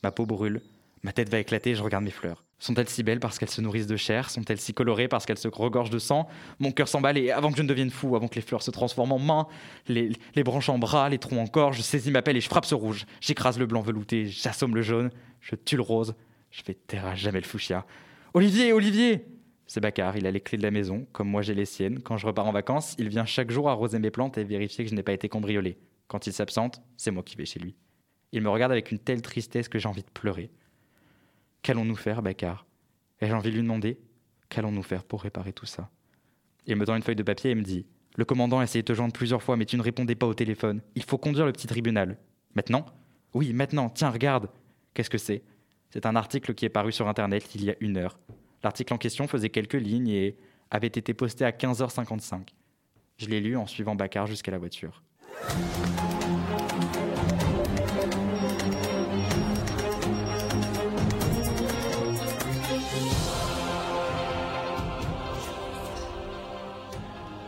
Ma 0.03 0.11
peau 0.11 0.27
brûle, 0.27 0.63
ma 1.03 1.13
tête 1.13 1.29
va 1.29 1.39
éclater, 1.39 1.75
je 1.75 1.83
regarde 1.83 2.05
mes 2.05 2.11
fleurs. 2.11 2.45
Sont-elles 2.61 2.89
si 2.89 3.05
belles 3.05 3.21
parce 3.21 3.39
qu'elles 3.39 3.51
se 3.51 3.61
nourrissent 3.61 3.87
de 3.87 3.97
chair? 3.97 4.31
Sont-elles 4.31 4.59
si 4.59 4.75
colorées 4.75 5.07
parce 5.07 5.27
qu'elles 5.27 5.39
se 5.39 5.47
regorgent 5.47 5.91
de 5.91 6.01
sang? 6.01 6.27
Mon 6.59 6.73
cœur 6.73 6.89
s'emballe 6.89 7.17
et 7.17 7.31
avant 7.31 7.53
que 7.53 7.57
je 7.57 7.63
ne 7.63 7.69
devienne 7.69 7.91
fou, 7.91 8.17
avant 8.17 8.27
que 8.27 8.35
les 8.35 8.41
fleurs 8.41 8.63
se 8.63 8.73
transforment 8.73 9.13
en 9.13 9.19
mains, 9.19 9.47
les, 9.87 10.11
branches 10.43 10.69
en 10.69 10.79
bras, 10.79 11.09
les 11.09 11.19
troncs 11.19 11.39
en 11.39 11.47
corps, 11.47 11.73
je 11.73 11.83
saisis 11.83 12.11
ma 12.11 12.23
pelle 12.23 12.37
et 12.37 12.41
je 12.41 12.49
frappe 12.49 12.65
ce 12.65 12.75
rouge. 12.75 13.07
J'écrase 13.21 13.59
le 13.59 13.67
blanc 13.67 13.81
velouté, 13.81 14.27
j'assomme 14.27 14.75
le 14.75 14.83
jaune, 14.83 15.11
je 15.41 15.55
tue 15.55 15.77
le 15.77 15.83
rose, 15.83 16.15
je 16.51 16.63
vais 16.65 16.75
taire 16.75 17.07
à 17.07 17.15
jamais 17.15 17.41
le 17.41 17.47
fuchsia. 17.47 17.87
Olivier, 18.35 18.73
Olivier 18.73 19.25
C'est 19.69 19.81
Baccar, 19.81 20.17
il 20.17 20.27
a 20.27 20.33
les 20.33 20.41
clés 20.41 20.59
de 20.59 20.65
la 20.65 20.73
maison, 20.73 21.07
comme 21.13 21.29
moi 21.29 21.43
j'ai 21.43 21.55
les 21.55 21.65
siennes. 21.65 22.01
Quand 22.01 22.17
je 22.17 22.27
repars 22.27 22.47
en 22.47 22.53
vacances, 22.53 22.97
il 22.99 23.09
vient 23.09 23.25
chaque 23.25 23.53
jour 23.53 23.69
arroser 23.69 24.01
mes 24.01 24.11
plantes 24.11 24.37
et 24.37 24.43
vérifier 24.43 24.85
que 24.85 24.91
je 24.91 24.97
n'ai 24.97 25.05
pas 25.05 25.13
été 25.13 25.29
cambriolé. 25.29 25.79
Quand 26.09 26.27
il 26.27 26.33
s'absente, 26.33 26.83
c'est 26.97 27.13
moi 27.13 27.23
qui 27.23 27.37
vais 27.37 27.45
chez 27.45 27.61
lui. 27.61 27.77
Il 28.33 28.43
me 28.43 28.51
regarde 28.51 28.73
avec 28.73 28.91
une 28.91 28.99
telle 28.99 29.23
tristesse 29.23 29.69
que 29.69 29.79
j'ai 29.79 29.89
envie 29.89 30.03
de 30.03 30.11
pleurer. 30.11 30.51
Qu'allons-nous 31.63 31.97
faire, 31.97 32.23
Baccar 32.23 32.67
Et 33.21 33.27
j'ai 33.27 33.33
envie 33.33 33.51
de 33.51 33.55
lui 33.57 33.63
demander 33.63 33.99
Qu'allons-nous 34.49 34.83
faire 34.83 35.05
pour 35.05 35.23
réparer 35.23 35.53
tout 35.53 35.67
ça? 35.67 35.91
Il 36.67 36.77
me 36.77 36.85
tend 36.87 36.97
une 36.97 37.03
feuille 37.03 37.17
de 37.17 37.23
papier 37.23 37.51
et 37.51 37.55
me 37.55 37.63
dit 37.63 37.87
Le 38.17 38.25
commandant 38.25 38.61
a 38.61 38.65
essayé 38.65 38.83
de 38.83 38.87
te 38.87 38.95
joindre 38.95 39.13
plusieurs 39.13 39.43
fois, 39.43 39.57
mais 39.57 39.67
tu 39.67 39.77
ne 39.77 39.83
répondais 39.83 40.15
pas 40.15 40.27
au 40.27 40.35
téléphone. 40.35 40.81
Il 40.95 41.03
faut 41.03 41.19
conduire 41.19 41.47
le 41.47 41.53
petit 41.53 41.67
tribunal. 41.67 42.19
Maintenant 42.55 42.87
Oui, 43.35 43.53
maintenant. 43.53 43.89
Tiens, 43.91 44.11
regarde. 44.11 44.49
Qu'est-ce 44.95 45.11
que 45.11 45.19
c'est? 45.19 45.43
C'est 45.91 46.07
un 46.07 46.17
article 46.17 46.55
qui 46.55 46.65
est 46.65 46.71
paru 46.71 46.93
sur 46.93 47.09
Internet 47.09 47.55
il 47.55 47.65
y 47.65 47.71
a 47.71 47.75
une 47.81 47.97
heure. 47.97 48.19
L'article 48.63 48.93
en 48.95 48.99
question 48.99 49.27
faisait 49.29 49.51
quelques 49.51 49.75
lignes 49.75 50.09
et 50.09 50.37
avait 50.71 50.87
été 50.89 51.15
posté 51.15 51.45
à 51.45 51.51
15h55. 51.51 52.49
Je 53.17 53.27
l'ai 53.27 53.41
lu 53.41 53.57
en 53.57 53.67
suivant 53.67 53.95
Baccar 53.95 54.27
jusqu'à 54.27 54.51
la 54.51 54.59
voiture. 54.59 55.03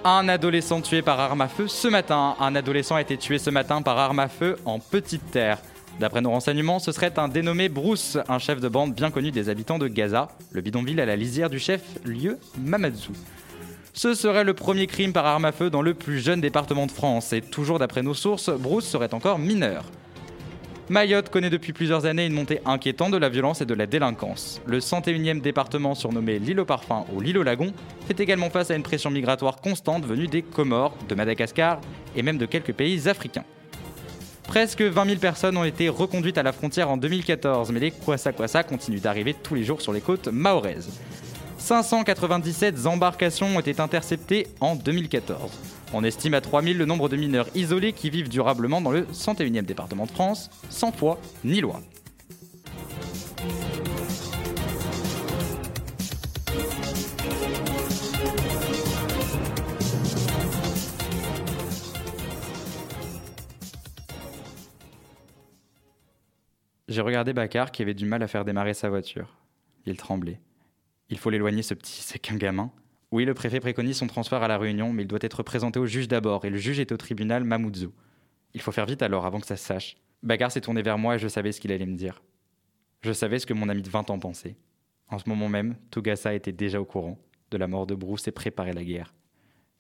Un 0.04 0.30
adolescent 0.30 0.80
tué 0.80 1.02
par 1.02 1.20
arme 1.20 1.42
à 1.42 1.48
feu 1.48 1.68
ce 1.68 1.86
matin. 1.86 2.34
Un 2.40 2.54
adolescent 2.54 2.94
a 2.94 3.02
été 3.02 3.18
tué 3.18 3.38
ce 3.38 3.50
matin 3.50 3.82
par 3.82 3.98
arme 3.98 4.20
à 4.20 4.28
feu 4.28 4.56
en 4.64 4.78
Petite 4.78 5.30
Terre. 5.30 5.58
D'après 5.98 6.22
nos 6.22 6.30
renseignements, 6.30 6.78
ce 6.78 6.90
serait 6.90 7.18
un 7.18 7.28
dénommé 7.28 7.68
Bruce, 7.68 8.16
un 8.26 8.38
chef 8.38 8.60
de 8.60 8.68
bande 8.68 8.94
bien 8.94 9.10
connu 9.10 9.30
des 9.30 9.50
habitants 9.50 9.78
de 9.78 9.88
Gaza, 9.88 10.28
le 10.52 10.62
bidonville 10.62 11.00
à 11.00 11.04
la 11.04 11.16
lisière 11.16 11.50
du 11.50 11.58
chef 11.58 11.82
lieu 12.06 12.38
Mamadzou. 12.58 13.12
Ce 13.92 14.14
serait 14.14 14.44
le 14.44 14.54
premier 14.54 14.86
crime 14.86 15.12
par 15.12 15.26
arme 15.26 15.44
à 15.44 15.52
feu 15.52 15.68
dans 15.68 15.82
le 15.82 15.92
plus 15.92 16.20
jeune 16.20 16.40
département 16.40 16.86
de 16.86 16.92
France, 16.92 17.34
et 17.34 17.42
toujours 17.42 17.78
d'après 17.78 18.02
nos 18.02 18.14
sources, 18.14 18.48
Bruce 18.48 18.86
serait 18.86 19.12
encore 19.12 19.38
mineur. 19.38 19.84
Mayotte 20.90 21.28
connaît 21.28 21.50
depuis 21.50 21.72
plusieurs 21.72 22.04
années 22.04 22.26
une 22.26 22.32
montée 22.32 22.60
inquiétante 22.66 23.12
de 23.12 23.16
la 23.16 23.28
violence 23.28 23.60
et 23.60 23.64
de 23.64 23.74
la 23.74 23.86
délinquance. 23.86 24.60
Le 24.66 24.80
101e 24.80 25.40
département 25.40 25.94
surnommé 25.94 26.40
l'île 26.40 26.58
au 26.58 26.64
parfum 26.64 27.04
ou 27.14 27.20
l'île 27.20 27.38
au 27.38 27.44
lagon 27.44 27.72
fait 28.08 28.18
également 28.18 28.50
face 28.50 28.72
à 28.72 28.74
une 28.74 28.82
pression 28.82 29.08
migratoire 29.08 29.60
constante 29.60 30.04
venue 30.04 30.26
des 30.26 30.42
Comores, 30.42 30.96
de 31.08 31.14
Madagascar 31.14 31.80
et 32.16 32.22
même 32.24 32.38
de 32.38 32.46
quelques 32.46 32.72
pays 32.72 33.08
africains. 33.08 33.44
Presque 34.48 34.82
20 34.82 35.04
000 35.04 35.18
personnes 35.20 35.56
ont 35.56 35.62
été 35.62 35.88
reconduites 35.88 36.38
à 36.38 36.42
la 36.42 36.50
frontière 36.50 36.90
en 36.90 36.96
2014, 36.96 37.70
mais 37.70 37.78
les 37.78 37.92
Kwasa 37.92 38.32
Kwasa 38.32 38.64
continuent 38.64 39.00
d'arriver 39.00 39.36
tous 39.40 39.54
les 39.54 39.62
jours 39.62 39.80
sur 39.80 39.92
les 39.92 40.00
côtes 40.00 40.26
mahoraises. 40.26 40.90
597 41.60 42.86
embarcations 42.86 43.46
ont 43.56 43.60
été 43.60 43.80
interceptées 43.80 44.48
en 44.60 44.74
2014. 44.74 45.52
On 45.92 46.02
estime 46.02 46.34
à 46.34 46.40
3000 46.40 46.76
le 46.76 46.86
nombre 46.86 47.08
de 47.08 47.16
mineurs 47.16 47.48
isolés 47.54 47.92
qui 47.92 48.10
vivent 48.10 48.28
durablement 48.28 48.80
dans 48.80 48.90
le 48.90 49.02
101e 49.02 49.62
département 49.62 50.06
de 50.06 50.10
France, 50.10 50.50
sans 50.68 50.90
foi 50.90 51.20
ni 51.44 51.60
loi. 51.60 51.80
J'ai 66.88 67.02
regardé 67.02 67.32
Baccar 67.32 67.70
qui 67.70 67.82
avait 67.82 67.94
du 67.94 68.06
mal 68.06 68.22
à 68.22 68.26
faire 68.26 68.44
démarrer 68.44 68.74
sa 68.74 68.88
voiture. 68.88 69.36
Il 69.86 69.96
tremblait. 69.96 70.40
Il 71.10 71.18
faut 71.18 71.30
l'éloigner, 71.30 71.62
ce 71.62 71.74
petit, 71.74 72.00
c'est 72.02 72.18
qu'un 72.18 72.36
gamin. 72.36 72.72
Oui, 73.10 73.24
le 73.24 73.34
préfet 73.34 73.60
préconise 73.60 73.98
son 73.98 74.06
transfert 74.06 74.42
à 74.42 74.48
la 74.48 74.56
Réunion, 74.56 74.92
mais 74.92 75.02
il 75.02 75.08
doit 75.08 75.18
être 75.22 75.42
présenté 75.42 75.80
au 75.80 75.86
juge 75.86 76.06
d'abord, 76.06 76.44
et 76.44 76.50
le 76.50 76.58
juge 76.58 76.78
est 76.78 76.92
au 76.92 76.96
tribunal 76.96 77.42
Mamoudzou. 77.42 77.92
Il 78.54 78.60
faut 78.60 78.72
faire 78.72 78.86
vite 78.86 79.02
alors, 79.02 79.26
avant 79.26 79.40
que 79.40 79.46
ça 79.46 79.56
se 79.56 79.64
sache. 79.64 79.96
Bagar 80.22 80.52
s'est 80.52 80.60
tourné 80.60 80.82
vers 80.82 80.98
moi 80.98 81.16
et 81.16 81.18
je 81.18 81.28
savais 81.28 81.50
ce 81.52 81.60
qu'il 81.60 81.72
allait 81.72 81.86
me 81.86 81.96
dire. 81.96 82.22
Je 83.02 83.12
savais 83.12 83.38
ce 83.38 83.46
que 83.46 83.54
mon 83.54 83.68
ami 83.68 83.82
de 83.82 83.88
20 83.88 84.10
ans 84.10 84.18
pensait. 84.18 84.56
En 85.08 85.18
ce 85.18 85.28
moment 85.28 85.48
même, 85.48 85.76
Tugasa 85.90 86.34
était 86.34 86.52
déjà 86.52 86.80
au 86.80 86.84
courant 86.84 87.18
de 87.50 87.56
la 87.56 87.66
mort 87.66 87.86
de 87.86 87.94
Bruce 87.94 88.28
et 88.28 88.32
préparait 88.32 88.72
la 88.72 88.84
guerre. 88.84 89.14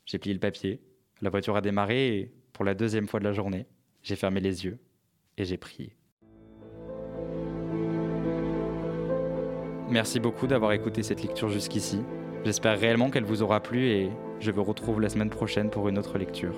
J'ai 0.06 0.18
plié 0.18 0.34
le 0.34 0.40
papier, 0.40 0.80
la 1.20 1.30
voiture 1.30 1.56
a 1.56 1.60
démarré 1.60 2.16
et, 2.16 2.32
pour 2.52 2.64
la 2.64 2.74
deuxième 2.74 3.06
fois 3.06 3.20
de 3.20 3.24
la 3.24 3.32
journée, 3.32 3.66
j'ai 4.02 4.16
fermé 4.16 4.40
les 4.40 4.64
yeux 4.64 4.78
et 5.36 5.44
j'ai 5.44 5.56
prié. 5.56 5.94
Merci 9.90 10.20
beaucoup 10.20 10.46
d'avoir 10.46 10.70
écouté 10.70 11.02
cette 11.02 11.20
lecture 11.20 11.48
jusqu'ici. 11.48 11.98
J'espère 12.44 12.78
réellement 12.78 13.10
qu'elle 13.10 13.24
vous 13.24 13.42
aura 13.42 13.58
plu 13.58 13.88
et 13.88 14.10
je 14.38 14.52
vous 14.52 14.62
retrouve 14.62 15.00
la 15.00 15.08
semaine 15.08 15.30
prochaine 15.30 15.68
pour 15.68 15.88
une 15.88 15.98
autre 15.98 16.16
lecture. 16.16 16.54